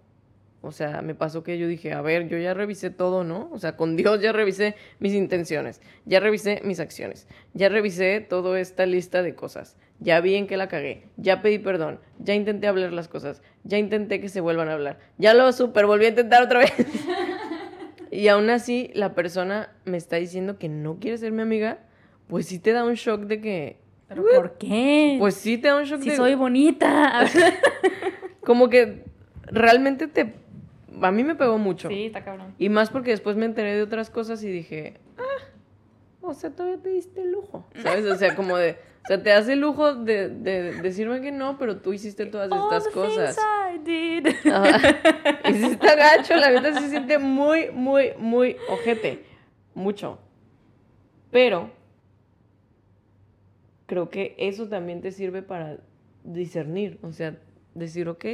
o 0.61 0.71
sea, 0.71 1.01
me 1.01 1.13
pasó 1.13 1.43
que 1.43 1.57
yo 1.57 1.67
dije, 1.67 1.93
a 1.93 2.01
ver, 2.01 2.27
yo 2.27 2.37
ya 2.37 2.53
revisé 2.53 2.89
todo, 2.89 3.23
¿no? 3.23 3.49
O 3.51 3.59
sea, 3.59 3.75
con 3.75 3.95
Dios 3.95 4.21
ya 4.21 4.31
revisé 4.31 4.75
mis 4.99 5.13
intenciones, 5.13 5.81
ya 6.05 6.19
revisé 6.19 6.61
mis 6.63 6.79
acciones, 6.79 7.27
ya 7.53 7.69
revisé 7.69 8.19
toda 8.21 8.59
esta 8.59 8.85
lista 8.85 9.21
de 9.21 9.35
cosas, 9.35 9.77
ya 9.99 10.19
vi 10.21 10.35
en 10.35 10.47
que 10.47 10.57
la 10.57 10.67
cagué, 10.67 11.03
ya 11.17 11.41
pedí 11.41 11.59
perdón, 11.59 11.99
ya 12.19 12.33
intenté 12.33 12.67
hablar 12.67 12.93
las 12.93 13.07
cosas, 13.07 13.43
ya 13.63 13.77
intenté 13.77 14.19
que 14.19 14.29
se 14.29 14.41
vuelvan 14.41 14.69
a 14.69 14.73
hablar, 14.73 14.99
ya 15.17 15.33
lo 15.33 15.51
super 15.51 15.85
volví 15.85 16.05
a 16.05 16.09
intentar 16.09 16.41
otra 16.41 16.59
vez. 16.59 16.73
y 18.11 18.27
aún 18.27 18.49
así 18.49 18.89
la 18.95 19.13
persona 19.13 19.71
me 19.85 19.97
está 19.97 20.15
diciendo 20.15 20.57
que 20.57 20.69
no 20.69 20.99
quiere 20.99 21.17
ser 21.17 21.31
mi 21.31 21.41
amiga, 21.41 21.79
pues 22.27 22.47
sí 22.47 22.59
te 22.59 22.71
da 22.71 22.83
un 22.83 22.95
shock 22.95 23.21
de 23.21 23.41
que... 23.41 23.79
¿Pero 24.07 24.23
por 24.35 24.57
qué? 24.57 25.17
Pues 25.19 25.35
sí 25.35 25.57
te 25.57 25.67
da 25.67 25.77
un 25.77 25.83
shock 25.83 26.01
si 26.01 26.11
de... 26.11 26.15
soy 26.15 26.35
bonita. 26.35 27.27
como 28.41 28.69
que 28.69 29.03
realmente 29.43 30.07
te... 30.07 30.33
A 31.01 31.11
mí 31.11 31.23
me 31.23 31.35
pegó 31.35 31.57
mucho. 31.57 31.89
Sí, 31.89 32.05
está 32.05 32.23
cabrón. 32.23 32.53
Y 32.57 32.69
más 32.69 32.89
porque 32.89 33.11
después 33.11 33.35
me 33.35 33.45
enteré 33.45 33.75
de 33.75 33.83
otras 33.83 34.09
cosas 34.09 34.43
y 34.43 34.49
dije, 34.49 34.99
ah, 35.17 35.45
o 36.21 36.33
sea, 36.33 36.51
todavía 36.51 36.81
te 36.81 36.89
diste 36.89 37.21
el 37.21 37.31
lujo, 37.31 37.67
¿sabes? 37.81 38.05
O 38.05 38.15
sea, 38.15 38.35
como 38.35 38.57
de, 38.57 38.77
o 39.03 39.07
sea, 39.07 39.21
te 39.21 39.31
hace 39.31 39.53
el 39.53 39.59
lujo 39.59 39.93
de, 39.93 40.29
de 40.29 40.81
decirme 40.81 41.21
que 41.21 41.31
no, 41.31 41.57
pero 41.59 41.77
tú 41.77 41.93
hiciste 41.93 42.25
todas 42.25 42.49
estas 42.51 42.87
cosas. 42.93 43.37
I 43.37 43.77
did. 43.77 44.27
Y 45.49 45.53
si 45.53 45.65
está 45.65 45.95
gacho, 45.95 46.35
la 46.35 46.49
verdad 46.49 46.73
se 46.73 46.89
siente 46.89 47.19
muy, 47.19 47.69
muy, 47.71 48.13
muy 48.17 48.57
ojete. 48.69 49.23
Mucho. 49.75 50.19
Pero 51.29 51.69
creo 53.85 54.09
que 54.09 54.35
eso 54.39 54.67
también 54.67 55.01
te 55.01 55.11
sirve 55.11 55.43
para 55.43 55.77
discernir. 56.23 56.97
O 57.03 57.11
sea, 57.11 57.37
decir, 57.75 58.09
ok. 58.09 58.25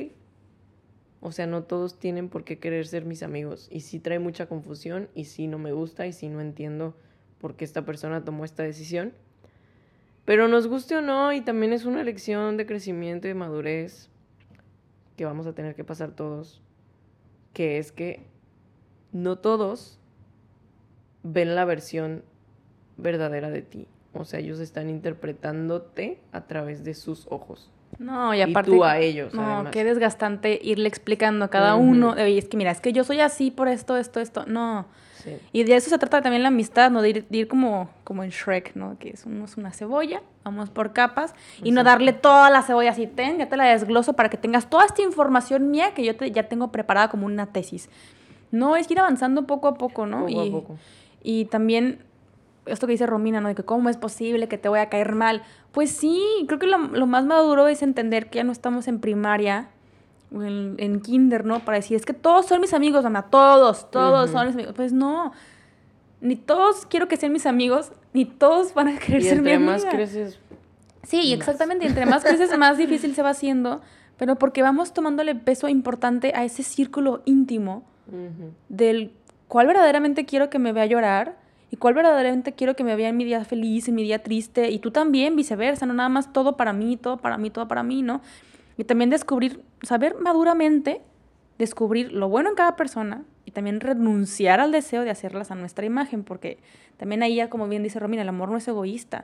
O 1.21 1.31
sea, 1.31 1.45
no 1.45 1.63
todos 1.63 1.99
tienen 1.99 2.29
por 2.29 2.43
qué 2.43 2.57
querer 2.57 2.87
ser 2.87 3.05
mis 3.05 3.23
amigos. 3.23 3.67
Y 3.71 3.81
sí 3.81 3.99
trae 3.99 4.19
mucha 4.19 4.47
confusión 4.47 5.07
y 5.13 5.25
sí 5.25 5.47
no 5.47 5.59
me 5.59 5.71
gusta 5.71 6.07
y 6.07 6.13
sí 6.13 6.27
no 6.27 6.41
entiendo 6.41 6.95
por 7.39 7.55
qué 7.55 7.63
esta 7.63 7.85
persona 7.85 8.25
tomó 8.25 8.43
esta 8.43 8.63
decisión. 8.63 9.13
Pero 10.25 10.47
nos 10.47 10.67
guste 10.67 10.95
o 10.95 11.01
no, 11.01 11.33
y 11.33 11.41
también 11.41 11.73
es 11.73 11.85
una 11.85 12.03
lección 12.03 12.57
de 12.57 12.65
crecimiento 12.65 13.27
y 13.27 13.31
de 13.31 13.35
madurez 13.35 14.09
que 15.15 15.25
vamos 15.25 15.45
a 15.45 15.53
tener 15.53 15.75
que 15.75 15.83
pasar 15.83 16.11
todos, 16.15 16.61
que 17.53 17.77
es 17.77 17.91
que 17.91 18.25
no 19.11 19.37
todos 19.37 19.99
ven 21.23 21.55
la 21.55 21.65
versión 21.65 22.23
verdadera 22.97 23.49
de 23.49 23.61
ti. 23.61 23.87
O 24.13 24.25
sea, 24.25 24.39
ellos 24.39 24.59
están 24.59 24.89
interpretándote 24.89 26.19
a 26.31 26.47
través 26.47 26.83
de 26.83 26.93
sus 26.93 27.27
ojos. 27.29 27.71
No, 27.99 28.33
y 28.33 28.41
aparte. 28.41 28.71
y 28.71 28.73
tú 28.73 28.83
a 28.83 28.97
ellos. 28.97 29.33
No, 29.33 29.43
además. 29.43 29.71
qué 29.71 29.83
desgastante 29.83 30.59
irle 30.61 30.87
explicando 30.87 31.45
a 31.45 31.49
cada 31.49 31.75
uno. 31.75 32.11
Oye, 32.11 32.37
es 32.37 32.47
que 32.47 32.57
mira, 32.57 32.71
es 32.71 32.81
que 32.81 32.93
yo 32.93 33.03
soy 33.03 33.19
así 33.19 33.51
por 33.51 33.67
esto, 33.67 33.97
esto, 33.97 34.19
esto. 34.19 34.45
No. 34.47 34.85
Sí. 35.23 35.37
Y 35.53 35.63
de 35.63 35.75
eso 35.75 35.89
se 35.89 35.99
trata 35.99 36.21
también 36.21 36.41
la 36.41 36.47
amistad, 36.47 36.89
¿no? 36.89 37.01
De 37.03 37.09
ir, 37.09 37.27
de 37.29 37.37
ir 37.37 37.47
como, 37.47 37.89
como 38.03 38.23
en 38.23 38.31
Shrek, 38.31 38.75
¿no? 38.75 38.97
Que 38.97 39.15
somos 39.17 39.55
una 39.55 39.71
cebolla, 39.71 40.23
vamos 40.43 40.71
por 40.71 40.93
capas, 40.93 41.35
y 41.63 41.71
no 41.71 41.83
darle 41.83 42.11
toda 42.13 42.49
la 42.49 42.63
cebolla 42.63 42.89
así, 42.89 43.05
ten, 43.05 43.37
ya 43.37 43.47
te 43.47 43.55
la 43.55 43.65
desgloso 43.65 44.13
para 44.13 44.29
que 44.29 44.37
tengas 44.37 44.67
toda 44.67 44.85
esta 44.85 45.03
información 45.03 45.69
mía 45.69 45.93
que 45.93 46.03
yo 46.03 46.15
te, 46.15 46.31
ya 46.31 46.49
tengo 46.49 46.71
preparada 46.71 47.09
como 47.09 47.27
una 47.27 47.45
tesis. 47.45 47.87
No, 48.49 48.75
es 48.75 48.89
ir 48.89 48.99
avanzando 48.99 49.45
poco 49.45 49.67
a 49.67 49.75
poco, 49.75 50.07
¿no? 50.07 50.25
Poco 50.25 50.41
a 50.41 50.45
y, 50.45 50.49
poco. 50.49 50.77
y 51.21 51.45
también 51.45 51.99
esto 52.73 52.87
que 52.87 52.91
dice 52.93 53.05
Romina, 53.05 53.41
¿no? 53.41 53.47
De 53.49 53.55
que 53.55 53.63
cómo 53.63 53.89
es 53.89 53.97
posible 53.97 54.47
que 54.47 54.57
te 54.57 54.69
voy 54.69 54.79
a 54.79 54.89
caer 54.89 55.13
mal. 55.15 55.43
Pues 55.71 55.91
sí, 55.91 56.21
creo 56.47 56.59
que 56.59 56.67
lo, 56.67 56.77
lo 56.77 57.05
más 57.07 57.25
maduro 57.25 57.67
es 57.67 57.81
entender 57.81 58.29
que 58.29 58.37
ya 58.37 58.43
no 58.43 58.51
estamos 58.51 58.87
en 58.87 58.99
primaria 58.99 59.69
o 60.33 60.43
en, 60.43 60.75
en 60.77 61.01
kinder, 61.01 61.45
¿no? 61.45 61.59
Para 61.59 61.77
decir, 61.77 61.95
es 61.97 62.05
que 62.05 62.13
todos 62.13 62.45
son 62.45 62.61
mis 62.61 62.73
amigos, 62.73 63.03
mamá, 63.03 63.29
todos, 63.29 63.89
todos 63.91 64.29
son 64.31 64.47
mis 64.47 64.55
amigos. 64.55 64.73
Pues 64.75 64.93
no, 64.93 65.31
ni 66.21 66.35
todos 66.35 66.85
quiero 66.85 67.07
que 67.07 67.17
sean 67.17 67.33
mis 67.33 67.45
amigos, 67.45 67.91
ni 68.13 68.25
todos 68.25 68.73
van 68.73 68.87
a 68.89 68.97
querer 68.99 69.21
Y 69.21 69.23
ser 69.25 69.41
mi 69.41 69.51
entre 69.51 69.59
más 69.59 69.81
amiga. 69.81 69.91
creces, 69.97 70.39
Sí, 71.03 71.17
más. 71.17 71.39
exactamente. 71.39 71.85
Entre 71.87 72.05
más 72.05 72.23
creces, 72.23 72.55
más 72.57 72.77
difícil 72.77 73.15
se 73.15 73.21
va 73.23 73.31
haciendo. 73.31 73.81
Pero 74.17 74.35
porque 74.35 74.61
vamos 74.61 74.93
tomándole 74.93 75.33
peso 75.33 75.67
importante 75.67 76.31
a 76.35 76.43
ese 76.43 76.61
círculo 76.63 77.23
íntimo 77.25 77.83
del 78.69 79.11
cuál 79.47 79.67
verdaderamente 79.67 80.25
quiero 80.25 80.49
que 80.49 80.59
me 80.59 80.73
vea 80.73 80.85
llorar 80.85 81.37
y 81.71 81.77
cuál 81.77 81.93
verdaderamente 81.93 82.51
quiero 82.51 82.75
que 82.75 82.83
me 82.83 82.97
vea 82.97 83.07
en 83.07 83.17
mi 83.17 83.23
día 83.23 83.43
feliz, 83.45 83.87
en 83.87 83.95
mi 83.95 84.03
día 84.03 84.21
triste. 84.21 84.69
Y 84.69 84.79
tú 84.79 84.91
también, 84.91 85.37
viceversa, 85.37 85.85
no 85.85 85.93
nada 85.93 86.09
más 86.09 86.33
todo 86.33 86.57
para 86.57 86.73
mí, 86.73 86.97
todo 86.97 87.17
para 87.17 87.37
mí, 87.37 87.49
todo 87.49 87.69
para 87.69 87.81
mí, 87.81 88.01
¿no? 88.01 88.21
Y 88.77 88.83
también 88.83 89.09
descubrir, 89.09 89.63
saber 89.81 90.17
maduramente, 90.19 91.01
descubrir 91.57 92.11
lo 92.11 92.27
bueno 92.27 92.49
en 92.49 92.55
cada 92.55 92.75
persona 92.75 93.23
y 93.45 93.51
también 93.51 93.79
renunciar 93.79 94.59
al 94.59 94.73
deseo 94.73 95.03
de 95.03 95.11
hacerlas 95.11 95.49
a 95.49 95.55
nuestra 95.55 95.85
imagen, 95.85 96.25
porque 96.25 96.59
también 96.97 97.23
ahí 97.23 97.35
ya, 97.35 97.49
como 97.49 97.69
bien 97.69 97.83
dice 97.83 97.99
Romina, 97.99 98.23
el 98.23 98.29
amor 98.29 98.49
no 98.49 98.57
es 98.57 98.67
egoísta. 98.67 99.23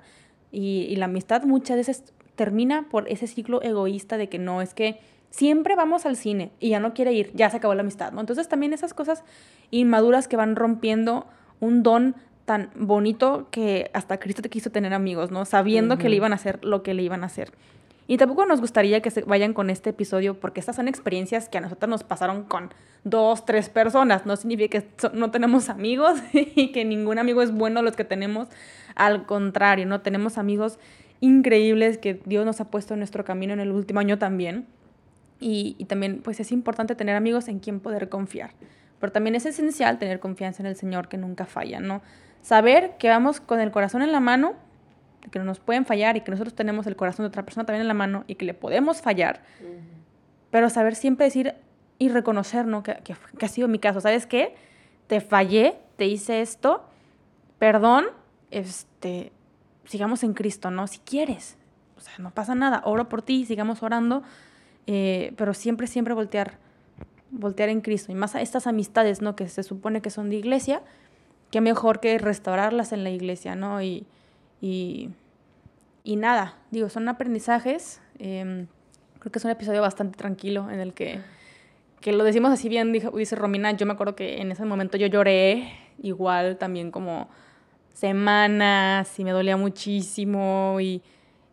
Y, 0.49 0.87
y 0.89 0.95
la 0.95 1.05
amistad 1.05 1.43
muchas 1.43 1.75
veces 1.75 2.13
termina 2.35 2.87
por 2.89 3.09
ese 3.09 3.27
ciclo 3.27 3.61
egoísta 3.61 4.15
de 4.15 4.29
que 4.29 4.39
no, 4.39 4.61
es 4.61 4.73
que 4.73 5.01
siempre 5.31 5.75
vamos 5.75 6.05
al 6.05 6.15
cine 6.15 6.51
y 6.61 6.69
ya 6.69 6.79
no 6.79 6.93
quiere 6.93 7.11
ir, 7.11 7.31
ya 7.33 7.49
se 7.49 7.57
acabó 7.57 7.73
la 7.73 7.81
amistad, 7.81 8.13
¿no? 8.13 8.21
Entonces 8.21 8.47
también 8.47 8.71
esas 8.71 8.93
cosas 8.93 9.25
inmaduras 9.69 10.29
que 10.29 10.37
van 10.37 10.55
rompiendo 10.55 11.27
un 11.59 11.83
don 11.83 12.15
tan 12.47 12.69
bonito 12.75 13.49
que 13.51 13.91
hasta 13.93 14.19
Cristo 14.19 14.41
te 14.41 14.47
quiso 14.47 14.69
tener 14.69 14.93
amigos, 14.93 15.31
¿no? 15.31 15.43
Sabiendo 15.43 15.97
que 15.97 16.07
le 16.07 16.15
iban 16.15 16.31
a 16.31 16.35
hacer 16.35 16.63
lo 16.63 16.81
que 16.81 16.93
le 16.93 17.03
iban 17.03 17.23
a 17.23 17.25
hacer. 17.25 17.51
Y 18.07 18.15
tampoco 18.15 18.45
nos 18.45 18.61
gustaría 18.61 19.01
que 19.01 19.11
se 19.11 19.23
vayan 19.23 19.53
con 19.53 19.69
este 19.69 19.89
episodio 19.89 20.39
porque 20.39 20.61
estas 20.61 20.77
son 20.77 20.87
experiencias 20.87 21.49
que 21.49 21.57
a 21.57 21.61
nosotros 21.61 21.89
nos 21.89 22.03
pasaron 22.05 22.43
con 22.43 22.73
dos, 23.03 23.45
tres 23.45 23.67
personas. 23.67 24.25
No 24.25 24.37
significa 24.37 24.79
que 24.79 24.87
no 25.11 25.29
tenemos 25.29 25.67
amigos 25.77 26.21
y 26.31 26.71
que 26.71 26.85
ningún 26.85 27.19
amigo 27.19 27.41
es 27.41 27.51
bueno 27.51 27.81
los 27.81 27.97
que 27.97 28.05
tenemos. 28.05 28.47
Al 28.95 29.25
contrario, 29.25 29.85
¿no? 29.85 29.99
Tenemos 29.99 30.37
amigos 30.37 30.79
increíbles 31.19 31.97
que 31.97 32.21
Dios 32.23 32.45
nos 32.45 32.61
ha 32.61 32.71
puesto 32.71 32.93
en 32.93 33.01
nuestro 33.01 33.25
camino 33.25 33.51
en 33.51 33.59
el 33.59 33.73
último 33.73 33.99
año 33.99 34.17
también. 34.17 34.67
Y, 35.41 35.75
y 35.77 35.83
también 35.83 36.21
pues 36.23 36.39
es 36.39 36.53
importante 36.53 36.95
tener 36.95 37.17
amigos 37.17 37.49
en 37.49 37.59
quien 37.59 37.81
poder 37.81 38.07
confiar. 38.07 38.51
Pero 39.01 39.11
también 39.11 39.35
es 39.35 39.45
esencial 39.45 39.99
tener 39.99 40.21
confianza 40.21 40.63
en 40.63 40.67
el 40.67 40.77
Señor 40.77 41.09
que 41.09 41.17
nunca 41.17 41.45
falla, 41.45 41.81
¿no? 41.81 42.01
Saber 42.41 42.97
que 42.97 43.09
vamos 43.09 43.39
con 43.41 43.59
el 43.59 43.71
corazón 43.71 44.01
en 44.01 44.11
la 44.11 44.19
mano, 44.19 44.55
que 45.31 45.39
no 45.39 45.45
nos 45.45 45.59
pueden 45.59 45.85
fallar 45.85 46.17
y 46.17 46.21
que 46.21 46.31
nosotros 46.31 46.55
tenemos 46.55 46.88
el 46.88 46.95
corazón 46.95 47.23
de 47.23 47.27
otra 47.27 47.43
persona 47.43 47.65
también 47.65 47.81
en 47.81 47.88
la 47.88 47.93
mano 47.93 48.23
y 48.27 48.35
que 48.35 48.45
le 48.45 48.53
podemos 48.53 49.01
fallar, 49.01 49.43
pero 50.51 50.69
saber 50.69 50.95
siempre 50.95 51.25
decir 51.25 51.55
y 51.99 52.09
reconocer, 52.09 52.65
¿no? 52.65 52.83
Que, 52.83 52.95
que, 53.03 53.15
que, 53.38 53.45
ha 53.45 53.49
sido 53.49 53.67
mi 53.67 53.79
caso. 53.79 53.99
¿Sabes 53.99 54.25
qué? 54.25 54.55
Te 55.07 55.19
fallé, 55.19 55.77
te 55.97 56.05
hice 56.05 56.41
esto, 56.41 56.85
perdón, 57.59 58.05
este, 58.51 59.31
sigamos 59.85 60.23
en 60.23 60.33
Cristo, 60.33 60.71
¿no? 60.71 60.88
Si 60.88 60.99
quieres, 60.99 61.57
o 61.97 61.99
sea, 61.99 62.13
no 62.19 62.31
pasa 62.31 62.55
nada, 62.55 62.81
oro 62.85 63.09
por 63.09 63.21
ti, 63.21 63.45
sigamos 63.45 63.83
orando, 63.83 64.23
eh, 64.85 65.33
pero 65.38 65.53
siempre, 65.53 65.88
siempre 65.88 66.13
voltear, 66.13 66.57
voltear 67.31 67.69
en 67.69 67.81
Cristo. 67.81 68.11
Y 68.11 68.15
más 68.15 68.35
a 68.35 68.41
estas 68.41 68.67
amistades, 68.67 69.21
¿no? 69.21 69.35
Que 69.35 69.47
se 69.49 69.63
supone 69.63 70.01
que 70.01 70.09
son 70.09 70.29
de 70.29 70.35
iglesia, 70.35 70.81
qué 71.51 71.61
mejor 71.61 71.99
que 71.99 72.17
restaurarlas 72.17 72.91
en 72.91 73.03
la 73.03 73.09
iglesia, 73.09 73.55
¿no? 73.55 73.81
Y, 73.81 74.05
y, 74.61 75.09
y 76.03 76.15
nada, 76.15 76.55
digo, 76.71 76.89
son 76.89 77.07
aprendizajes. 77.09 78.01
Eh, 78.19 78.65
creo 79.19 79.31
que 79.31 79.39
es 79.39 79.45
un 79.45 79.51
episodio 79.51 79.81
bastante 79.81 80.17
tranquilo 80.17 80.69
en 80.69 80.79
el 80.79 80.93
que, 80.93 81.19
que 82.01 82.13
lo 82.13 82.23
decimos 82.23 82.51
así 82.51 82.69
bien, 82.69 82.91
dice 82.91 83.35
Romina, 83.35 83.71
yo 83.71 83.85
me 83.85 83.93
acuerdo 83.93 84.15
que 84.15 84.41
en 84.41 84.51
ese 84.51 84.65
momento 84.65 84.97
yo 84.97 85.07
lloré 85.07 85.71
igual 86.01 86.57
también 86.57 86.91
como 86.91 87.29
semanas 87.93 89.17
y 89.19 89.23
me 89.23 89.31
dolía 89.31 89.57
muchísimo 89.57 90.77
y, 90.79 91.01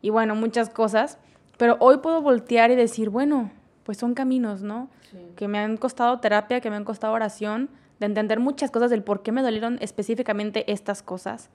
y 0.03 0.11
bueno, 0.11 0.35
muchas 0.35 0.71
cosas. 0.71 1.19
Pero 1.57 1.77
hoy 1.81 1.99
puedo 1.99 2.21
voltear 2.21 2.71
y 2.71 2.75
decir, 2.75 3.11
bueno, 3.11 3.51
pues 3.85 3.99
son 3.99 4.15
caminos, 4.15 4.63
¿no? 4.63 4.89
Sí. 5.11 5.19
Que 5.37 5.49
me 5.49 5.59
han 5.59 5.77
costado 5.77 6.21
terapia, 6.21 6.61
que 6.61 6.69
me 6.69 6.77
han 6.77 6.85
costado 6.85 7.13
oración, 7.13 7.71
de 8.01 8.07
entender 8.07 8.41
muchas 8.41 8.71
cosas 8.71 8.91
del 8.91 9.03
por 9.03 9.23
qué 9.23 9.33
me 9.33 9.43
dolieron 9.43 9.79
específicamente 9.81 10.71
estas 10.73 11.03
cosas 11.03 11.51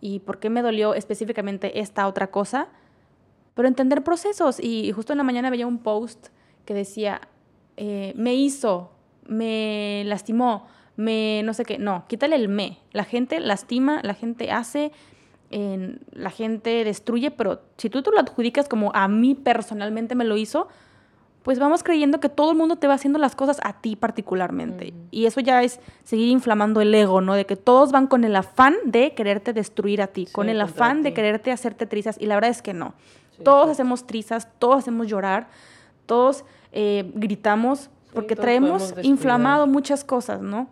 y 0.00 0.20
por 0.20 0.38
qué 0.38 0.50
me 0.50 0.62
dolió 0.62 0.94
específicamente 0.94 1.80
esta 1.80 2.06
otra 2.06 2.30
cosa, 2.30 2.68
pero 3.54 3.68
entender 3.68 4.02
procesos. 4.02 4.58
Y 4.60 4.90
justo 4.92 5.12
en 5.12 5.18
la 5.18 5.24
mañana 5.24 5.48
veía 5.48 5.66
un 5.66 5.78
post 5.78 6.28
que 6.64 6.74
decía, 6.74 7.20
eh, 7.76 8.12
me 8.16 8.34
hizo, 8.34 8.90
me 9.26 10.02
lastimó, 10.06 10.66
me 10.96 11.42
no 11.44 11.54
sé 11.54 11.64
qué. 11.64 11.78
No, 11.78 12.04
quítale 12.08 12.36
el 12.36 12.48
me. 12.48 12.78
La 12.92 13.04
gente 13.04 13.38
lastima, 13.40 14.00
la 14.02 14.14
gente 14.14 14.50
hace, 14.50 14.92
eh, 15.50 15.98
la 16.10 16.30
gente 16.30 16.84
destruye, 16.84 17.30
pero 17.30 17.62
si 17.76 17.88
tú 17.88 18.02
te 18.02 18.10
lo 18.10 18.18
adjudicas 18.18 18.68
como 18.68 18.90
a 18.94 19.06
mí 19.08 19.34
personalmente 19.34 20.14
me 20.14 20.24
lo 20.24 20.36
hizo, 20.36 20.68
pues 21.42 21.58
vamos 21.58 21.82
creyendo 21.82 22.20
que 22.20 22.28
todo 22.28 22.52
el 22.52 22.56
mundo 22.56 22.76
te 22.76 22.86
va 22.86 22.94
haciendo 22.94 23.18
las 23.18 23.34
cosas 23.34 23.58
a 23.64 23.72
ti 23.80 23.96
particularmente. 23.96 24.94
Y 25.10 25.26
eso 25.26 25.40
ya 25.40 25.62
es 25.62 25.80
seguir 26.04 26.28
inflamando 26.28 26.80
el 26.80 26.94
ego, 26.94 27.20
¿no? 27.20 27.34
De 27.34 27.46
que 27.46 27.56
todos 27.56 27.90
van 27.90 28.06
con 28.06 28.24
el 28.24 28.36
afán 28.36 28.76
de 28.84 29.14
quererte 29.14 29.52
destruir 29.52 30.02
a 30.02 30.06
ti, 30.06 30.26
sí, 30.26 30.32
con 30.32 30.48
el 30.48 30.60
afán 30.60 31.02
de 31.02 31.12
quererte 31.12 31.50
hacerte 31.50 31.86
trizas. 31.86 32.16
Y 32.20 32.26
la 32.26 32.36
verdad 32.36 32.50
es 32.50 32.62
que 32.62 32.74
no. 32.74 32.94
Sí, 33.36 33.42
todos 33.42 33.66
sí. 33.66 33.72
hacemos 33.72 34.06
trizas, 34.06 34.48
todos 34.58 34.78
hacemos 34.78 35.08
llorar, 35.08 35.48
todos 36.06 36.44
eh, 36.70 37.10
gritamos, 37.14 37.90
porque 38.12 38.36
traemos 38.36 38.94
inflamado 39.02 39.66
muchas 39.66 40.04
cosas, 40.04 40.42
¿no? 40.42 40.68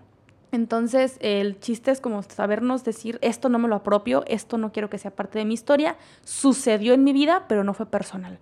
Entonces, 0.53 1.17
el 1.21 1.59
chiste 1.61 1.91
es 1.91 2.01
como 2.01 2.23
sabernos 2.23 2.85
decir, 2.85 3.19
esto 3.23 3.49
no 3.49 3.59
me 3.59 3.69
lo 3.69 3.77
apropio, 3.77 4.25
esto 4.27 4.59
no 4.59 4.73
quiero 4.73 4.91
que 4.91 4.99
sea 4.99 5.13
parte 5.13 5.39
de 5.39 5.45
mi 5.45 5.55
historia, 5.55 5.97
sucedió 6.25 6.93
en 6.93 7.05
mi 7.05 7.13
vida, 7.13 7.45
pero 7.49 7.65
no 7.65 7.73
fue 7.73 7.87
personal 7.87 8.39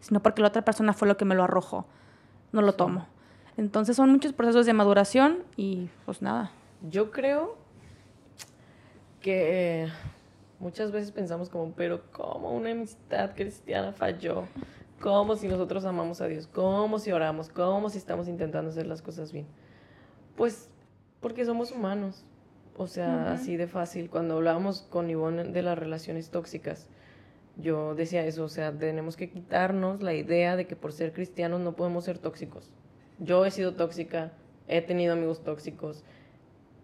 sino 0.00 0.20
porque 0.20 0.42
la 0.42 0.48
otra 0.48 0.62
persona 0.62 0.92
fue 0.92 1.08
lo 1.08 1.16
que 1.16 1.24
me 1.24 1.34
lo 1.34 1.44
arrojó. 1.44 1.86
No 2.52 2.62
lo 2.62 2.74
tomo. 2.74 3.06
Entonces 3.56 3.96
son 3.96 4.10
muchos 4.10 4.32
procesos 4.32 4.66
de 4.66 4.72
maduración 4.72 5.38
y 5.56 5.90
pues 6.06 6.22
nada. 6.22 6.52
Yo 6.88 7.10
creo 7.10 7.56
que 9.20 9.82
eh, 9.82 9.88
muchas 10.60 10.92
veces 10.92 11.10
pensamos 11.10 11.48
como, 11.48 11.72
pero 11.72 12.02
¿cómo 12.12 12.52
una 12.52 12.70
amistad 12.70 13.34
cristiana 13.34 13.92
falló? 13.92 14.44
¿Cómo 15.00 15.36
si 15.36 15.48
nosotros 15.48 15.84
amamos 15.84 16.20
a 16.20 16.26
Dios? 16.26 16.46
¿Cómo 16.46 16.98
si 16.98 17.12
oramos? 17.12 17.48
¿Cómo 17.48 17.88
si 17.88 17.98
estamos 17.98 18.28
intentando 18.28 18.70
hacer 18.70 18.86
las 18.86 19.02
cosas 19.02 19.32
bien? 19.32 19.46
Pues 20.36 20.70
porque 21.20 21.44
somos 21.44 21.72
humanos. 21.72 22.24
O 22.76 22.86
sea, 22.86 23.08
uh 23.08 23.10
-huh. 23.10 23.32
así 23.34 23.56
de 23.56 23.66
fácil. 23.66 24.08
Cuando 24.08 24.36
hablábamos 24.36 24.82
con 24.82 25.10
Ivonne 25.10 25.44
de 25.44 25.62
las 25.62 25.76
relaciones 25.76 26.30
tóxicas, 26.30 26.86
yo 27.60 27.94
decía 27.96 28.24
eso, 28.24 28.44
o 28.44 28.48
sea, 28.48 28.72
tenemos 28.72 29.16
que 29.16 29.30
quitarnos 29.30 30.00
la 30.00 30.14
idea 30.14 30.54
de 30.54 30.66
que 30.66 30.76
por 30.76 30.92
ser 30.92 31.12
cristianos 31.12 31.60
no 31.60 31.74
podemos 31.74 32.04
ser 32.04 32.18
tóxicos. 32.18 32.70
Yo 33.18 33.44
he 33.44 33.50
sido 33.50 33.74
tóxica, 33.74 34.32
he 34.68 34.80
tenido 34.80 35.14
amigos 35.14 35.42
tóxicos. 35.42 36.04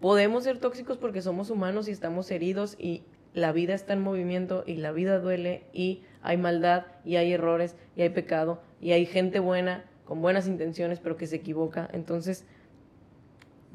Podemos 0.01 0.43
ser 0.43 0.59
tóxicos 0.59 0.97
porque 0.97 1.21
somos 1.21 1.49
humanos 1.49 1.87
y 1.87 1.91
estamos 1.91 2.29
heridos 2.29 2.75
y 2.77 3.03
la 3.33 3.53
vida 3.53 3.73
está 3.73 3.93
en 3.93 4.01
movimiento 4.01 4.63
y 4.65 4.75
la 4.75 4.91
vida 4.91 5.19
duele 5.19 5.63
y 5.71 6.03
hay 6.21 6.37
maldad 6.37 6.85
y 7.05 7.15
hay 7.15 7.31
errores 7.31 7.75
y 7.95 8.01
hay 8.01 8.09
pecado 8.09 8.61
y 8.81 8.91
hay 8.91 9.05
gente 9.05 9.39
buena 9.39 9.85
con 10.03 10.21
buenas 10.21 10.47
intenciones 10.47 10.99
pero 10.99 11.15
que 11.15 11.27
se 11.27 11.37
equivoca. 11.37 11.89
Entonces, 11.93 12.45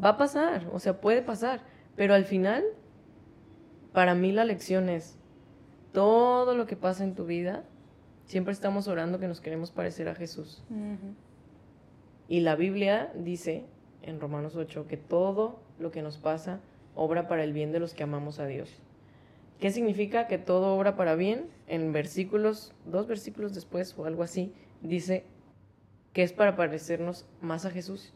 va 0.03 0.11
a 0.11 0.17
pasar, 0.19 0.69
o 0.73 0.79
sea, 0.79 1.01
puede 1.01 1.23
pasar, 1.23 1.63
pero 1.97 2.15
al 2.15 2.25
final, 2.25 2.65
para 3.93 4.15
mí 4.15 4.33
la 4.33 4.45
lección 4.45 4.89
es, 4.89 5.20
todo 5.93 6.55
lo 6.55 6.67
que 6.67 6.77
pasa 6.77 7.05
en 7.05 7.15
tu 7.15 7.27
vida, 7.27 7.65
siempre 8.25 8.53
estamos 8.53 8.89
orando 8.89 9.19
que 9.19 9.29
nos 9.29 9.41
queremos 9.41 9.71
parecer 9.71 10.09
a 10.09 10.15
Jesús. 10.15 10.63
Uh 10.71 10.75
-huh. 10.75 11.15
Y 12.29 12.41
la 12.41 12.55
Biblia 12.55 13.13
dice 13.15 13.65
en 14.03 14.21
Romanos 14.21 14.57
8 14.57 14.87
que 14.87 14.97
todo 14.97 15.61
lo 15.79 15.91
que 15.91 16.03
nos 16.03 16.19
pasa 16.19 16.61
obra 16.95 17.29
para 17.29 17.45
el 17.45 17.53
bien 17.53 17.73
de 17.73 17.81
los 17.81 17.95
que 17.95 18.03
amamos 18.03 18.39
a 18.39 18.47
Dios. 18.47 18.81
¿Qué 19.59 19.71
significa 19.71 20.27
que 20.27 20.39
todo 20.39 20.75
obra 20.77 20.97
para 20.97 21.17
bien? 21.17 21.49
En 21.67 21.93
versículos, 21.93 22.73
dos 22.87 23.07
versículos 23.07 23.55
después 23.55 23.97
o 23.99 24.07
algo 24.07 24.23
así, 24.23 24.55
dice 24.81 25.25
que 26.13 26.23
es 26.23 26.33
para 26.33 26.57
parecernos 26.57 27.27
más 27.41 27.67
a 27.67 27.71
Jesús. 27.71 28.13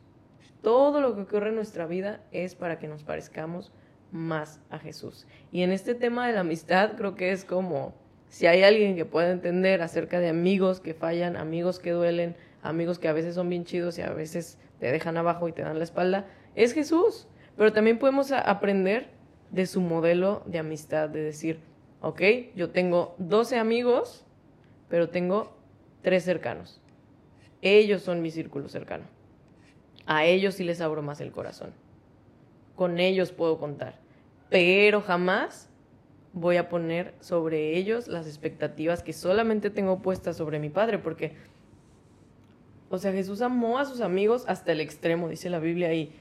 Todo 0.63 1.01
lo 1.01 1.15
que 1.15 1.23
ocurre 1.23 1.51
en 1.51 1.57
nuestra 1.57 1.87
vida 1.87 2.23
es 2.33 2.55
para 2.55 2.79
que 2.79 2.89
nos 2.89 3.05
parezcamos 3.05 3.73
más 4.15 4.61
a 4.71 4.79
Jesús. 4.79 5.27
Y 5.51 5.63
en 5.63 5.73
este 5.73 5.95
tema 5.95 6.27
de 6.27 6.33
la 6.33 6.41
amistad 6.41 6.93
creo 6.97 7.17
que 7.17 7.33
es 7.33 7.45
como, 7.45 7.95
si 8.29 8.47
hay 8.47 8.63
alguien 8.63 8.95
que 8.95 9.05
pueda 9.05 9.31
entender 9.31 9.83
acerca 9.83 10.21
de 10.21 10.29
amigos 10.29 10.81
que 10.81 10.95
fallan, 10.95 11.37
amigos 11.37 11.81
que 11.81 11.91
duelen, 11.91 12.37
amigos 12.63 13.01
que 13.01 13.09
a 13.09 13.13
veces 13.13 13.35
son 13.35 13.49
bien 13.49 13.65
chidos 13.65 13.99
y 13.99 14.03
a 14.03 14.11
veces 14.11 14.59
te 14.79 14.91
dejan 14.93 15.17
abajo 15.17 15.49
y 15.49 15.53
te 15.53 15.63
dan 15.63 15.79
la 15.79 15.85
espalda, 15.85 16.27
es 16.55 16.73
Jesús. 16.73 17.27
Pero 17.57 17.73
también 17.73 17.99
podemos 17.99 18.31
aprender 18.31 19.09
de 19.51 19.67
su 19.67 19.81
modelo 19.81 20.43
de 20.47 20.61
amistad, 20.61 21.09
de 21.09 21.21
decir, 21.21 21.59
ok, 22.01 22.23
yo 22.55 22.71
tengo 22.71 23.17
12 23.19 23.59
amigos, 23.59 24.25
pero 24.89 25.09
tengo 25.09 25.57
tres 26.03 26.23
cercanos. 26.23 26.81
Ellos 27.63 28.03
son 28.03 28.23
mi 28.23 28.31
círculo 28.31 28.69
cercano. 28.69 29.05
A 30.07 30.25
ellos 30.25 30.55
sí 30.55 30.63
les 30.63 30.81
abro 30.81 31.03
más 31.03 31.21
el 31.21 31.33
corazón. 31.33 31.73
Con 32.77 33.01
ellos 33.01 33.33
puedo 33.33 33.59
contar 33.59 34.04
pero 34.51 35.01
jamás 35.01 35.71
voy 36.33 36.57
a 36.57 36.69
poner 36.69 37.15
sobre 37.21 37.77
ellos 37.77 38.09
las 38.09 38.27
expectativas 38.27 39.03
que 39.03 39.13
solamente 39.13 39.71
tengo 39.71 40.03
puestas 40.03 40.37
sobre 40.37 40.59
mi 40.59 40.69
padre, 40.69 40.99
porque, 40.99 41.37
o 42.91 42.99
sea, 42.99 43.13
Jesús 43.13 43.41
amó 43.41 43.79
a 43.79 43.85
sus 43.85 44.01
amigos 44.01 44.45
hasta 44.49 44.73
el 44.73 44.81
extremo, 44.81 45.29
dice 45.29 45.49
la 45.49 45.61
Biblia, 45.61 45.93
y 45.95 46.13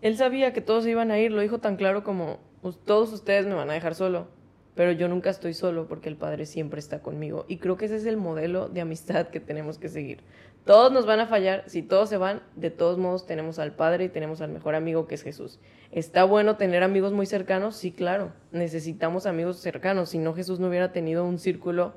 él 0.00 0.16
sabía 0.16 0.52
que 0.52 0.60
todos 0.60 0.86
iban 0.86 1.10
a 1.10 1.18
ir, 1.18 1.32
lo 1.32 1.40
dijo 1.40 1.58
tan 1.58 1.76
claro 1.76 2.02
como, 2.02 2.40
todos 2.84 3.12
ustedes 3.12 3.46
me 3.46 3.54
van 3.54 3.70
a 3.70 3.74
dejar 3.74 3.94
solo, 3.94 4.28
pero 4.74 4.92
yo 4.92 5.08
nunca 5.08 5.30
estoy 5.30 5.54
solo 5.54 5.88
porque 5.88 6.08
el 6.08 6.16
Padre 6.16 6.46
siempre 6.46 6.78
está 6.78 7.02
conmigo. 7.02 7.44
Y 7.48 7.56
creo 7.56 7.76
que 7.76 7.86
ese 7.86 7.96
es 7.96 8.06
el 8.06 8.16
modelo 8.16 8.68
de 8.68 8.80
amistad 8.80 9.26
que 9.26 9.40
tenemos 9.40 9.76
que 9.76 9.88
seguir. 9.88 10.20
Todos 10.68 10.92
nos 10.92 11.06
van 11.06 11.18
a 11.18 11.26
fallar, 11.26 11.64
si 11.66 11.80
todos 11.80 12.10
se 12.10 12.18
van, 12.18 12.42
de 12.54 12.68
todos 12.68 12.98
modos 12.98 13.24
tenemos 13.24 13.58
al 13.58 13.72
Padre 13.72 14.04
y 14.04 14.08
tenemos 14.10 14.42
al 14.42 14.50
mejor 14.50 14.74
amigo 14.74 15.06
que 15.06 15.14
es 15.14 15.22
Jesús. 15.22 15.58
¿Está 15.92 16.24
bueno 16.24 16.58
tener 16.58 16.82
amigos 16.82 17.14
muy 17.14 17.24
cercanos? 17.24 17.74
Sí, 17.74 17.90
claro, 17.90 18.32
necesitamos 18.52 19.24
amigos 19.24 19.60
cercanos, 19.60 20.10
si 20.10 20.18
no 20.18 20.34
Jesús 20.34 20.60
no 20.60 20.68
hubiera 20.68 20.92
tenido 20.92 21.24
un 21.24 21.38
círculo 21.38 21.94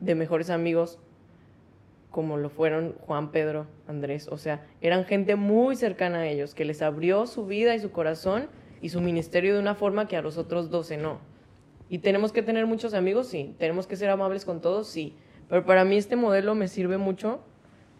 de 0.00 0.16
mejores 0.16 0.50
amigos 0.50 0.98
como 2.10 2.36
lo 2.36 2.50
fueron 2.50 2.96
Juan, 2.98 3.30
Pedro, 3.30 3.68
Andrés. 3.86 4.26
O 4.26 4.38
sea, 4.38 4.66
eran 4.80 5.04
gente 5.04 5.36
muy 5.36 5.76
cercana 5.76 6.22
a 6.22 6.26
ellos, 6.26 6.56
que 6.56 6.64
les 6.64 6.82
abrió 6.82 7.28
su 7.28 7.46
vida 7.46 7.76
y 7.76 7.78
su 7.78 7.92
corazón 7.92 8.48
y 8.82 8.88
su 8.88 9.00
ministerio 9.00 9.54
de 9.54 9.60
una 9.60 9.76
forma 9.76 10.08
que 10.08 10.16
a 10.16 10.22
los 10.22 10.36
otros 10.36 10.68
doce 10.68 10.96
no. 10.96 11.20
¿Y 11.88 11.98
tenemos 11.98 12.32
que 12.32 12.42
tener 12.42 12.66
muchos 12.66 12.92
amigos? 12.92 13.28
Sí. 13.28 13.54
¿Tenemos 13.60 13.86
que 13.86 13.94
ser 13.94 14.10
amables 14.10 14.44
con 14.44 14.60
todos? 14.60 14.88
Sí. 14.88 15.16
Pero 15.48 15.64
para 15.64 15.84
mí 15.84 15.96
este 15.96 16.16
modelo 16.16 16.56
me 16.56 16.66
sirve 16.66 16.98
mucho 16.98 17.44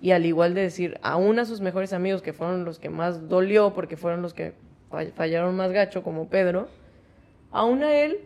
y 0.01 0.13
al 0.13 0.25
igual 0.25 0.55
de 0.55 0.63
decir, 0.63 0.99
aún 1.03 1.39
a 1.39 1.45
sus 1.45 1.61
mejores 1.61 1.93
amigos, 1.93 2.23
que 2.23 2.33
fueron 2.33 2.65
los 2.65 2.79
que 2.79 2.91
más 2.91 3.29
dolió 3.29 3.75
porque 3.75 3.97
fueron 3.97 4.23
los 4.23 4.35
que 4.35 4.55
fallaron 5.15 5.57
más 5.57 5.73
gacho, 5.73 6.03
como 6.03 6.29
Pedro, 6.29 6.69
aún 7.51 7.83
a 7.83 7.95
él, 7.95 8.21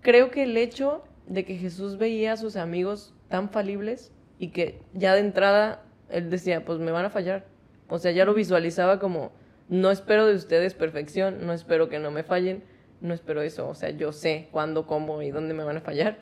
creo 0.00 0.30
que 0.30 0.42
el 0.42 0.56
hecho 0.56 1.04
de 1.26 1.44
que 1.44 1.56
Jesús 1.56 1.96
veía 1.96 2.32
a 2.32 2.36
sus 2.36 2.56
amigos 2.56 3.14
tan 3.28 3.50
falibles 3.50 4.12
y 4.38 4.48
que 4.48 4.80
ya 4.92 5.14
de 5.14 5.20
entrada 5.20 5.82
él 6.10 6.30
decía, 6.30 6.64
pues 6.64 6.78
me 6.78 6.92
van 6.92 7.04
a 7.04 7.10
fallar. 7.10 7.46
O 7.88 7.98
sea, 7.98 8.12
ya 8.12 8.24
lo 8.24 8.34
visualizaba 8.34 8.98
como, 8.98 9.32
no 9.68 9.90
espero 9.90 10.26
de 10.26 10.34
ustedes 10.34 10.74
perfección, 10.74 11.46
no 11.46 11.52
espero 11.52 11.88
que 11.88 11.98
no 11.98 12.10
me 12.10 12.22
fallen, 12.22 12.62
no 13.00 13.14
espero 13.14 13.42
eso. 13.42 13.68
O 13.68 13.74
sea, 13.74 13.90
yo 13.90 14.12
sé 14.12 14.48
cuándo, 14.50 14.86
cómo 14.86 15.22
y 15.22 15.30
dónde 15.30 15.54
me 15.54 15.64
van 15.64 15.78
a 15.78 15.80
fallar. 15.80 16.18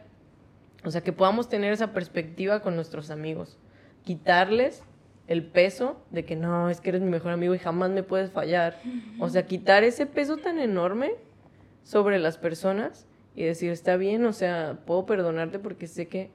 O 0.84 0.90
sea, 0.90 1.02
que 1.02 1.12
podamos 1.12 1.48
tener 1.48 1.72
esa 1.72 1.92
perspectiva 1.92 2.60
con 2.60 2.76
nuestros 2.76 3.10
amigos. 3.10 3.58
Quitarles 4.04 4.82
el 5.28 5.44
peso 5.44 5.96
de 6.10 6.24
que 6.24 6.36
no, 6.36 6.68
es 6.68 6.80
que 6.80 6.90
eres 6.90 7.02
mi 7.02 7.10
mejor 7.10 7.32
amigo 7.32 7.54
y 7.54 7.58
jamás 7.58 7.90
me 7.90 8.02
puedes 8.02 8.30
fallar. 8.30 8.78
O 9.18 9.28
sea, 9.28 9.46
quitar 9.46 9.84
ese 9.84 10.06
peso 10.06 10.36
tan 10.36 10.58
enorme 10.58 11.14
sobre 11.82 12.18
las 12.18 12.38
personas 12.38 13.06
y 13.34 13.44
decir, 13.44 13.70
está 13.70 13.96
bien, 13.96 14.24
o 14.26 14.32
sea, 14.32 14.80
puedo 14.84 15.06
perdonarte 15.06 15.58
porque 15.58 15.86
sé 15.86 16.08
que 16.08 16.30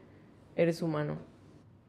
eres 0.55 0.81
humano. 0.81 1.17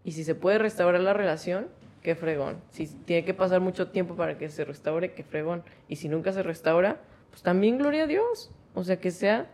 Y 0.05 0.13
si 0.13 0.25
se 0.25 0.35
puede 0.35 0.59
restaurar 0.59 1.01
la 1.01 1.15
relación, 1.15 1.69
qué 2.03 2.15
fregón. 2.15 2.59
Si 2.71 2.87
tiene 2.87 3.25
que 3.25 3.35
pasar 3.35 3.61
mucho 3.61 3.89
tiempo 3.89 4.15
para 4.15 4.39
que 4.39 4.49
se 4.49 4.65
restaure, 4.65 5.13
qué 5.13 5.23
fregón. 5.23 5.63
Y 5.89 5.97
si 5.97 6.09
nunca 6.09 6.33
se 6.33 6.43
restaura, 6.43 7.01
pues 7.31 7.43
también 7.43 7.79
gloria 7.79 8.05
a 8.05 8.07
Dios. 8.07 8.51
O 8.75 8.85
sea, 8.85 9.01
que 9.01 9.11
sea 9.11 9.51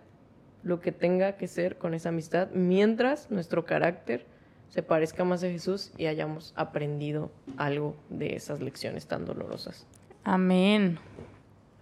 lo 0.62 0.80
que 0.80 0.92
tenga 0.92 1.36
que 1.36 1.46
ser 1.46 1.76
con 1.76 1.94
esa 1.94 2.08
amistad, 2.08 2.48
mientras 2.52 3.30
nuestro 3.30 3.64
carácter 3.64 4.26
se 4.74 4.82
parezca 4.82 5.22
más 5.22 5.44
a 5.44 5.46
Jesús 5.46 5.92
y 5.96 6.06
hayamos 6.06 6.52
aprendido 6.56 7.30
algo 7.58 7.94
de 8.10 8.34
esas 8.34 8.60
lecciones 8.60 9.06
tan 9.06 9.24
dolorosas. 9.24 9.86
Amén. 10.24 10.98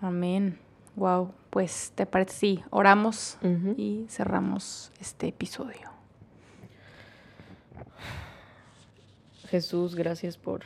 Amén. 0.02 0.58
Wow. 0.96 1.32
Pues 1.48 1.92
te 1.94 2.04
parece, 2.04 2.34
sí, 2.34 2.64
oramos 2.68 3.38
y 3.78 4.04
cerramos 4.10 4.92
este 5.00 5.28
episodio. 5.28 5.90
Jesús, 9.48 9.94
gracias 9.94 10.36
por, 10.36 10.64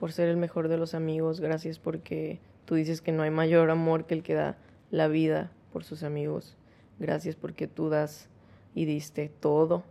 por 0.00 0.12
ser 0.12 0.30
el 0.30 0.38
mejor 0.38 0.68
de 0.68 0.78
los 0.78 0.94
amigos, 0.94 1.40
gracias 1.40 1.78
porque 1.78 2.40
tú 2.64 2.74
dices 2.74 3.02
que 3.02 3.12
no 3.12 3.22
hay 3.22 3.30
mayor 3.30 3.68
amor 3.68 4.06
que 4.06 4.14
el 4.14 4.22
que 4.22 4.32
da 4.32 4.56
la 4.90 5.08
vida 5.08 5.52
por 5.74 5.84
sus 5.84 6.04
amigos. 6.04 6.56
Gracias 6.98 7.36
porque 7.36 7.66
tú 7.66 7.90
das 7.90 8.30
y 8.74 8.86
diste 8.86 9.28
todo, 9.28 9.84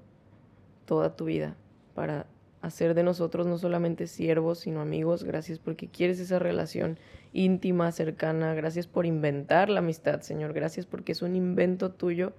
toda 0.92 1.16
tu 1.16 1.24
vida 1.24 1.56
para 1.96 2.26
hacer 2.62 2.96
de 2.96 3.04
nosotros 3.04 3.48
no 3.48 3.58
solamente 3.58 4.08
siervos, 4.08 4.60
sino 4.60 4.82
amigos. 4.82 5.24
Gracias 5.24 5.58
porque 5.58 5.88
quieres 5.88 6.20
esa 6.20 6.38
relación 6.38 7.00
íntima, 7.32 7.94
cercana. 7.94 8.54
Gracias 8.56 8.88
por 8.88 9.06
inventar 9.06 9.70
la 9.70 9.80
amistad, 9.80 10.20
Señor. 10.20 10.52
Gracias 10.52 10.86
porque 10.86 11.14
es 11.14 11.22
un 11.22 11.38
invento 11.38 11.92
tuyo 11.92 12.34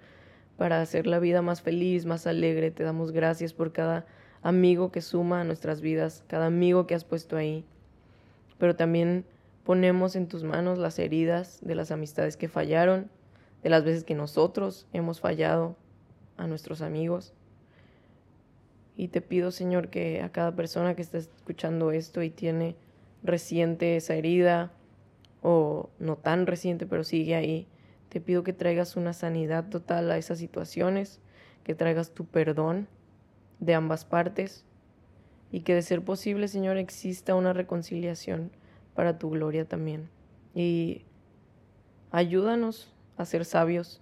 para 0.58 0.82
hacer 0.82 1.06
la 1.06 1.18
vida 1.18 1.40
más 1.40 1.62
feliz, 1.62 2.04
más 2.04 2.26
alegre. 2.26 2.70
Te 2.70 2.84
damos 2.84 3.10
gracias 3.10 3.54
por 3.54 3.72
cada 3.72 4.04
amigo 4.42 4.92
que 4.92 5.00
suma 5.00 5.40
a 5.40 5.44
nuestras 5.44 5.80
vidas, 5.80 6.22
cada 6.26 6.44
amigo 6.44 6.86
que 6.86 6.94
has 6.94 7.06
puesto 7.06 7.38
ahí. 7.38 7.64
Pero 8.58 8.76
también 8.76 9.24
ponemos 9.64 10.14
en 10.14 10.28
tus 10.28 10.44
manos 10.44 10.78
las 10.78 10.98
heridas 10.98 11.58
de 11.62 11.74
las 11.74 11.90
amistades 11.90 12.36
que 12.36 12.48
fallaron, 12.48 13.08
de 13.62 13.70
las 13.70 13.82
veces 13.82 14.04
que 14.04 14.14
nosotros 14.14 14.86
hemos 14.92 15.20
fallado 15.20 15.74
a 16.36 16.46
nuestros 16.46 16.82
amigos. 16.82 17.32
Y 18.96 19.08
te 19.08 19.20
pido, 19.20 19.50
Señor, 19.50 19.88
que 19.88 20.22
a 20.22 20.30
cada 20.30 20.54
persona 20.54 20.94
que 20.94 21.02
está 21.02 21.18
escuchando 21.18 21.92
esto 21.92 22.22
y 22.22 22.30
tiene 22.30 22.76
reciente 23.22 23.96
esa 23.96 24.14
herida, 24.14 24.72
o 25.42 25.90
no 25.98 26.16
tan 26.16 26.46
reciente, 26.46 26.86
pero 26.86 27.04
sigue 27.04 27.34
ahí, 27.34 27.66
te 28.08 28.20
pido 28.20 28.44
que 28.44 28.52
traigas 28.52 28.96
una 28.96 29.12
sanidad 29.12 29.68
total 29.68 30.10
a 30.10 30.16
esas 30.16 30.38
situaciones, 30.38 31.20
que 31.64 31.74
traigas 31.74 32.12
tu 32.12 32.26
perdón 32.26 32.88
de 33.58 33.74
ambas 33.74 34.04
partes 34.04 34.64
y 35.50 35.60
que 35.60 35.74
de 35.74 35.82
ser 35.82 36.02
posible, 36.02 36.48
Señor, 36.48 36.76
exista 36.76 37.34
una 37.34 37.52
reconciliación 37.52 38.50
para 38.94 39.18
tu 39.18 39.30
gloria 39.30 39.66
también. 39.66 40.08
Y 40.54 41.02
ayúdanos 42.10 42.92
a 43.16 43.24
ser 43.24 43.44
sabios, 43.44 44.00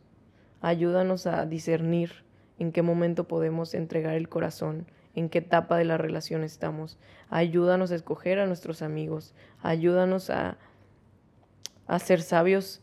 ayúdanos 0.60 1.26
a 1.26 1.46
discernir 1.46 2.24
en 2.60 2.70
qué 2.70 2.82
momento 2.82 3.26
podemos 3.26 3.74
entregar 3.74 4.14
el 4.14 4.28
corazón, 4.28 4.86
en 5.14 5.28
qué 5.28 5.38
etapa 5.38 5.76
de 5.76 5.84
la 5.84 5.98
relación 5.98 6.44
estamos. 6.44 6.98
Ayúdanos 7.28 7.90
a 7.90 7.96
escoger 7.96 8.38
a 8.38 8.46
nuestros 8.46 8.82
amigos, 8.82 9.34
ayúdanos 9.60 10.30
a, 10.30 10.56
a 11.88 11.98
ser 11.98 12.22
sabios 12.22 12.80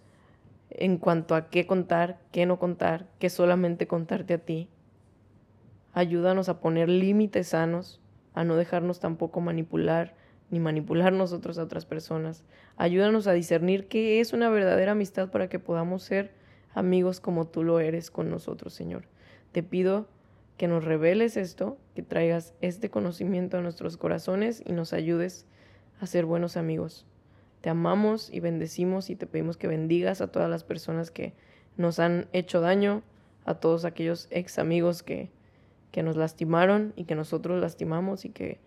en 0.69 0.97
cuanto 0.97 1.33
a 1.33 1.49
qué 1.49 1.65
contar, 1.65 2.19
qué 2.33 2.45
no 2.45 2.59
contar, 2.59 3.07
qué 3.19 3.29
solamente 3.29 3.87
contarte 3.87 4.33
a 4.33 4.39
ti 4.39 4.67
Ayúdanos 5.97 6.47
a 6.47 6.59
poner 6.59 6.89
límites 6.89 7.47
sanos, 7.47 7.99
a 8.35 8.43
no 8.43 8.55
dejarnos 8.55 8.99
tampoco 8.99 9.41
manipular 9.41 10.13
ni 10.51 10.59
manipular 10.59 11.11
nosotros 11.11 11.57
a 11.57 11.63
otras 11.63 11.87
personas. 11.87 12.43
Ayúdanos 12.75 13.25
a 13.25 13.33
discernir 13.33 13.87
qué 13.87 14.19
es 14.19 14.31
una 14.31 14.47
verdadera 14.51 14.91
amistad 14.91 15.31
para 15.31 15.49
que 15.49 15.57
podamos 15.57 16.03
ser 16.03 16.35
amigos 16.75 17.19
como 17.19 17.47
tú 17.47 17.63
lo 17.63 17.79
eres 17.79 18.11
con 18.11 18.29
nosotros, 18.29 18.75
Señor. 18.75 19.05
Te 19.57 19.63
pido 19.63 20.07
que 20.57 20.67
nos 20.67 20.83
reveles 20.85 21.35
esto, 21.35 21.79
que 21.95 22.03
traigas 22.03 22.53
este 22.61 22.91
conocimiento 22.91 23.57
a 23.57 23.61
nuestros 23.61 23.97
corazones 23.97 24.61
y 24.63 24.71
nos 24.71 24.93
ayudes 24.93 25.47
a 25.99 26.05
ser 26.05 26.25
buenos 26.27 26.57
amigos. 26.57 27.07
Te 27.61 27.71
amamos 27.71 28.31
y 28.31 28.39
bendecimos 28.39 29.09
y 29.09 29.15
te 29.15 29.25
pedimos 29.25 29.57
que 29.57 29.65
bendigas 29.65 30.21
a 30.21 30.31
todas 30.31 30.47
las 30.47 30.63
personas 30.63 31.09
que 31.09 31.33
nos 31.75 31.97
han 31.97 32.27
hecho 32.33 32.61
daño, 32.61 33.01
a 33.45 33.55
todos 33.55 33.83
aquellos 33.83 34.27
ex 34.29 34.59
amigos 34.59 35.01
que 35.01 35.31
que 35.91 36.03
nos 36.03 36.17
lastimaron 36.17 36.93
y 36.95 37.05
que 37.05 37.15
nosotros 37.15 37.59
lastimamos 37.59 38.25
y 38.25 38.29
que 38.29 38.59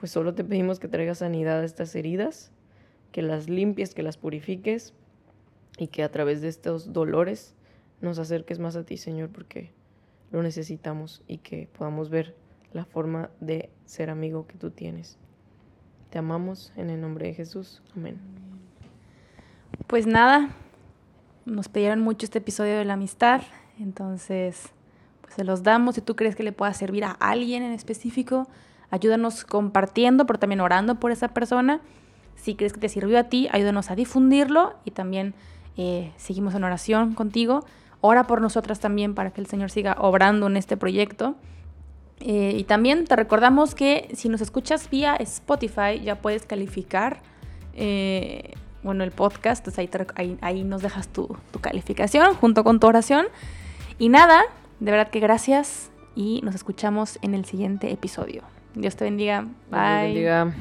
pues 0.00 0.12
solo 0.12 0.34
te 0.34 0.44
pedimos 0.44 0.80
que 0.80 0.88
traigas 0.88 1.18
sanidad 1.18 1.60
a 1.60 1.64
estas 1.66 1.94
heridas, 1.94 2.52
que 3.10 3.20
las 3.20 3.50
limpies, 3.50 3.92
que 3.92 4.02
las 4.02 4.16
purifiques 4.16 4.94
y 5.76 5.88
que 5.88 6.02
a 6.02 6.10
través 6.10 6.40
de 6.40 6.48
estos 6.48 6.94
dolores 6.94 7.54
nos 8.00 8.18
acerques 8.18 8.58
más 8.58 8.76
a 8.76 8.86
ti, 8.86 8.96
Señor, 8.96 9.28
porque 9.28 9.81
lo 10.32 10.42
necesitamos 10.42 11.22
y 11.28 11.38
que 11.38 11.68
podamos 11.78 12.10
ver 12.10 12.34
la 12.72 12.84
forma 12.84 13.30
de 13.40 13.70
ser 13.84 14.10
amigo 14.10 14.46
que 14.46 14.56
tú 14.56 14.70
tienes. 14.70 15.18
Te 16.10 16.18
amamos 16.18 16.72
en 16.76 16.90
el 16.90 17.00
nombre 17.00 17.28
de 17.28 17.34
Jesús. 17.34 17.82
Amén. 17.94 18.18
Pues 19.86 20.06
nada, 20.06 20.50
nos 21.44 21.68
pidieron 21.68 22.00
mucho 22.00 22.24
este 22.24 22.38
episodio 22.38 22.78
de 22.78 22.84
la 22.84 22.94
amistad, 22.94 23.42
entonces 23.78 24.70
se 25.28 25.44
los 25.44 25.62
damos. 25.62 25.96
Si 25.96 26.00
tú 26.00 26.16
crees 26.16 26.34
que 26.34 26.42
le 26.42 26.52
pueda 26.52 26.72
servir 26.72 27.04
a 27.04 27.10
alguien 27.12 27.62
en 27.62 27.72
específico, 27.72 28.48
ayúdanos 28.90 29.44
compartiendo, 29.44 30.26
pero 30.26 30.38
también 30.38 30.60
orando 30.60 30.96
por 30.96 31.10
esa 31.10 31.28
persona. 31.28 31.80
Si 32.36 32.54
crees 32.54 32.72
que 32.72 32.80
te 32.80 32.88
sirvió 32.88 33.18
a 33.18 33.24
ti, 33.24 33.48
ayúdanos 33.52 33.90
a 33.90 33.96
difundirlo 33.96 34.74
y 34.84 34.92
también 34.92 35.34
eh, 35.76 36.12
seguimos 36.16 36.54
en 36.54 36.64
oración 36.64 37.14
contigo. 37.14 37.64
Ora 38.02 38.26
por 38.26 38.40
nosotras 38.40 38.80
también 38.80 39.14
para 39.14 39.30
que 39.30 39.40
el 39.40 39.46
Señor 39.46 39.70
siga 39.70 39.96
obrando 39.98 40.48
en 40.48 40.56
este 40.56 40.76
proyecto. 40.76 41.36
Eh, 42.20 42.54
y 42.58 42.64
también 42.64 43.04
te 43.04 43.16
recordamos 43.16 43.74
que 43.74 44.08
si 44.14 44.28
nos 44.28 44.40
escuchas 44.40 44.90
vía 44.90 45.16
Spotify 45.16 46.00
ya 46.02 46.16
puedes 46.16 46.44
calificar 46.44 47.20
eh, 47.74 48.54
bueno, 48.82 49.04
el 49.04 49.12
podcast. 49.12 49.66
Entonces 49.66 49.88
ahí, 50.16 50.36
ahí, 50.40 50.64
nos 50.64 50.82
dejas 50.82 51.08
tu, 51.08 51.36
tu 51.52 51.60
calificación 51.60 52.34
junto 52.34 52.64
con 52.64 52.80
tu 52.80 52.88
oración. 52.88 53.26
Y 53.98 54.08
nada, 54.08 54.42
de 54.80 54.90
verdad 54.90 55.08
que 55.08 55.20
gracias 55.20 55.92
y 56.16 56.40
nos 56.42 56.56
escuchamos 56.56 57.20
en 57.22 57.34
el 57.34 57.44
siguiente 57.44 57.92
episodio. 57.92 58.42
Dios 58.74 58.96
te 58.96 59.04
bendiga. 59.04 59.42
Bye. 59.70 59.80
Dios 59.80 59.98
te 59.98 60.04
bendiga. 60.06 60.54